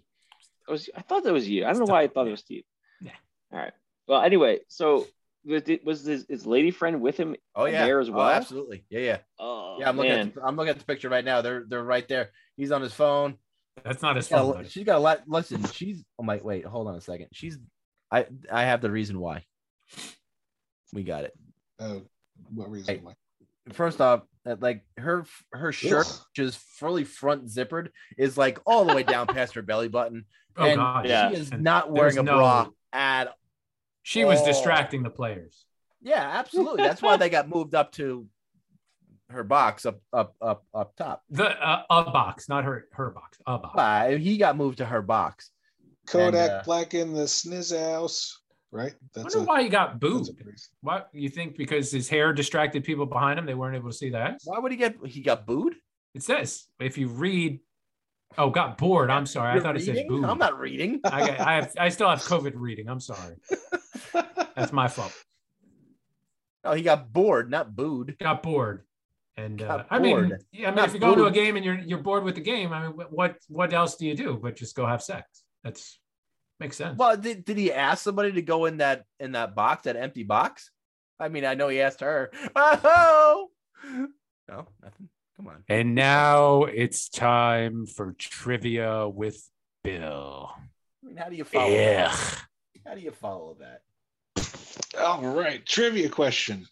I 0.67 0.71
was, 0.71 0.89
I 0.95 1.01
thought 1.01 1.23
that 1.25 1.33
was 1.33 1.47
you. 1.49 1.65
I 1.65 1.69
don't 1.73 1.79
know 1.79 1.91
why 1.91 2.03
I 2.03 2.07
thought 2.07 2.27
it 2.27 2.31
was 2.31 2.39
Steve. 2.39 2.63
Yeah. 3.01 3.11
All 3.51 3.59
right. 3.59 3.73
Well, 4.07 4.21
anyway, 4.21 4.59
so 4.69 5.05
was, 5.45 5.63
it- 5.67 5.83
was 5.83 6.03
his, 6.05 6.25
his 6.29 6.45
lady 6.45 6.71
friend 6.71 7.01
with 7.01 7.17
him 7.17 7.35
Oh 7.55 7.65
yeah, 7.65 7.85
there 7.85 7.99
as 7.99 8.09
Oh, 8.09 8.13
well? 8.13 8.29
absolutely. 8.29 8.85
Yeah, 8.89 8.99
yeah, 9.01 9.17
Oh, 9.39 9.77
yeah. 9.79 9.89
I'm 9.89 9.97
looking. 9.97 10.11
man. 10.11 10.27
At 10.27 10.35
the, 10.35 10.43
I'm 10.45 10.55
looking 10.55 10.69
at 10.69 10.79
the 10.79 10.85
picture 10.85 11.09
right 11.09 11.25
now. 11.25 11.41
They're 11.41 11.65
they're 11.67 11.83
right 11.83 12.07
there. 12.07 12.29
He's 12.57 12.71
on 12.71 12.81
his 12.81 12.93
phone. 12.93 13.37
that's 13.83 14.01
not 14.01 14.15
his 14.15 14.25
She's 14.27 14.31
got 14.31 14.53
phone. 14.55 14.65
a- 14.65 14.69
she's 14.69 14.83
got 14.85 14.97
a 14.97 14.99
lot. 14.99 15.21
Listen, 15.27 15.63
she's. 15.73 16.03
Oh 16.19 16.23
my, 16.23 16.39
wait, 16.43 16.63
hold 16.65 16.87
on 16.87 16.95
a 16.95 17.01
second. 17.01 17.27
She's. 17.33 17.57
I 18.11 18.27
I 18.51 18.63
have 18.63 18.81
the 18.81 18.91
reason 18.91 19.19
why. 19.19 19.45
We 20.93 21.03
got 21.03 21.23
it. 21.23 21.33
Oh, 21.81 22.03
what 22.53 22.69
reason? 22.71 22.95
Hey. 22.95 23.01
why? 23.03 23.13
First 23.73 23.99
off, 24.01 24.21
uh, 24.45 24.55
like 24.59 24.83
her 24.97 25.25
her 25.53 25.71
shirt, 25.71 26.07
Ugh. 26.07 26.19
which 26.35 26.45
is 26.45 26.55
fully 26.55 27.03
front 27.03 27.45
zippered, 27.47 27.89
is 28.17 28.37
like 28.37 28.59
all 28.65 28.85
the 28.85 28.95
way 28.95 29.03
down 29.03 29.27
past 29.27 29.53
her 29.55 29.61
belly 29.61 29.87
button, 29.87 30.25
Oh 30.57 30.65
and 30.65 30.77
god, 30.77 31.07
Yeah. 31.07 31.29
she 31.29 31.35
is 31.37 31.51
And 31.51 31.63
not 31.63 31.91
wearing 31.91 32.15
there's 32.15 32.17
a 32.17 32.23
no- 32.23 32.37
bra 32.37 32.67
at. 32.93 33.33
She 34.03 34.25
was 34.25 34.41
Oh. 34.41 34.45
distracting 34.45 35.03
the 35.03 35.09
players. 35.11 35.65
Yeah, 36.01 36.27
absolutely. 36.39 36.83
That's 36.83 37.01
why 37.03 37.17
they 37.17 37.29
got 37.29 37.47
moved 37.47 37.75
up 37.75 37.91
to 37.93 38.27
her 39.29 39.43
box 39.43 39.85
up 39.85 40.01
up 40.11 40.35
up 40.41 40.65
up 40.73 40.95
top. 40.95 41.23
The 41.29 41.45
uh, 41.45 41.83
a 41.89 42.03
box, 42.05 42.49
not 42.49 42.63
her 42.65 42.87
her 42.93 43.11
box. 43.11 43.37
A 43.45 43.59
box. 43.59 43.77
Uh, 43.79 44.17
he 44.17 44.37
got 44.37 44.57
moved 44.57 44.79
to 44.79 44.85
her 44.85 45.01
box. 45.03 45.51
Kodak 46.07 46.49
And, 46.49 46.59
uh, 46.59 46.63
Black 46.65 46.95
in 46.95 47.13
the 47.13 47.25
sniz 47.27 47.71
house, 47.71 48.40
right? 48.71 48.93
I 48.93 49.21
That's 49.21 49.35
wonder 49.35 49.47
why 49.49 49.63
he 49.63 49.69
got 49.69 49.99
booed. 49.99 50.29
What 50.81 51.09
you 51.13 51.29
think? 51.29 51.57
Because 51.57 51.91
his 51.91 52.09
hair 52.09 52.33
distracted 52.33 52.83
people 52.83 53.05
behind 53.05 53.37
him, 53.39 53.45
they 53.45 53.53
weren't 53.53 53.75
able 53.75 53.89
to 53.89 53.95
see 53.95 54.09
that. 54.11 54.39
Why 54.43 54.59
would 54.59 54.71
he 54.71 54.77
get? 54.77 54.95
He 55.05 55.21
got 55.21 55.45
booed. 55.45 55.75
It 56.13 56.23
says 56.23 56.65
if 56.79 56.97
you 56.97 57.07
read. 57.07 57.59
Oh, 58.37 58.49
got 58.49 58.77
bored. 58.77 59.09
I'm 59.09 59.25
sorry. 59.25 59.49
I 59.49 59.53
You're 59.55 59.63
thought 59.63 59.75
it 59.75 59.83
said 59.83 60.07
booed. 60.07 60.23
I'm 60.23 60.37
not 60.37 60.57
reading. 60.57 61.01
I, 61.03 61.27
got, 61.27 61.39
I 61.41 61.55
have. 61.55 61.73
I 61.77 61.89
still 61.89 62.09
have 62.09 62.19
COVID 62.19 62.53
reading. 62.55 62.87
I'm 62.87 63.01
sorry. 63.01 63.35
That's 64.55 64.71
my 64.71 64.87
fault. 64.87 65.13
Oh, 66.63 66.73
he 66.73 66.81
got 66.83 67.11
bored, 67.11 67.49
not 67.49 67.75
booed. 67.75 68.17
Got 68.19 68.43
bored. 68.43 68.85
And 69.37 69.61
uh, 69.61 69.77
Got 69.77 69.87
I 69.89 69.99
mean, 69.99 70.37
yeah, 70.51 70.67
I 70.67 70.71
mean, 70.71 70.75
Not 70.75 70.87
if 70.89 70.93
you 70.93 70.99
go 70.99 71.15
to 71.15 71.25
a 71.25 71.31
game 71.31 71.55
and 71.55 71.65
you're 71.65 71.79
you're 71.79 71.99
bored 71.99 72.23
with 72.23 72.35
the 72.35 72.41
game, 72.41 72.73
I 72.73 72.87
mean, 72.87 72.91
what 72.91 73.37
what 73.47 73.73
else 73.73 73.95
do 73.95 74.05
you 74.05 74.15
do 74.15 74.39
but 74.41 74.55
just 74.55 74.75
go 74.75 74.85
have 74.85 75.01
sex? 75.01 75.43
That's 75.63 75.99
makes 76.61 76.77
sense. 76.77 76.97
Well, 76.97 77.17
did, 77.17 77.43
did 77.43 77.57
he 77.57 77.73
ask 77.73 78.03
somebody 78.03 78.31
to 78.33 78.41
go 78.41 78.65
in 78.65 78.77
that 78.77 79.05
in 79.19 79.33
that 79.33 79.55
box, 79.55 79.83
that 79.83 79.97
empty 79.97 80.23
box? 80.23 80.71
I 81.19 81.27
mean, 81.27 81.43
I 81.43 81.55
know 81.55 81.67
he 81.67 81.81
asked 81.81 81.99
her. 81.99 82.31
Oh, 82.55 83.49
no, 84.47 84.67
nothing. 84.83 85.09
Come 85.37 85.47
on. 85.47 85.63
And 85.67 85.95
now 85.95 86.63
it's 86.65 87.09
time 87.09 87.87
for 87.87 88.13
trivia 88.17 89.09
with 89.09 89.41
Bill. 89.83 90.51
I 91.03 91.07
mean, 91.07 91.17
how 91.17 91.29
do 91.29 91.35
you 91.35 91.43
follow? 91.43 91.69
that? 91.69 91.75
Yeah. 91.75 92.15
How 92.85 92.95
do 92.95 93.01
you 93.01 93.11
follow 93.11 93.57
that? 93.59 93.81
All 94.99 95.23
right, 95.23 95.65
trivia 95.65 96.09
question. 96.09 96.67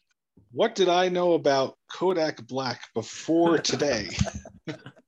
What 0.51 0.75
did 0.75 0.89
I 0.89 1.09
know 1.09 1.33
about 1.33 1.77
Kodak 1.91 2.45
Black 2.45 2.81
before 2.93 3.57
today? 3.71 4.09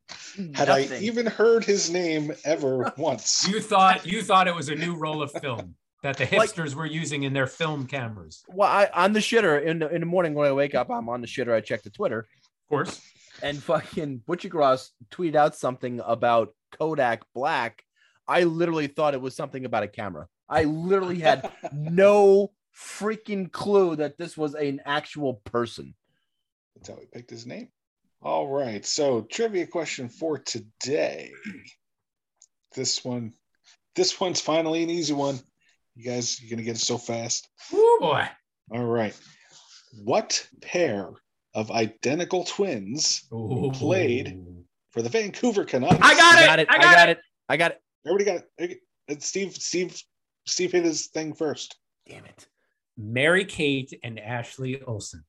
Had 0.54 0.70
I 0.70 0.82
even 1.00 1.26
heard 1.26 1.64
his 1.66 1.90
name 1.90 2.34
ever 2.46 2.92
once? 2.98 3.48
You 3.48 3.60
thought 3.62 4.06
you 4.06 4.22
thought 4.22 4.48
it 4.48 4.56
was 4.56 4.70
a 4.70 4.76
new 4.76 4.96
roll 4.96 5.22
of 5.22 5.32
film 5.34 5.76
that 6.04 6.18
the 6.18 6.24
Like- 6.38 6.52
hipsters 6.52 6.74
were 6.76 6.86
using 6.86 7.24
in 7.24 7.34
their 7.34 7.48
film 7.48 7.88
cameras. 7.88 8.44
Well, 8.48 8.70
I 8.70 8.90
on 8.94 9.14
the 9.14 9.20
shitter 9.20 9.64
in 9.64 9.80
the 9.80 9.90
in 9.90 10.00
the 10.02 10.06
morning 10.08 10.34
when 10.34 10.48
I 10.48 10.52
wake 10.52 10.76
up, 10.76 10.90
I'm 10.90 11.10
on 11.10 11.22
the 11.22 11.28
shitter. 11.28 11.54
I 11.54 11.62
check 11.62 11.84
the 11.84 11.90
Twitter, 11.90 12.20
Of 12.20 12.70
course. 12.70 13.02
and 13.44 13.62
fucking 13.62 14.24
Butcher 14.28 14.50
Gross 14.50 14.92
tweeted 15.12 15.36
out 15.36 15.56
something 15.56 16.02
about 16.06 16.54
Kodak 16.80 17.24
Black. 17.34 17.84
I 18.28 18.44
literally 18.44 18.88
thought 18.88 19.14
it 19.14 19.22
was 19.22 19.36
something 19.36 19.66
about 19.66 19.84
a 19.84 19.88
camera. 19.88 20.28
I 20.48 20.64
literally 20.66 21.20
had 21.20 21.50
no 21.74 22.52
freaking 22.78 23.52
clue 23.52 23.96
that 23.98 24.18
this 24.18 24.38
was 24.38 24.54
an 24.54 24.82
actual 24.86 25.36
person. 25.46 25.94
That's 26.76 26.88
how 26.90 26.96
he 26.96 27.06
picked 27.06 27.30
his 27.30 27.46
name. 27.46 27.68
All 28.22 28.48
right. 28.48 28.86
So 28.86 29.22
trivia 29.22 29.66
question 29.68 30.10
for 30.10 30.38
today. 30.38 31.32
This 32.76 33.04
one, 33.04 33.34
this 33.96 34.20
one's 34.20 34.40
finally 34.42 34.84
an 34.84 34.90
easy 34.90 35.14
one. 35.14 35.40
You 35.96 36.06
guys, 36.06 36.42
you're 36.42 36.50
gonna 36.50 36.64
get 36.66 36.76
it 36.78 36.80
so 36.80 36.98
fast. 36.98 37.50
Ooh 37.74 37.98
boy. 38.00 38.28
All 38.72 38.86
right. 38.86 39.20
What 40.04 40.48
pair 40.62 41.10
of 41.54 41.72
identical 41.72 42.44
twins 42.46 43.28
Ooh. 43.34 43.72
Played. 43.74 44.40
for 44.92 45.02
the 45.02 45.10
Vancouver 45.10 45.66
Canucks? 45.66 45.98
I 46.02 46.16
got 46.16 46.36
I 46.38 46.44
it. 46.44 46.46
got 46.46 46.60
it. 46.60 46.68
I 46.70 46.76
I 46.76 46.78
got 46.78 46.96
got 46.96 47.10
it. 47.10 47.20
I 47.50 47.58
got 47.58 47.72
it. 47.72 47.82
Everybody 48.06 48.26
got 48.26 48.36
it. 48.58 48.80
Okay. 49.10 49.20
Steve, 49.20 49.54
Steve, 49.56 50.02
Steve 50.48 50.72
hit 50.72 50.86
his 50.86 51.08
thing 51.08 51.34
first. 51.34 51.76
Damn 52.08 52.24
it. 52.26 52.48
Mary 52.98 53.44
Kate 53.46 53.94
and 54.04 54.18
Ashley 54.20 54.82
Olsen. 54.84 55.26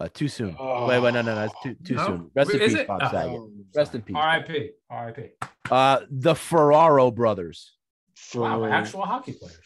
Uh, 0.00 0.08
too 0.12 0.26
soon. 0.28 0.56
Oh. 0.58 0.86
Wait, 0.88 0.98
wait, 0.98 1.14
no, 1.14 1.22
no, 1.22 1.34
no. 1.34 1.44
It's 1.44 1.54
too 1.62 1.76
too 1.84 1.94
No? 1.94 2.06
soon. 2.06 2.30
Rest 2.34 2.50
in 2.50 2.58
peace, 2.58 2.74
it? 2.74 2.86
Bob 2.88 3.00
Oh. 3.04 3.10
Saget. 3.10 3.40
Rest 3.76 3.94
in 3.94 4.02
peace. 4.02 4.16
R.I.P. 4.16 4.70
R.I.P. 4.90 5.22
Uh, 5.70 6.00
the 6.10 6.34
Ferraro 6.34 7.10
brothers. 7.10 7.72
For 8.16 8.40
Wow, 8.42 8.64
actual 8.64 9.02
hockey 9.02 9.34
players. 9.34 9.58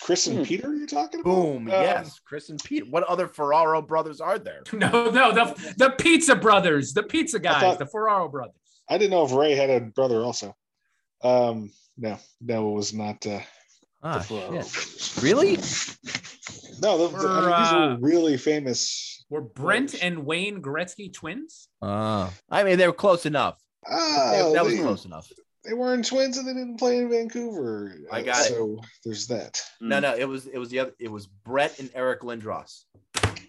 Uh, 0.00 0.04
Chris 0.04 0.26
and 0.26 0.38
Hmm. 0.38 0.44
Peter, 0.44 0.74
you're 0.74 0.86
talking 0.86 1.20
about? 1.20 1.30
Boom. 1.34 1.56
Um, 1.62 1.68
yes, 1.68 2.18
Chris 2.24 2.48
and 2.50 2.62
Peter. 2.62 2.86
What 2.86 3.02
other 3.04 3.28
Ferraro 3.28 3.82
brothers 3.82 4.20
are 4.20 4.38
there? 4.38 4.62
No, 4.72 5.10
no, 5.10 5.32
the 5.32 5.74
the 5.76 5.90
Pizza 5.90 6.34
Brothers, 6.34 6.92
the 6.92 7.02
Pizza 7.02 7.38
guys, 7.38 7.60
thought- 7.60 7.78
the 7.78 7.86
Ferraro 7.86 8.28
brothers. 8.28 8.54
I 8.88 8.98
didn't 8.98 9.10
know 9.10 9.24
if 9.24 9.32
Ray 9.32 9.54
had 9.54 9.70
a 9.70 9.80
brother 9.80 10.22
also. 10.22 10.56
Um, 11.22 11.70
no, 11.96 12.18
no, 12.40 12.70
it 12.70 12.74
was 12.74 12.92
not. 12.94 13.24
Uh, 13.26 13.40
Ah, 14.04 14.18
the 14.18 14.24
Ferraro. 14.24 15.22
Really? 15.22 15.56
No, 16.80 16.98
the, 17.06 17.16
the- 17.16 17.28
I 17.28 17.40
mean, 17.40 17.62
these 17.62 17.72
uh, 17.72 17.76
are 17.76 17.96
really 18.00 18.36
famous. 18.36 19.11
Were 19.32 19.40
Brent 19.40 19.94
and 20.02 20.26
Wayne 20.26 20.60
Gretzky 20.60 21.10
twins? 21.10 21.68
Uh, 21.80 22.28
I 22.50 22.64
mean, 22.64 22.76
they 22.76 22.86
were 22.86 22.92
close 22.92 23.24
enough. 23.24 23.58
Ah, 23.90 24.30
They- 24.32 24.52
that 24.52 24.62
was 24.62 24.74
they, 24.76 24.82
close 24.82 25.04
enough. 25.06 25.32
they 25.64 25.72
weren't 25.72 26.04
twins 26.04 26.36
and 26.36 26.46
they 26.46 26.52
didn't 26.52 26.76
play 26.76 26.98
in 26.98 27.08
Vancouver. 27.08 27.96
I 28.12 28.20
Uh, 28.20 28.22
got 28.24 28.44
it. 28.44 28.48
So 28.50 28.78
there's 29.06 29.26
that. 29.28 29.58
No, 29.80 30.00
no, 30.00 30.14
it 30.14 30.26
was 30.28 30.48
it 30.48 30.58
was 30.58 30.68
the 30.68 30.80
other. 30.80 30.92
It 30.98 31.10
was 31.10 31.26
Brett 31.26 31.78
and 31.80 31.88
Eric 31.94 32.20
Lindros. 32.20 32.84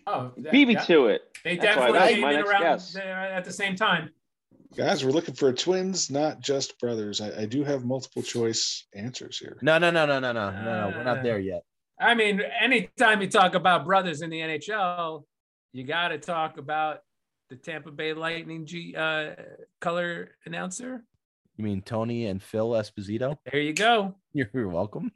Oh, 0.08 0.32
Beat 0.52 0.70
me 0.70 0.78
to 0.86 1.08
it. 1.08 1.24
They 1.44 1.58
That's 1.58 1.76
definitely 1.76 2.00
came 2.16 2.24
in 2.24 2.46
around 2.46 2.62
guess. 2.62 2.94
there 2.94 3.18
at 3.20 3.44
the 3.44 3.52
same 3.52 3.76
time. 3.76 4.10
Guys, 4.78 5.04
we're 5.04 5.12
looking 5.12 5.36
for 5.36 5.52
twins, 5.52 6.10
not 6.10 6.40
just 6.40 6.80
brothers. 6.80 7.20
I, 7.20 7.42
I 7.42 7.46
do 7.46 7.66
have 7.66 7.84
multiple 7.84 8.22
choice 8.24 8.88
answers 8.96 9.38
here. 9.38 9.58
No, 9.62 9.78
no, 9.80 9.92
no, 9.92 10.06
no, 10.06 10.22
no, 10.22 10.32
no, 10.32 10.50
no, 10.50 10.64
no. 10.64 10.94
We're 10.98 11.04
not 11.04 11.24
there 11.24 11.40
yet. 11.40 11.64
I 12.00 12.16
mean, 12.16 12.42
anytime 12.62 13.22
you 13.22 13.28
talk 13.30 13.54
about 13.54 13.84
brothers 13.86 14.22
in 14.22 14.30
the 14.30 14.40
NHL, 14.40 15.26
you 15.74 15.84
got 15.84 16.10
to 16.10 16.18
talk 16.18 16.58
about 16.58 17.00
the 17.50 17.56
Tampa 17.56 17.92
Bay 17.92 18.14
Lightning 18.14 18.66
G 18.66 18.96
uh, 18.96 19.32
color 19.82 20.30
announcer. 20.46 21.04
You 21.58 21.66
mean 21.66 21.82
Tony 21.82 22.28
and 22.28 22.42
Phil 22.42 22.70
Esposito? 22.72 23.38
There 23.52 23.62
you 23.62 23.74
go. 23.74 24.16
You're, 24.34 24.50
you're 24.54 24.70
welcome. 24.70 25.12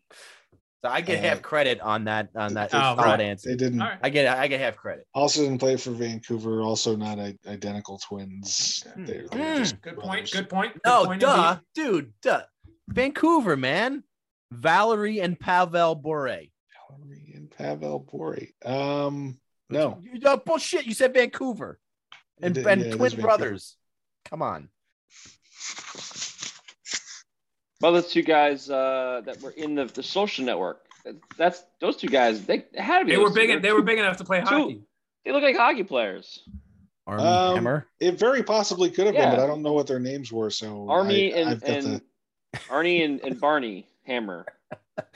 So 0.83 0.89
I 0.89 1.01
get 1.01 1.19
Uh, 1.23 1.29
half 1.29 1.41
credit 1.41 1.81
on 1.81 2.03
that 2.03 2.29
on 2.35 2.53
that 2.53 2.69
Oh, 2.73 2.77
solid 2.79 3.03
right. 3.03 3.21
answer. 3.21 3.49
They 3.49 3.55
didn't. 3.55 3.81
All 3.81 3.87
right. 3.87 3.97
I 4.03 4.09
get 4.09 4.27
I 4.37 4.47
get 4.47 4.59
half 4.59 4.75
credit. 4.75 5.07
Also 5.15 5.41
didn't 5.41 5.57
play 5.57 5.75
for 5.77 5.89
Vancouver. 5.91 6.61
Also 6.61 6.95
not 6.95 7.17
I- 7.19 7.35
identical 7.47 7.97
twins. 8.07 8.85
They're, 8.95 9.25
they're 9.31 9.57
just 9.57 9.81
Good 9.81 9.95
brothers. 9.95 10.09
point. 10.09 10.31
Good 10.31 10.49
point. 10.49 10.73
Good 10.73 10.81
No, 10.85 11.05
point 11.05 11.21
duh, 11.21 11.57
indeed. 11.75 11.91
dude, 11.91 12.13
duh. 12.21 12.41
Vancouver, 12.89 13.57
man. 13.57 14.03
Valeri 14.51 15.19
and 15.19 15.39
Pavel 15.39 15.95
Bure. 15.95 16.27
Valeri 16.27 17.33
and 17.35 17.49
Pavel 17.49 17.99
Bure. 17.99 18.37
Um, 18.63 19.39
no. 19.69 19.99
You, 20.01 20.19
uh, 20.27 20.37
bullshit. 20.37 20.85
You 20.85 20.93
said 20.93 21.13
Vancouver. 21.13 21.79
And, 22.41 22.57
It- 22.57 22.65
and 22.67 22.81
yeah, 22.81 22.87
it 22.87 22.89
is 22.91 22.95
twin 22.95 23.09
Vancouver. 23.11 23.21
brothers. 23.27 23.75
Come 24.25 24.41
on. 24.41 24.69
Well, 27.81 27.93
those 27.93 28.09
two 28.11 28.23
guys 28.23 28.69
uh, 28.69 29.21
that 29.25 29.39
were 29.41 29.51
in 29.51 29.75
the, 29.75 29.85
the 29.85 30.01
social 30.03 30.43
network. 30.45 30.81
That's 31.37 31.63
those 31.79 31.95
two 31.95 32.07
guys. 32.07 32.43
They 32.45 32.65
had 32.75 32.99
to 32.99 33.05
be. 33.05 33.11
They 33.11 33.17
were 33.17 33.29
big. 33.29 33.49
They're 33.49 33.59
They 33.59 33.71
were 33.71 33.83
big 33.83 33.99
enough 33.99 34.17
to 34.17 34.23
play 34.25 34.39
two- 34.39 34.45
hockey. 34.45 34.81
They 35.25 35.31
look 35.31 35.43
like 35.43 35.55
hockey 35.55 35.83
players. 35.83 36.39
Armie 37.05 37.23
Um, 37.23 37.55
Hammer. 37.55 37.87
It 37.99 38.17
very 38.19 38.43
possibly 38.43 38.89
could 38.89 39.05
have 39.05 39.15
Yeah. 39.15 39.29
been, 39.29 39.37
but 39.39 39.43
I 39.43 39.47
don't 39.47 39.61
know 39.61 39.73
what 39.73 39.87
their 39.87 39.99
names 39.99 40.31
were. 40.31 40.49
So 40.49 40.87
Army 40.89 41.33
I, 41.33 41.37
and, 41.37 41.63
and 41.63 41.85
the- 41.85 42.01
Arnie 42.69 43.05
and, 43.05 43.21
and 43.21 43.39
Barney 43.39 43.87
Hammer. 44.05 44.45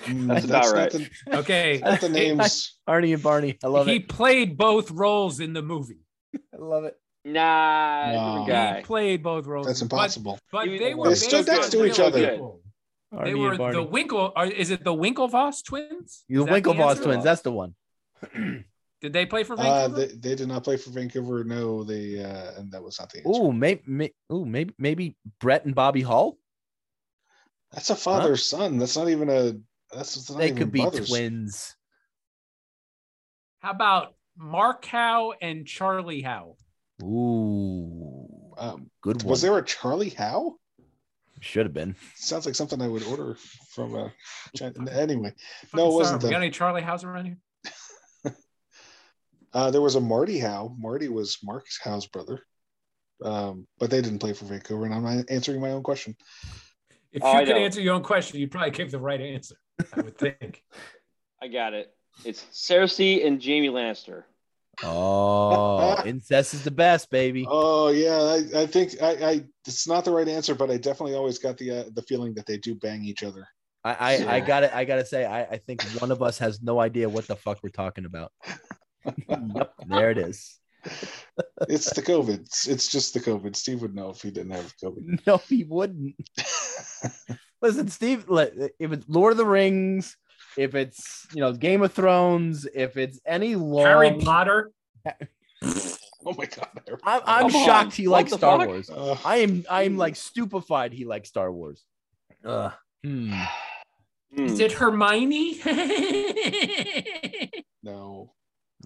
Mm, 0.06 0.28
That's 0.28 0.46
about 0.46 0.66
not 0.66 0.74
right. 0.74 0.92
the- 0.92 1.10
Okay. 1.40 1.82
not 1.84 2.02
the 2.02 2.10
names. 2.10 2.78
Arnie 2.90 3.14
and 3.14 3.24
Barney. 3.24 3.58
I 3.64 3.68
love 3.68 3.88
he 3.88 3.96
it. 3.98 4.10
played 4.10 4.58
both 4.58 4.92
roles 4.92 5.40
in 5.40 5.54
the 5.54 5.62
movie. 5.62 6.00
I 6.54 6.58
love 6.58 6.84
it. 6.86 6.98
Nah, 7.24 8.12
No. 8.40 8.46
different 8.46 8.78
He 8.78 8.84
played 8.84 9.24
both 9.24 9.46
roles. 9.46 9.68
That's 9.68 9.82
impossible. 9.82 10.40
But, 10.52 10.68
He- 10.68 10.78
they 10.80 10.94
were 10.96 11.10
They 11.10 11.16
stood 11.16 11.48
next 11.48 11.72
to 11.72 11.86
each 11.86 12.00
other. 12.00 12.32
people. 12.32 12.62
Arnie 13.14 13.24
They 13.26 13.32
and 13.32 13.42
were 13.42 13.58
Barney. 13.58 13.76
the 13.78 13.84
Winkle. 13.84 14.34
Or 14.36 14.46
is 14.46 14.72
it 14.72 14.84
the 14.84 14.94
Winklevoss 14.94 15.64
twins? 15.66 16.24
Is 16.30 16.46
the 16.46 16.46
Winklevoss 16.46 16.90
answer? 16.92 17.04
twins. 17.04 17.24
That's 17.24 17.42
the 17.42 17.52
one. 17.52 17.76
Did 19.02 19.14
they 19.14 19.26
play 19.26 19.44
for 19.44 19.60
Uh, 19.60 19.88
they, 19.88 20.06
they 20.08 20.36
did 20.36 20.48
not 20.48 20.64
play 20.64 20.78
for 20.78 20.92
Vancouver. 20.92 21.44
No, 21.44 21.84
they 21.84 22.24
uh, 22.24 22.60
and 22.60 22.72
that 22.72 22.84
was 22.84 23.00
not 23.00 23.12
the 23.12 23.18
answer. 23.26 23.30
Ooh, 23.42 23.52
maybe, 23.52 23.82
may, 23.88 24.14
ooh, 24.32 24.46
maybe, 24.46 24.76
maybe 24.78 25.18
Brett 25.40 25.66
and 25.66 25.74
Bobby 25.74 26.04
Hull. 26.04 26.38
That's 27.72 27.90
a 27.90 27.96
father 27.96 28.36
son. 28.38 28.78
That's 28.78 28.96
not 28.96 29.10
even 29.10 29.28
a. 29.30 29.54
That's, 29.94 30.16
that's 30.16 30.30
not 30.30 30.40
They 30.40 30.46
even 30.48 30.58
could 30.58 30.72
be 30.72 30.82
brothers. 30.82 31.10
twins. 31.10 31.76
How 33.60 33.72
about 33.72 34.16
Mark 34.38 34.86
Howe 34.86 35.34
and 35.42 35.68
Charlie 35.68 36.22
Howe? 36.22 36.56
Ooh, 37.04 38.54
Um, 38.58 38.90
good 39.02 39.18
one. 39.24 39.30
was 39.30 39.42
there 39.42 39.58
a 39.58 39.64
Charlie 39.66 40.10
Howe? 40.10 40.56
Should 41.40 41.66
have 41.66 41.74
been. 41.74 41.96
Sounds 42.16 42.46
like 42.46 42.54
something 42.56 42.80
I 42.82 42.88
would 42.88 43.04
order 43.04 43.36
from 43.74 43.96
a. 43.96 44.14
China- 44.56 44.92
Anyway, 44.92 45.34
no, 45.74 45.90
it 45.90 45.94
wasn't 45.94 46.22
We 46.24 46.30
got 46.30 46.42
any 46.42 46.52
Charlie 46.52 46.84
Howe's 46.84 47.04
around 47.04 47.26
here? 47.26 47.38
Uh, 49.54 49.70
there 49.70 49.82
was 49.82 49.96
a 49.96 50.00
Marty 50.00 50.40
Howe. 50.40 50.74
Marty 50.80 51.10
was 51.10 51.38
Mark 51.44 51.66
Howe's 51.84 52.08
brother, 52.08 52.40
um, 53.22 53.68
but 53.80 53.90
they 53.90 54.02
didn't 54.02 54.20
play 54.20 54.32
for 54.32 54.46
Vancouver. 54.46 54.86
And 54.86 54.94
I'm 54.94 55.26
answering 55.28 55.60
my 55.60 55.72
own 55.72 55.84
question. 55.84 56.16
If 57.12 57.22
Oh, 57.22 57.34
you 57.34 57.40
I 57.40 57.44
could 57.46 57.58
answer 57.58 57.82
your 57.82 57.96
own 57.96 58.02
question, 58.04 58.40
you'd 58.40 58.50
probably 58.52 58.72
give 58.72 58.92
the 58.92 59.00
right 59.00 59.20
answer. 59.20 59.56
I 59.94 60.02
would 60.02 60.18
think. 60.18 60.64
I 61.42 61.48
got 61.48 61.74
it. 61.74 61.94
It's 62.26 62.44
Cersei 62.52 63.26
and 63.26 63.44
Jaime 63.44 63.70
Lannister. 63.70 64.24
Oh, 64.84 66.02
incest 66.06 66.54
is 66.54 66.64
the 66.64 66.72
best, 66.72 67.10
baby. 67.10 67.46
Oh 67.48 67.90
yeah, 67.90 68.18
I, 68.20 68.62
I 68.62 68.66
think 68.66 69.02
I, 69.02 69.12
I. 69.12 69.46
It's 69.68 69.88
not 69.88 70.06
the 70.06 70.12
right 70.12 70.28
answer, 70.28 70.56
but 70.56 70.72
I 70.72 70.78
definitely 70.78 71.16
always 71.16 71.38
got 71.38 71.58
the 71.58 71.72
uh, 71.72 71.84
the 71.94 72.02
feeling 72.04 72.34
that 72.36 72.46
they 72.46 72.58
do 72.58 72.76
bang 72.76 73.04
each 73.04 73.24
other. 73.24 73.48
I, 73.84 73.94
I, 73.94 74.36
I 74.36 74.40
got 74.42 74.64
it. 74.64 74.72
I 74.74 74.86
gotta 74.86 75.06
say, 75.06 75.26
I, 75.26 75.42
I 75.42 75.58
think 75.58 75.82
one 76.00 76.12
of 76.12 76.22
us 76.22 76.38
has 76.38 76.62
no 76.62 76.80
idea 76.80 77.10
what 77.10 77.26
the 77.28 77.36
fuck 77.36 77.60
we're 77.64 77.70
talking 77.70 78.06
about. 78.06 78.32
yep, 79.28 79.74
there 79.88 80.12
it 80.12 80.20
is. 80.20 80.60
It's 81.68 81.92
the 81.94 82.02
COVID. 82.02 82.42
It's, 82.42 82.68
it's 82.68 82.92
just 82.92 83.14
the 83.14 83.20
COVID. 83.20 83.56
Steve 83.56 83.82
would 83.82 83.96
know 83.96 84.10
if 84.10 84.22
he 84.22 84.32
didn't 84.32 84.52
have 84.52 84.74
COVID. 84.84 85.22
No, 85.28 85.38
he 85.38 85.64
wouldn't. 85.64 86.16
Listen, 87.62 87.88
Steve. 87.90 88.26
If 88.30 88.92
it's 88.92 89.06
Lord 89.08 89.32
of 89.32 89.38
the 89.38 89.46
Rings, 89.46 90.18
if 90.58 90.76
it's 90.76 91.28
you 91.34 91.42
know 91.42 91.54
Game 91.54 91.82
of 91.84 91.94
Thrones, 91.94 92.68
if 92.74 92.98
it's 92.98 93.20
any 93.26 93.56
long, 93.56 93.86
Harry 93.86 94.18
Potter. 94.20 94.72
oh 95.64 96.34
my 96.38 96.46
god! 96.46 96.70
I'm, 97.04 97.22
I'm 97.26 97.52
Come 97.52 97.56
on, 97.56 97.66
shocked 97.66 97.96
he 97.96 98.08
likes 98.08 98.34
Star 98.34 98.60
fuck? 98.60 98.68
Wars. 98.68 98.90
Uh, 98.90 99.16
I 99.24 99.38
am 99.38 99.66
I 99.70 99.84
am 99.84 99.98
like 99.98 100.16
stupefied 100.16 100.94
he 100.94 101.06
likes 101.06 101.30
Star 101.30 101.52
Wars. 101.52 101.84
Ugh. 102.44 102.74
Hmm. 103.04 103.34
Hmm. 104.36 104.46
Is 104.46 104.60
it 104.60 104.72
Hermione? 104.72 105.60
no. 107.84 108.32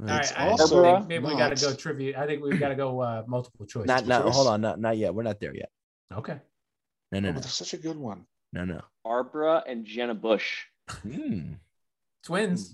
All 0.01 0.07
right, 0.07 0.19
It's 0.21 0.33
I 0.33 0.49
also 0.49 0.81
think 0.81 1.07
maybe 1.07 1.25
we 1.25 1.37
got 1.37 1.55
to 1.55 1.65
go 1.65 1.73
trivia. 1.73 2.21
I 2.21 2.25
think 2.25 2.43
we've 2.43 2.59
got 2.59 2.69
to 2.69 2.75
go 2.75 2.99
uh, 2.99 3.23
multiple 3.27 3.65
choice. 3.65 3.85
Not 3.87 4.07
not 4.07 4.23
choice? 4.23 4.35
hold 4.35 4.47
on, 4.47 4.59
not 4.59 4.79
not 4.79 4.97
yet. 4.97 5.13
We're 5.13 5.23
not 5.23 5.39
there 5.39 5.55
yet. 5.55 5.69
Okay. 6.13 6.37
No, 7.11 7.17
Oh, 7.17 7.21
no, 7.21 7.29
but 7.29 7.35
no, 7.35 7.39
there's 7.41 7.53
such 7.53 7.73
a 7.73 7.77
good 7.77 7.97
one. 7.97 8.25
No, 8.53 8.65
no. 8.65 8.81
Barbara 9.03 9.63
and 9.67 9.85
Jenna 9.85 10.15
Bush. 10.15 10.63
Hmm. 10.89 11.53
Twins. 12.23 12.73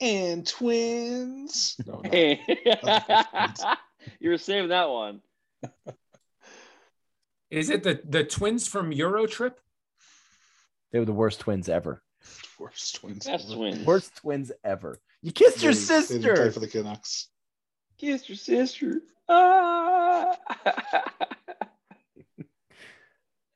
And 0.00 0.46
twins. 0.46 1.76
No, 1.86 2.00
no. 2.04 2.10
Hey. 2.10 2.40
you 4.20 4.30
were 4.30 4.38
saving 4.38 4.68
that 4.70 4.88
one. 4.90 5.20
Is 7.50 7.70
it 7.70 7.82
the 7.84 8.00
the 8.08 8.24
twins 8.24 8.66
from 8.68 8.90
Eurotrip? 8.90 9.54
They 10.92 10.98
were 10.98 11.04
the 11.04 11.12
worst 11.12 11.40
twins 11.40 11.68
ever. 11.68 12.02
Worst 12.58 12.96
twins. 12.96 13.26
Best 13.26 13.46
ever. 13.46 13.56
twins. 13.56 13.86
Worst 13.86 14.16
twins 14.16 14.52
ever. 14.64 14.98
You 15.22 15.32
kissed 15.32 15.62
your 15.62 15.72
They- 15.72 15.78
they 15.80 15.86
didn't 16.18 16.22
play 16.22 16.34
sister. 16.34 16.52
for 16.52 16.60
the 16.60 16.68
Canucks. 16.68 17.28
Kissed 17.98 18.28
your 18.28 18.36
sister. 18.36 19.00
Ah. 19.28 20.36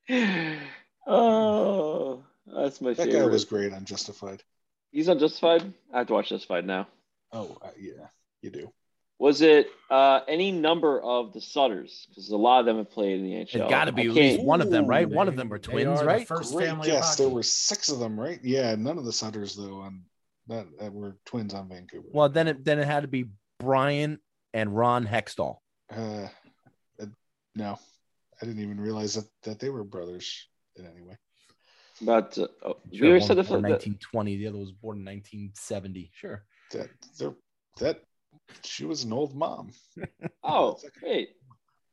oh, 1.08 2.22
that's 2.46 2.80
my 2.80 2.90
That 2.90 2.96
favorite. 2.96 3.12
That 3.12 3.18
guy 3.20 3.26
was 3.26 3.44
great 3.44 3.72
on 3.72 3.84
Justified. 3.84 4.42
He's 4.90 5.08
on 5.08 5.18
Justified. 5.18 5.72
I 5.92 5.98
have 5.98 6.06
to 6.08 6.12
watch 6.14 6.28
Justified 6.28 6.66
now. 6.66 6.86
Oh 7.32 7.56
uh, 7.62 7.70
yeah, 7.78 8.06
you 8.42 8.50
do. 8.50 8.72
Was 9.18 9.42
it 9.42 9.68
uh, 9.90 10.20
any 10.28 10.52
number 10.52 11.00
of 11.02 11.32
the 11.32 11.40
Sutters? 11.40 12.06
Because 12.08 12.30
a 12.30 12.36
lot 12.36 12.60
of 12.60 12.66
them 12.66 12.76
have 12.76 12.90
played 12.90 13.18
in 13.18 13.24
the 13.24 13.32
NHL. 13.32 13.62
It's 13.62 13.70
got 13.70 13.86
to 13.86 13.92
be 13.92 14.06
at 14.06 14.12
least 14.12 14.42
one 14.42 14.60
of 14.60 14.70
them, 14.70 14.86
right? 14.86 15.10
Ooh, 15.10 15.14
One 15.14 15.26
of 15.26 15.34
them 15.34 15.48
were 15.48 15.58
They 15.58 15.70
twins, 15.70 15.88
are 15.88 15.98
the 15.98 16.04
right? 16.04 16.28
First 16.28 16.54
Great 16.54 16.68
family. 16.68 16.90
of 16.90 16.96
guess. 16.98 17.16
There 17.16 17.28
were 17.28 17.42
six 17.42 17.88
of 17.88 17.98
them, 17.98 18.18
right? 18.18 18.38
Yeah, 18.44 18.76
none 18.76 18.96
of 18.96 19.04
the 19.04 19.12
Sutters 19.12 19.56
though 19.56 19.80
on 19.80 20.04
that, 20.46 20.66
that 20.78 20.92
were 20.92 21.16
twins 21.26 21.52
on 21.52 21.68
Vancouver. 21.68 22.06
Well, 22.12 22.28
then 22.28 22.46
it 22.46 22.64
then 22.64 22.78
it 22.78 22.86
had 22.86 23.00
to 23.00 23.08
be 23.08 23.26
Brian 23.58 24.20
and 24.54 24.74
Ron 24.74 25.04
Hextall. 25.04 25.56
Uh, 25.90 26.28
uh, 27.00 27.06
no, 27.56 27.78
I 28.40 28.46
didn't 28.46 28.62
even 28.62 28.80
realize 28.80 29.14
that, 29.14 29.26
that 29.42 29.58
they 29.58 29.68
were 29.68 29.84
brothers 29.84 30.46
in 30.78 30.86
any 30.86 31.02
way. 31.02 31.16
But 32.02 32.38
uh, 32.38 32.46
oh, 32.64 32.76
we 32.90 32.98
Sure, 32.98 33.08
already 33.08 33.20
one 33.20 33.28
said 33.28 33.36
was 33.38 33.46
this. 33.46 33.48
born 33.50 33.58
in 33.58 33.62
the- 33.64 33.70
1920. 33.70 34.36
The 34.36 34.46
other 34.46 34.58
was 34.58 34.72
born 34.72 34.98
in 34.98 35.04
1970. 35.04 36.10
Sure. 36.14 36.44
That 36.72 36.88
they're 37.18 37.34
that 37.80 38.00
she 38.64 38.84
was 38.84 39.04
an 39.04 39.12
old 39.12 39.34
mom. 39.34 39.70
Oh, 40.44 40.78
wait. 41.02 41.30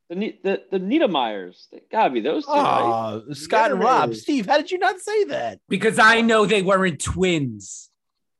The 0.09 0.15
Ne- 0.15 0.39
the 0.43 0.63
the 0.71 0.79
Niedermayers. 0.79 1.65
They 1.71 1.81
gotta 1.91 2.11
be 2.11 2.21
those 2.21 2.45
two, 2.45 2.51
right? 2.51 3.21
Oh, 3.27 3.33
Scott 3.33 3.71
and 3.71 3.79
Rob. 3.81 4.13
Steve, 4.13 4.45
how 4.45 4.57
did 4.57 4.69
you 4.71 4.77
not 4.77 4.99
say 4.99 5.23
that? 5.25 5.59
because 5.67 5.97
I 5.99 6.21
know 6.21 6.45
they 6.45 6.61
weren't 6.61 7.01
twins. 7.01 7.89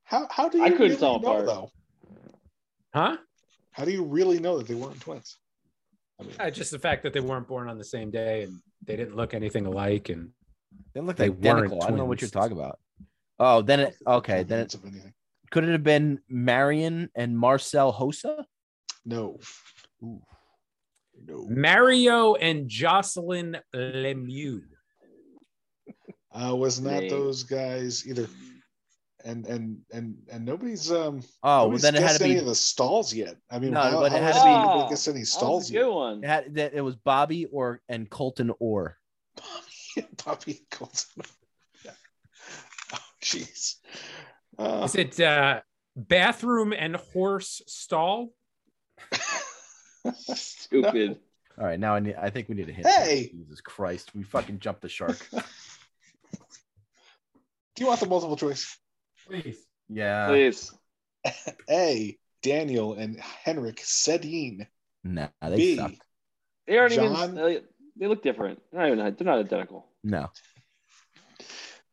How 0.04 0.28
how 0.30 0.48
do 0.50 0.60
you 0.60 0.64
I 0.66 0.70
couldn't 0.70 0.84
really 0.88 0.96
tell 0.98 1.20
know 1.20 1.28
apart. 1.32 1.46
though? 1.48 1.72
Huh? 2.94 3.18
How 3.72 3.84
do 3.84 3.92
you 3.92 4.04
really 4.04 4.40
know 4.40 4.58
that 4.60 4.68
they 4.68 4.76
weren't 4.76 5.02
twins? 5.02 5.38
I 6.20 6.24
mean, 6.24 6.34
Uh, 6.40 6.50
just 6.52 6.72
the 6.72 6.80
fact 6.80 7.04
that 7.04 7.12
they 7.14 7.20
weren't 7.20 7.48
born 7.48 7.68
on 7.68 7.78
the 7.78 7.84
same 7.84 8.10
day 8.12 8.44
and 8.44 8.60
they 8.86 8.96
didn't 8.96 9.16
look 9.16 9.34
anything 9.34 9.66
alike. 9.66 10.10
And 10.10 10.32
They 10.94 11.02
look 11.02 11.18
They 11.18 11.26
identical. 11.26 11.84
I 11.84 11.88
don't 11.88 11.98
know 11.98 12.06
what 12.06 12.22
you're 12.22 12.30
talking 12.30 12.58
about. 12.58 12.80
Oh, 13.40 13.62
then 13.62 13.80
it 13.82 13.96
okay. 14.08 14.44
Then 14.44 14.60
it 14.60 14.74
evidence 14.74 14.74
of 14.76 14.86
anything. 14.86 15.14
could 15.52 15.64
it 15.66 15.72
have 15.72 15.84
been 15.84 16.20
Marian 16.30 17.10
and 17.16 17.38
Marcel 17.38 17.92
Hossa? 17.94 18.46
No. 19.06 19.40
No. 20.02 21.48
Mario 21.50 22.36
and 22.36 22.68
Jocelyn 22.70 23.58
Lemieux. 23.74 24.62
Uh, 26.32 26.54
was 26.56 26.82
not 26.82 27.02
They- 27.02 27.10
those 27.10 27.44
guys 27.44 28.06
either. 28.08 28.28
And 29.26 29.46
and 29.48 29.80
and 29.92 30.16
and 30.32 30.46
nobody's 30.46 30.92
um 30.92 31.22
Oh, 31.42 31.70
well, 31.70 31.78
then 31.80 31.96
it 31.96 32.02
had 32.02 32.08
guessed 32.10 32.18
to 32.20 32.24
any 32.26 32.34
be 32.36 32.40
of 32.42 32.46
the 32.46 32.52
Staals 32.52 33.12
yet. 33.14 33.36
I 33.50 33.58
mean, 33.58 33.72
No, 33.72 33.82
how, 33.82 34.00
but 34.00 34.12
it 34.12 34.12
how 34.12 34.18
had 34.20 34.34
has 34.36 34.44
to 34.44 34.44
be- 34.44 34.50
anybody 34.52 34.90
guessed 34.90 35.08
any 35.08 35.16
That 35.16 35.20
was 35.22 35.32
Staals 35.32 35.70
a 35.70 35.74
yet? 35.74 35.80
good 35.82 35.92
one. 35.94 36.24
it 36.24 36.28
had 36.28 36.54
that 36.56 36.74
it 36.76 36.82
was 36.82 36.96
Bobby 36.96 37.46
or 37.46 37.82
and 37.90 38.08
Colton 38.10 38.52
Orr. 38.60 38.98
Bobby 39.36 40.08
bobby 40.26 40.66
Colton. 40.70 41.24
Yeah. 41.84 41.92
Oh, 42.94 43.00
jeez. 43.24 43.76
Uh, 44.60 44.84
Is 44.86 44.96
it 44.96 45.20
uh, 45.20 45.62
bathroom 45.96 46.72
and 46.72 46.96
horse 46.96 47.64
stall? 47.66 48.30
Stupid. 50.14 51.18
All 51.58 51.66
right, 51.66 51.80
now 51.80 51.96
I 51.96 52.00
need. 52.00 52.16
I 52.16 52.30
think 52.30 52.48
we 52.50 52.56
need 52.56 52.70
a 52.70 52.74
hint. 52.74 52.88
Hey! 52.88 53.30
Jesus 53.34 53.60
Christ, 53.62 54.14
we 54.14 54.22
fucking 54.24 54.60
jumped 54.60 54.82
the 54.82 54.90
shark. 54.90 55.18
do 55.32 55.40
you 57.80 57.88
want 57.88 58.00
the 58.02 58.06
multiple 58.08 58.38
choice? 58.38 58.78
Please. 59.28 59.58
Yeah. 59.90 60.28
Please. 60.28 60.72
A. 61.70 62.18
Daniel 62.42 62.94
and 62.94 63.20
Henrik 63.20 63.78
Sedin. 63.78 64.68
Nah, 65.04 65.28
they 65.42 65.56
B. 65.56 65.76
suck. 65.78 65.92
They 66.68 66.78
aren't 66.78 66.94
John- 66.94 67.14
even. 67.32 67.36
They, 67.36 67.62
they 67.98 68.08
look 68.08 68.22
different. 68.22 68.62
They're 68.72 68.82
not 68.82 68.88
even. 68.92 69.16
They're 69.18 69.26
not 69.26 69.40
identical. 69.40 69.88
No. 70.04 70.30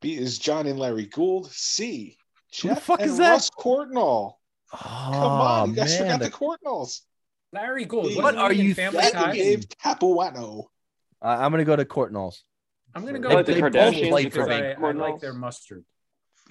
B 0.01 0.15
is 0.17 0.39
John 0.39 0.67
and 0.67 0.79
Larry 0.79 1.07
Gould. 1.07 1.51
C. 1.51 2.17
Jeff 2.51 2.83
fuck 2.83 3.01
and 3.01 3.11
is 3.11 3.17
that? 3.19 3.31
Russ 3.31 3.51
Courtnall. 3.51 4.35
Oh 4.75 4.79
Come 4.79 5.23
on, 5.23 5.71
you 5.71 5.77
guys 5.77 5.99
man, 6.01 6.19
forgot 6.19 6.19
the 6.21 6.25
the- 6.27 6.31
Courtnalls. 6.33 7.01
Larry 7.53 7.85
Gould. 7.85 8.15
What 8.17 8.37
are 8.37 8.51
he 8.53 8.61
in 8.61 8.67
you 8.67 8.75
Family 8.75 9.01
thinking? 9.01 9.21
Ties? 9.21 9.37
Dave 9.37 9.67
Capuano. 9.83 10.71
Uh, 11.23 11.27
I'm 11.29 11.51
gonna 11.51 11.65
go 11.65 11.77
to 11.77 11.85
Courtnall's. 11.85 12.43
I'm 12.95 13.05
gonna 13.07 13.19
go 13.19 13.29
like 13.29 13.39
with 13.39 13.47
the 13.47 13.55
the 13.55 13.61
Kardashians 13.61 14.17
because 14.25 14.47
because 14.47 14.49
I, 14.49 14.87
I 14.87 14.93
like 14.93 15.21
their 15.21 15.33
mustard. 15.35 15.85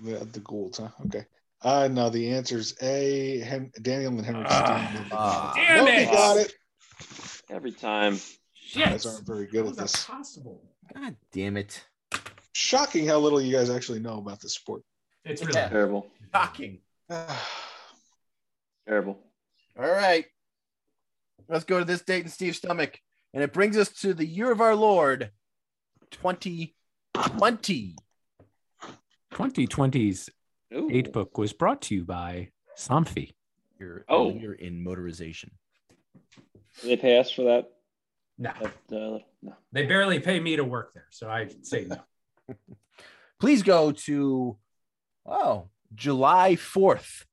The, 0.03 0.25
the 0.25 0.39
Goulds, 0.39 0.77
huh? 0.79 0.89
Okay. 1.05 1.25
Uh, 1.61 1.87
no, 1.91 2.09
the 2.09 2.31
answer's 2.31 2.75
A. 2.81 3.39
Hen- 3.39 3.71
Daniel 3.81 4.11
and 4.13 4.25
Henrik 4.25 4.47
Sedin. 4.47 5.07
ah. 5.11 5.53
Damn 5.55 5.77
Nobody 5.77 5.97
it! 5.97 6.11
got 6.11 6.37
it. 6.37 6.53
Every 7.49 7.71
time. 7.71 8.19
You 8.73 8.85
guys 8.85 9.05
aren't 9.05 9.25
very 9.27 9.45
good 9.47 9.61
at 9.61 9.65
How's 9.67 9.75
that 9.75 9.81
this. 9.83 10.05
possible? 10.05 10.61
God 10.95 11.15
damn 11.33 11.57
it! 11.57 11.83
Shocking 12.53 13.05
how 13.07 13.19
little 13.19 13.41
you 13.41 13.51
guys 13.55 13.69
actually 13.69 13.99
know 13.99 14.17
about 14.17 14.39
this 14.39 14.53
sport. 14.55 14.81
It's 15.25 15.41
really 15.41 15.53
Yeah. 15.59 15.69
Terrible. 15.69 16.07
Shocking. 16.33 16.79
Terrible. 18.87 19.19
All 19.77 19.89
right, 19.89 20.25
let's 21.47 21.63
go 21.65 21.79
to 21.79 21.85
this 21.85 22.01
date 22.01 22.23
in 22.23 22.29
Steve's 22.29 22.57
stomach, 22.57 22.99
and 23.33 23.43
it 23.43 23.53
brings 23.53 23.77
us 23.77 23.89
to 24.01 24.13
the 24.13 24.25
year 24.25 24.51
of 24.51 24.61
our 24.61 24.75
Lord, 24.75 25.31
2020. 26.11 27.95
2020's 29.33 30.29
Ooh. 30.73 30.89
eight 30.91 31.11
book 31.11 31.37
was 31.37 31.53
brought 31.53 31.81
to 31.83 31.95
you 31.95 32.03
by 32.05 32.49
Somfy. 32.77 33.33
You're 33.79 34.05
Oh. 34.07 34.31
you're 34.31 34.53
in 34.53 34.83
motorization. 34.83 35.49
Do 36.81 36.87
they 36.87 36.97
pay 36.97 37.17
us 37.17 37.31
for 37.31 37.43
that? 37.43 37.71
No, 38.37 38.51
that 38.89 38.95
uh, 38.95 39.19
no. 39.41 39.53
they 39.71 39.85
barely 39.85 40.19
pay 40.19 40.39
me 40.39 40.55
to 40.55 40.63
work 40.63 40.93
there, 40.93 41.07
so 41.11 41.29
I 41.29 41.49
say 41.61 41.85
no. 41.85 41.97
Please 43.39 43.63
go 43.63 43.91
to 43.91 44.57
oh 45.25 45.69
July 45.93 46.55
4th, 46.55 47.25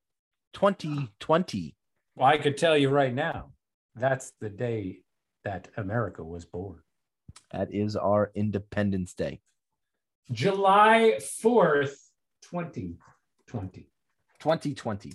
2020. 0.54 1.76
Well, 2.16 2.26
I 2.26 2.38
could 2.38 2.56
tell 2.56 2.76
you 2.76 2.88
right 2.88 3.14
now, 3.14 3.52
that's 3.94 4.32
the 4.40 4.48
day 4.48 5.02
that 5.44 5.68
America 5.76 6.24
was 6.24 6.44
born. 6.44 6.80
That 7.52 7.72
is 7.72 7.94
our 7.94 8.30
Independence 8.34 9.14
Day. 9.14 9.40
July 10.30 11.18
4th, 11.20 12.10
2020 12.42 13.88
2020. 14.38 15.12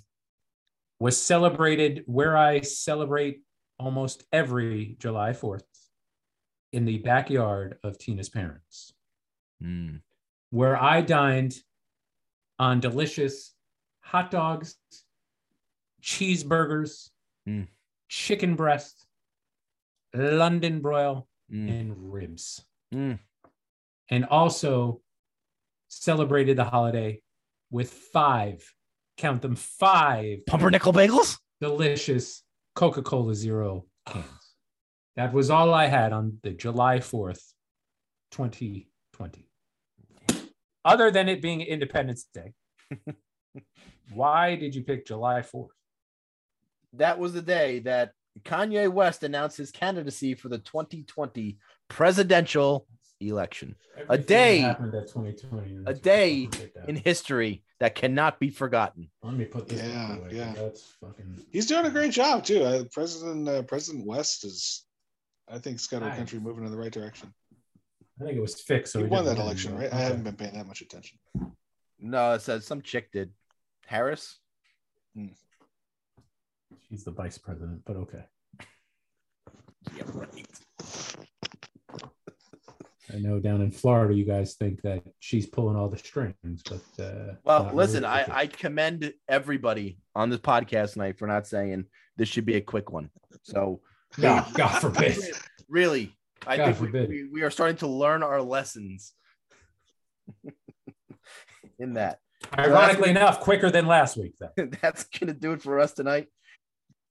was 0.99 1.21
celebrated 1.21 2.03
where 2.07 2.35
I 2.37 2.61
celebrate 2.61 3.41
almost 3.79 4.23
every 4.31 4.95
July 4.99 5.31
4th 5.31 5.63
in 6.71 6.85
the 6.85 6.97
backyard 6.99 7.77
of 7.83 7.97
Tina's 7.97 8.29
parents, 8.29 8.93
Mm. 9.61 10.01
where 10.49 10.81
I 10.81 11.01
dined 11.01 11.63
on 12.57 12.79
delicious 12.79 13.53
hot 13.99 14.31
dogs, 14.31 14.77
cheeseburgers, 16.01 17.11
Mm. 17.47 17.67
chicken 18.07 18.55
breast, 18.55 19.05
London 20.13 20.81
broil, 20.81 21.27
Mm. 21.51 21.69
and 21.69 22.13
ribs. 22.13 22.65
Mm. 22.91 23.19
And 24.09 24.25
also 24.25 25.02
celebrated 26.01 26.57
the 26.57 26.63
holiday 26.63 27.21
with 27.71 27.91
five, 27.91 28.63
count 29.17 29.41
them 29.41 29.55
five 29.55 30.45
Pumpernickel 30.45 30.93
bagels? 30.93 31.37
delicious 31.61 32.43
Coca 32.75 33.01
Cola 33.01 33.35
Zero 33.35 33.85
cans. 34.05 34.25
That 35.15 35.33
was 35.33 35.49
all 35.49 35.73
I 35.73 35.85
had 35.85 36.11
on 36.11 36.39
the 36.43 36.51
July 36.51 36.97
4th, 36.97 37.41
2020. 38.31 39.47
Other 40.83 41.11
than 41.11 41.29
it 41.29 41.41
being 41.41 41.61
Independence 41.61 42.27
Day. 42.33 42.53
Why 44.13 44.55
did 44.55 44.75
you 44.75 44.83
pick 44.83 45.05
July 45.05 45.41
4th? 45.41 45.69
That 46.93 47.19
was 47.19 47.33
the 47.33 47.41
day 47.41 47.79
that 47.79 48.11
Kanye 48.41 48.91
West 48.91 49.23
announced 49.23 49.57
his 49.57 49.71
candidacy 49.71 50.33
for 50.33 50.49
the 50.49 50.57
2020 50.57 51.57
presidential 51.87 52.87
election. 53.19 53.75
A 54.09 54.17
day- 54.17 54.59
happened 54.59 54.93
at 54.95 55.07
2020. 55.07 55.83
A 55.85 55.93
day 55.93 56.45
fucking 56.45 56.59
picked 56.59 56.77
out. 56.77 56.89
in 56.89 56.95
history 56.95 57.63
that 57.79 57.95
cannot 57.95 58.39
be 58.39 58.49
forgotten. 58.49 59.09
Let 59.21 59.33
me 59.35 59.45
put 59.45 59.67
this. 59.67 59.81
Yeah, 59.81 60.15
away, 60.17 60.23
'cause 60.23 60.33
yeah. 60.33 60.53
That's 60.53 60.81
fucking. 61.01 61.45
He's 61.51 61.65
doing 61.67 61.85
a 61.85 61.89
great 61.91 62.11
job 62.11 62.43
too. 62.43 62.63
Uh, 62.63 62.83
President 62.91 63.47
uh, 63.47 63.61
President 63.63 64.05
West 64.05 64.43
is, 64.45 64.85
I 65.47 65.59
think, 65.59 65.75
has 65.77 65.87
got 65.87 66.01
our 66.03 66.09
Nice. 66.09 66.17
country 66.17 66.39
moving 66.39 66.65
in 66.65 66.71
the 66.71 66.77
right 66.77 66.91
direction. 66.91 67.33
I 68.21 68.25
think 68.25 68.37
it 68.37 68.41
was 68.41 68.59
fixed. 68.61 68.93
So 68.93 68.99
he 68.99 69.05
he 69.05 69.09
won 69.11 69.25
that 69.25 69.37
election, 69.37 69.73
but 69.73 69.81
right? 69.81 69.93
I 69.93 69.97
haven't 69.97 70.23
been 70.23 70.35
paying 70.35 70.53
that 70.53 70.67
much 70.67 70.81
attention. 70.81 71.17
No, 71.99 72.33
it 72.33 72.41
says 72.41 72.65
some 72.65 72.81
chick 72.81 73.11
did. 73.11 73.31
Harris? 73.85 74.37
She's 76.89 77.03
the 77.03 77.11
vice 77.11 77.37
president, 77.37 77.81
but 77.85 77.95
okay. 77.97 78.23
Yeah, 79.97 80.03
right. 80.13 80.29
I 83.13 83.19
know 83.19 83.39
down 83.39 83.61
in 83.61 83.69
Florida, 83.69 84.13
you 84.13 84.25
guys 84.25 84.55
think 84.55 84.81
that 84.81 85.03
she's 85.19 85.45
pulling 85.45 85.75
all 85.75 85.87
the 85.87 85.97
strings, 85.97 86.63
but 86.63 87.03
uh, 87.03 87.35
Well, 87.43 87.69
listen, 87.73 88.03
really 88.03 88.13
I, 88.13 88.39
I 88.39 88.47
commend 88.47 89.13
everybody 89.27 89.99
on 90.15 90.29
this 90.29 90.39
podcast 90.39 90.93
tonight 90.93 91.19
for 91.19 91.27
not 91.27 91.45
saying 91.45 91.85
this 92.17 92.27
should 92.27 92.45
be 92.45 92.55
a 92.55 92.61
quick 92.61 92.91
one. 92.91 93.11
So, 93.43 93.81
No, 94.17 94.43
God 94.55 94.79
forbid. 94.79 95.17
really, 95.69 96.15
I 96.47 96.57
God 96.57 96.65
think 96.65 96.79
we, 96.79 96.87
forbid. 96.87 97.09
we, 97.09 97.29
we 97.31 97.41
are 97.43 97.51
starting 97.51 97.77
to 97.77 97.87
learn 97.87 98.23
our 98.23 98.41
lessons 98.41 99.13
in 101.79 101.93
that. 101.93 102.19
Ironically 102.57 103.11
enough, 103.11 103.39
quicker 103.41 103.69
than 103.69 103.85
last 103.85 104.17
week, 104.17 104.33
though. 104.39 104.67
That's 104.81 105.03
gonna 105.05 105.33
do 105.33 105.53
it 105.53 105.61
for 105.61 105.79
us 105.79 105.93
tonight. 105.93 106.27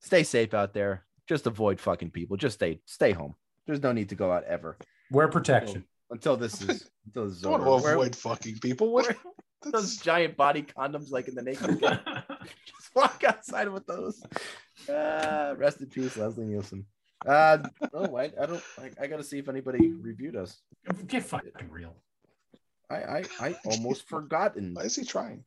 Stay 0.00 0.24
safe 0.24 0.52
out 0.52 0.74
there. 0.74 1.04
Just 1.28 1.46
avoid 1.46 1.80
fucking 1.80 2.10
people. 2.10 2.36
Just 2.36 2.56
stay 2.56 2.80
stay 2.86 3.12
home. 3.12 3.34
There's 3.66 3.82
no 3.82 3.92
need 3.92 4.08
to 4.10 4.14
go 4.14 4.30
out 4.32 4.44
ever 4.44 4.76
Wear 5.12 5.28
protection. 5.28 5.84
Until 6.12 6.36
this 6.36 6.62
is 6.68 6.88
until 7.06 7.24
this 7.26 7.36
is 7.36 7.42
Don't 7.42 7.62
over. 7.62 7.82
Wear- 7.82 7.94
avoid 7.94 8.14
fucking 8.14 8.58
people. 8.60 8.92
What? 8.92 9.08
wear 9.08 9.16
those 9.72 9.96
giant 9.96 10.36
body 10.36 10.62
condoms 10.62 11.10
like 11.10 11.28
in 11.28 11.34
the 11.34 11.42
naked 11.42 11.80
Gun. 11.80 12.00
Just 12.66 12.94
walk 12.94 13.22
outside 13.26 13.68
with 13.68 13.86
those. 13.86 14.22
Uh, 14.88 15.54
rest 15.56 15.80
in 15.80 15.86
peace, 15.86 16.16
Leslie 16.16 16.44
Nielsen. 16.44 16.84
Uh, 17.26 17.58
oh, 17.94 18.08
wait, 18.08 18.32
I 18.40 18.46
don't. 18.46 18.62
I, 18.78 19.04
I 19.04 19.06
got 19.06 19.18
to 19.18 19.24
see 19.24 19.38
if 19.38 19.48
anybody 19.48 19.92
reviewed 19.92 20.36
us. 20.36 20.60
Get 21.06 21.22
fucking 21.22 21.52
real. 21.70 21.94
I, 22.90 22.96
I, 22.96 23.24
I 23.40 23.56
almost 23.64 24.08
forgotten. 24.08 24.74
Why 24.74 24.82
is 24.82 24.96
he 24.96 25.04
trying? 25.04 25.44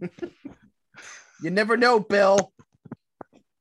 You 0.00 1.50
never 1.50 1.76
know, 1.76 2.00
Bill. 2.00 2.52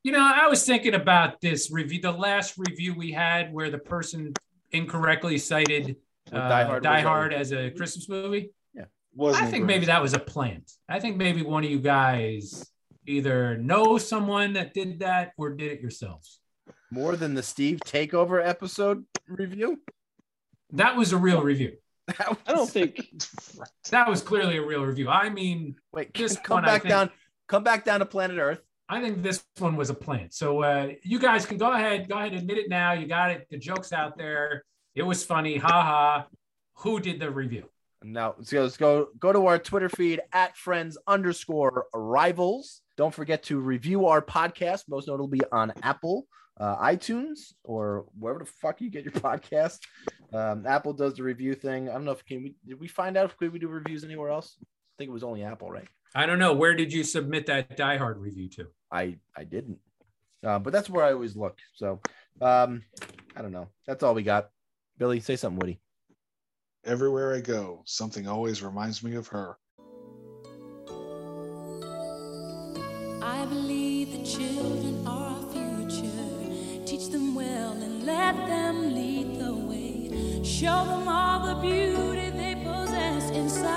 You 0.03 0.13
know, 0.13 0.21
I 0.21 0.47
was 0.47 0.65
thinking 0.65 0.95
about 0.95 1.41
this 1.41 1.69
review, 1.71 2.01
the 2.01 2.11
last 2.11 2.55
review 2.57 2.95
we 2.95 3.11
had 3.11 3.53
where 3.53 3.69
the 3.69 3.77
person 3.77 4.33
incorrectly 4.71 5.37
cited 5.37 5.97
With 6.25 6.35
uh, 6.35 6.49
Die 6.49 6.63
Hard 6.63 6.83
Die 6.83 7.01
Hard 7.01 7.33
as 7.33 7.51
a 7.51 7.71
Christmas 7.71 8.07
movie. 8.09 8.51
Wasn't 9.13 9.43
I 9.45 9.51
think 9.51 9.65
maybe 9.65 9.87
that 9.87 10.01
was 10.01 10.13
a 10.13 10.19
plant. 10.19 10.71
I 10.87 10.99
think 10.99 11.17
maybe 11.17 11.41
one 11.41 11.65
of 11.65 11.69
you 11.69 11.79
guys 11.79 12.65
either 13.05 13.57
know 13.57 13.97
someone 13.97 14.53
that 14.53 14.73
did 14.73 14.99
that 14.99 15.33
or 15.37 15.49
did 15.49 15.71
it 15.71 15.81
yourselves. 15.81 16.39
More 16.91 17.15
than 17.17 17.33
the 17.33 17.43
Steve 17.43 17.79
Takeover 17.85 18.45
episode 18.45 19.03
review. 19.27 19.81
That 20.71 20.95
was 20.95 21.11
a 21.11 21.17
real 21.17 21.41
review. 21.41 21.73
Was- 22.07 22.37
I 22.47 22.53
don't 22.53 22.69
think. 22.69 23.01
That 23.89 24.07
was 24.07 24.21
clearly 24.21 24.57
a 24.57 24.65
real 24.65 24.85
review. 24.85 25.09
I 25.09 25.29
mean, 25.29 25.75
Wait, 25.91 26.13
just 26.13 26.43
come 26.43 26.55
one, 26.55 26.63
back 26.63 26.83
think- 26.83 26.89
down. 26.91 27.09
Come 27.47 27.63
back 27.63 27.83
down 27.83 27.99
to 27.99 28.05
planet 28.05 28.37
Earth. 28.37 28.61
I 28.87 29.01
think 29.01 29.21
this 29.23 29.43
one 29.57 29.75
was 29.75 29.89
a 29.89 29.93
plant. 29.93 30.33
So 30.33 30.63
uh, 30.63 30.91
you 31.03 31.19
guys 31.19 31.45
can 31.45 31.57
go 31.57 31.73
ahead, 31.73 32.07
go 32.07 32.17
ahead, 32.17 32.31
and 32.31 32.41
admit 32.41 32.57
it 32.59 32.69
now. 32.69 32.93
You 32.93 33.07
got 33.07 33.31
it. 33.31 33.47
The 33.49 33.57
joke's 33.57 33.91
out 33.91 34.17
there. 34.17 34.63
It 34.95 35.03
was 35.03 35.23
funny. 35.23 35.57
Ha 35.57 35.67
ha. 35.67 36.27
Who 36.75 36.99
did 36.99 37.19
the 37.19 37.29
review? 37.29 37.69
Now 38.03 38.35
let's 38.37 38.51
go, 38.51 38.63
let's 38.63 38.77
go 38.77 39.07
go 39.19 39.31
to 39.31 39.45
our 39.45 39.59
Twitter 39.59 39.89
feed 39.89 40.21
at 40.33 40.57
friends 40.57 40.97
underscore 41.07 41.85
rivals. 41.93 42.81
Don't 42.97 43.13
forget 43.13 43.43
to 43.43 43.59
review 43.59 44.07
our 44.07 44.21
podcast, 44.21 44.85
most 44.89 45.07
notably 45.07 45.39
on 45.51 45.71
Apple, 45.83 46.25
uh, 46.59 46.77
iTunes, 46.77 47.53
or 47.63 48.05
wherever 48.17 48.39
the 48.39 48.51
fuck 48.61 48.81
you 48.81 48.89
get 48.89 49.05
your 49.05 49.11
podcast. 49.13 49.79
Um, 50.33 50.65
Apple 50.65 50.93
does 50.93 51.15
the 51.15 51.23
review 51.23 51.53
thing. 51.53 51.89
I 51.89 51.93
don't 51.93 52.05
know 52.05 52.11
if 52.11 52.25
can 52.25 52.43
we 52.43 52.55
did 52.67 52.79
we 52.79 52.87
find 52.87 53.17
out 53.17 53.31
if 53.31 53.51
we 53.51 53.59
do 53.59 53.67
reviews 53.67 54.03
anywhere 54.03 54.31
else. 54.31 54.57
I 54.61 54.65
think 54.97 55.09
it 55.09 55.13
was 55.13 55.23
only 55.23 55.43
Apple, 55.43 55.69
right? 55.71 55.87
I 56.15 56.25
don't 56.25 56.39
know. 56.39 56.53
Where 56.53 56.75
did 56.75 56.91
you 56.91 57.03
submit 57.03 57.45
that 57.45 57.77
Die 57.77 57.97
Hard 57.97 58.17
review 58.17 58.49
to? 58.49 58.67
I 58.91 59.17
I 59.37 59.43
didn't. 59.43 59.77
Uh, 60.43 60.57
but 60.57 60.73
that's 60.73 60.89
where 60.89 61.05
I 61.05 61.13
always 61.13 61.35
look. 61.35 61.59
So 61.75 62.01
um, 62.41 62.81
I 63.35 63.43
don't 63.43 63.51
know. 63.51 63.67
That's 63.85 64.01
all 64.03 64.15
we 64.15 64.23
got. 64.23 64.49
Billy, 65.01 65.19
say 65.19 65.35
something 65.35 65.57
Woody. 65.57 65.79
Everywhere 66.85 67.33
I 67.33 67.39
go, 67.39 67.81
something 67.85 68.27
always 68.27 68.61
reminds 68.61 69.01
me 69.01 69.15
of 69.15 69.29
her. 69.29 69.57
I 73.19 73.47
believe 73.49 74.11
the 74.11 74.23
children 74.23 75.07
are 75.07 75.31
our 75.31 75.41
future. 75.51 76.85
Teach 76.85 77.07
them 77.09 77.33
well 77.33 77.71
and 77.71 78.05
let 78.05 78.35
them 78.45 78.93
lead 78.93 79.39
the 79.39 79.55
way. 79.55 80.43
Show 80.43 80.85
them 80.85 81.07
all 81.07 81.47
the 81.47 81.55
beauty 81.55 82.29
they 82.37 82.53
possess 82.63 83.31
inside. 83.31 83.73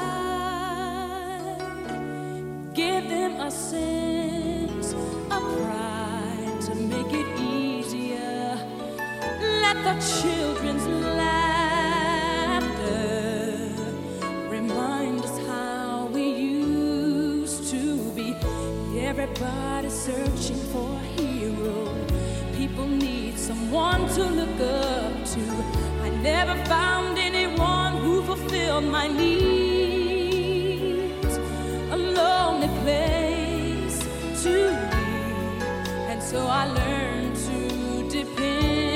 Give 2.74 3.08
them 3.08 3.40
a 3.40 3.50
sense 3.50 4.92
of 5.30 5.42
pride 5.56 6.60
to 6.66 6.74
make 6.74 7.14
it 7.14 7.40
easier. 7.40 7.73
The 9.82 9.94
children's 10.22 10.86
laughter 10.86 11.58
remind 14.48 15.20
us 15.24 15.38
how 15.46 16.06
we 16.12 16.22
used 16.22 17.70
to 17.70 17.96
be. 18.12 18.36
Everybody 18.98 19.90
searching 19.90 20.56
for 20.72 20.88
a 20.94 21.00
hero. 21.20 21.88
People 22.56 22.86
need 22.86 23.38
someone 23.38 24.08
to 24.14 24.24
look 24.24 24.60
up 24.60 25.24
to. 25.34 25.40
I 26.02 26.10
never 26.22 26.54
found 26.64 27.18
anyone 27.18 27.96
who 27.96 28.22
fulfilled 28.22 28.84
my 28.84 29.08
needs. 29.08 30.44
A 31.90 31.96
lonely 31.96 32.68
place 32.82 33.98
to 34.44 34.54
be. 34.92 35.06
And 36.10 36.22
so 36.22 36.46
I 36.46 36.66
learned 36.66 37.36
to 37.36 38.08
depend 38.08 38.93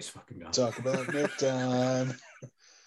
he's 0.00 0.08
fucking 0.08 0.38
gone. 0.38 0.52
Talk 0.52 0.78
about 0.78 1.12
Nick 1.14 1.36
time. 1.36 2.14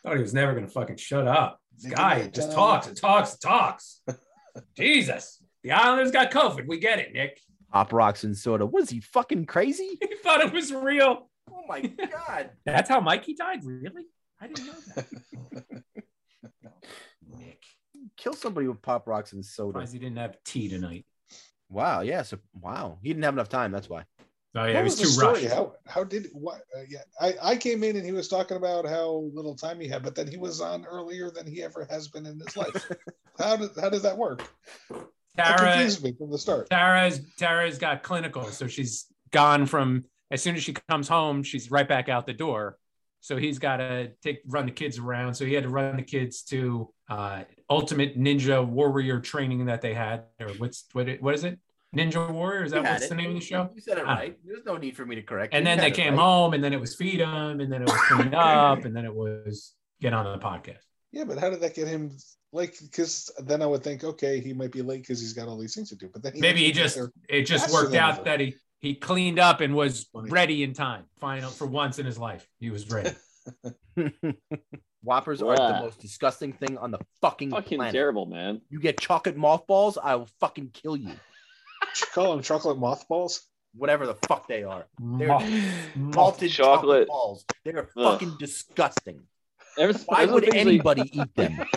Thought 0.04 0.16
he 0.16 0.22
was 0.22 0.34
never 0.34 0.54
gonna 0.54 0.68
fucking 0.68 0.98
shut 0.98 1.28
up. 1.28 1.60
This 1.76 1.86
Nick 1.86 1.96
guy 1.96 2.18
Nick 2.24 2.34
just 2.34 2.50
time. 2.50 2.56
talks 2.56 2.88
and 2.88 2.98
talks 2.98 3.32
and 3.34 3.42
talks. 3.42 4.02
Jesus. 4.76 5.42
The 5.64 5.72
Islanders 5.72 6.12
got 6.12 6.32
COVID. 6.32 6.68
We 6.68 6.80
get 6.80 7.00
it, 7.00 7.14
Nick. 7.14 7.40
Pop 7.72 7.94
rocks 7.94 8.24
and 8.24 8.36
soda. 8.38 8.66
Was 8.66 8.90
he 8.90 9.00
fucking 9.00 9.46
crazy? 9.46 9.98
He 10.02 10.16
thought 10.18 10.42
it 10.42 10.54
was 10.54 10.74
real. 10.74 11.30
Oh 11.52 11.64
my 11.68 11.82
god. 11.82 12.52
That's 12.66 12.90
how 12.90 13.00
Mikey 13.00 13.36
died? 13.36 13.64
Really? 13.64 14.06
I 14.42 14.48
didn't 14.48 14.66
know 14.68 14.74
that. 14.96 15.06
Nick. 17.30 17.62
Kill 18.18 18.34
somebody 18.34 18.68
with 18.68 18.82
pop 18.82 19.08
rocks 19.08 19.34
and 19.34 19.46
soda. 19.46 19.74
Surprised 19.80 19.94
he 19.94 20.00
didn't 20.00 20.18
have 20.18 20.38
tea 20.44 20.70
tonight. 20.70 21.06
Wow. 21.70 22.02
Yeah. 22.02 22.22
So 22.24 22.38
wow. 22.60 23.00
He 23.02 23.10
didn't 23.10 23.24
have 23.24 23.34
enough 23.34 23.50
time. 23.50 23.72
That's 23.72 23.90
why. 23.90 24.04
Oh 24.56 24.66
yeah, 24.66 24.74
what 24.74 24.76
it 24.76 24.84
was, 24.84 25.00
was 25.00 25.16
too 25.16 25.22
rushed. 25.22 25.46
How 25.46 25.74
how 25.88 26.04
did 26.04 26.28
what? 26.34 26.62
Uh, 26.76 26.84
yeah, 26.88 27.00
I 27.20 27.34
I 27.42 27.56
came 27.56 27.84
in 27.84 27.96
and 27.96 28.06
he 28.06 28.12
was 28.12 28.28
talking 28.28 28.58
about 28.58 28.86
how 28.86 29.30
little 29.34 29.56
time 29.56 29.80
he 29.80 29.88
had, 29.88 30.04
but 30.04 30.14
then 30.14 30.28
he 30.28 30.38
was 30.38 30.62
on 30.62 30.86
earlier 30.86 31.32
than 31.32 31.48
he 31.48 31.64
ever 31.64 31.88
has 31.90 32.08
been 32.08 32.26
in 32.26 32.40
his 32.40 32.56
life. 32.56 32.92
how 33.40 33.56
did 33.56 33.72
how 33.82 33.90
does 33.90 34.04
that 34.04 34.18
work? 34.18 34.48
That 35.36 35.58
Tara, 35.58 35.74
confused 35.74 36.04
me 36.04 36.14
from 36.16 36.30
the 36.30 36.38
start. 36.38 36.70
Tara's 36.70 37.22
Tara's 37.38 37.80
got 37.80 38.04
clinical, 38.04 38.46
so 38.46 38.68
she's 38.68 39.08
gone 39.32 39.66
from 39.66 40.06
as 40.30 40.42
soon 40.42 40.56
as 40.56 40.64
she 40.64 40.74
comes 40.74 41.08
home, 41.08 41.44
she's 41.44 41.70
right 41.70 41.88
back 41.88 42.10
out 42.10 42.26
the 42.26 42.34
door. 42.34 42.78
So 43.22 43.38
he's 43.38 43.60
got 43.60 43.78
to 43.78 44.12
take 44.22 44.42
run 44.48 44.66
the 44.66 44.72
kids 44.72 44.98
around. 44.98 45.36
So 45.36 45.46
he 45.46 45.54
had 45.54 45.64
to 45.64 45.70
run 45.70 45.96
the 45.96 46.04
kids 46.04 46.42
to 46.46 46.92
uh, 47.10 47.44
Ultimate 47.70 48.20
Ninja 48.20 48.68
Warrior 48.68 49.20
training 49.20 49.66
that 49.68 49.82
they 49.82 49.94
had, 49.94 50.24
or 50.42 50.50
what's 50.58 50.86
what 50.92 51.08
it, 51.08 51.22
what 51.22 51.36
is 51.36 51.44
it? 51.44 51.60
Ninja 51.96 52.30
Warrior? 52.32 52.64
Is 52.64 52.72
that 52.72 52.78
You 52.78 52.90
what's 52.90 53.06
it. 53.06 53.10
the 53.10 53.16
name 53.16 53.30
of 53.30 53.36
the 53.36 53.42
show? 53.46 53.70
You 53.74 53.82
said 53.82 53.98
it 54.00 54.06
Ah. 54.08 54.14
right. 54.16 54.38
There's 54.46 54.66
no 54.66 54.78
need 54.78 54.96
for 54.96 55.06
me 55.06 55.16
to 55.16 55.22
correct. 55.22 55.54
And 55.54 55.62
you. 55.64 55.70
then 55.70 55.78
they 55.80 55.92
came 55.92 56.14
right. 56.16 56.22
home, 56.24 56.54
and 56.54 56.64
then 56.64 56.74
it 56.74 56.80
was 56.80 56.96
feed 56.96 57.20
them, 57.20 57.60
and 57.62 57.72
then 57.72 57.82
it 57.82 57.90
was 57.90 58.02
clean 58.10 58.34
up, 58.36 58.86
and 58.86 58.96
then 58.96 59.06
it 59.06 59.14
was 59.14 59.74
get 60.02 60.14
on 60.14 60.26
the 60.26 60.44
podcast. 60.44 60.80
Yeah, 61.12 61.26
but 61.26 61.38
how 61.38 61.50
did 61.50 61.62
that 61.62 61.76
get 61.76 61.88
him? 61.88 62.12
Like, 62.52 62.76
because 62.82 63.32
then 63.40 63.62
I 63.62 63.66
would 63.66 63.84
think, 63.84 64.04
okay, 64.04 64.40
he 64.40 64.54
might 64.54 64.72
be 64.72 64.82
late 64.82 65.02
because 65.02 65.20
he's 65.20 65.34
got 65.34 65.48
all 65.48 65.58
these 65.58 65.74
things 65.76 65.90
to 65.90 65.96
do. 65.96 66.10
But 66.12 66.24
then 66.24 66.34
he 66.34 66.42
Maybe 66.42 66.64
he 66.64 66.72
just 66.72 67.00
it 67.30 67.44
just 67.44 67.72
worked 67.74 67.96
out 67.96 68.16
ever. 68.16 68.24
that 68.26 68.40
he 68.40 68.56
he 68.80 68.96
cleaned 68.96 69.40
up 69.40 69.62
and 69.62 69.74
was 69.76 70.08
ready 70.14 70.62
in 70.64 70.74
time. 70.74 71.06
Final 71.20 71.50
for 71.50 71.66
once 71.68 72.00
in 72.00 72.06
his 72.06 72.18
life, 72.20 72.48
he 72.60 72.70
was 72.70 72.90
ready. 72.92 73.12
Whoppers 75.04 75.42
are 75.42 75.56
the 75.58 75.80
most 75.82 76.00
disgusting 76.00 76.54
thing 76.54 76.78
on 76.78 76.90
the 76.92 77.00
fucking, 77.22 77.52
Fucking 77.52 77.78
planet. 77.78 77.94
terrible, 77.94 78.26
man. 78.26 78.62
You 78.70 78.80
get 78.80 79.00
chocolate 79.00 79.36
mothballs, 79.36 79.98
I 80.02 80.16
will 80.16 80.30
fucking 80.40 80.70
kill 80.74 80.96
you. 80.96 81.12
There. 81.86 82.08
Call 82.14 82.32
them 82.36 82.44
chocolate 82.44 82.78
mothballs. 82.78 83.48
Whatever 83.76 84.06
the 84.06 84.16
fuck 84.28 84.48
they 84.48 84.64
are. 84.64 84.86
They're 85.00 85.28
Moth- 85.30 85.50
malted 85.96 86.52
chocolate. 86.52 87.08
chocolate. 87.08 87.08
balls. 87.08 87.46
They're 87.66 87.90
Ugh. 87.98 88.04
fucking 88.04 88.36
disgusting. 88.40 89.22
Ever, 89.80 89.98
Why 90.06 90.24
ever 90.24 90.34
would 90.34 90.44
things 90.44 90.54
like- 90.56 90.62
anybody 90.68 91.20
eat 91.20 91.36
them? 91.36 91.60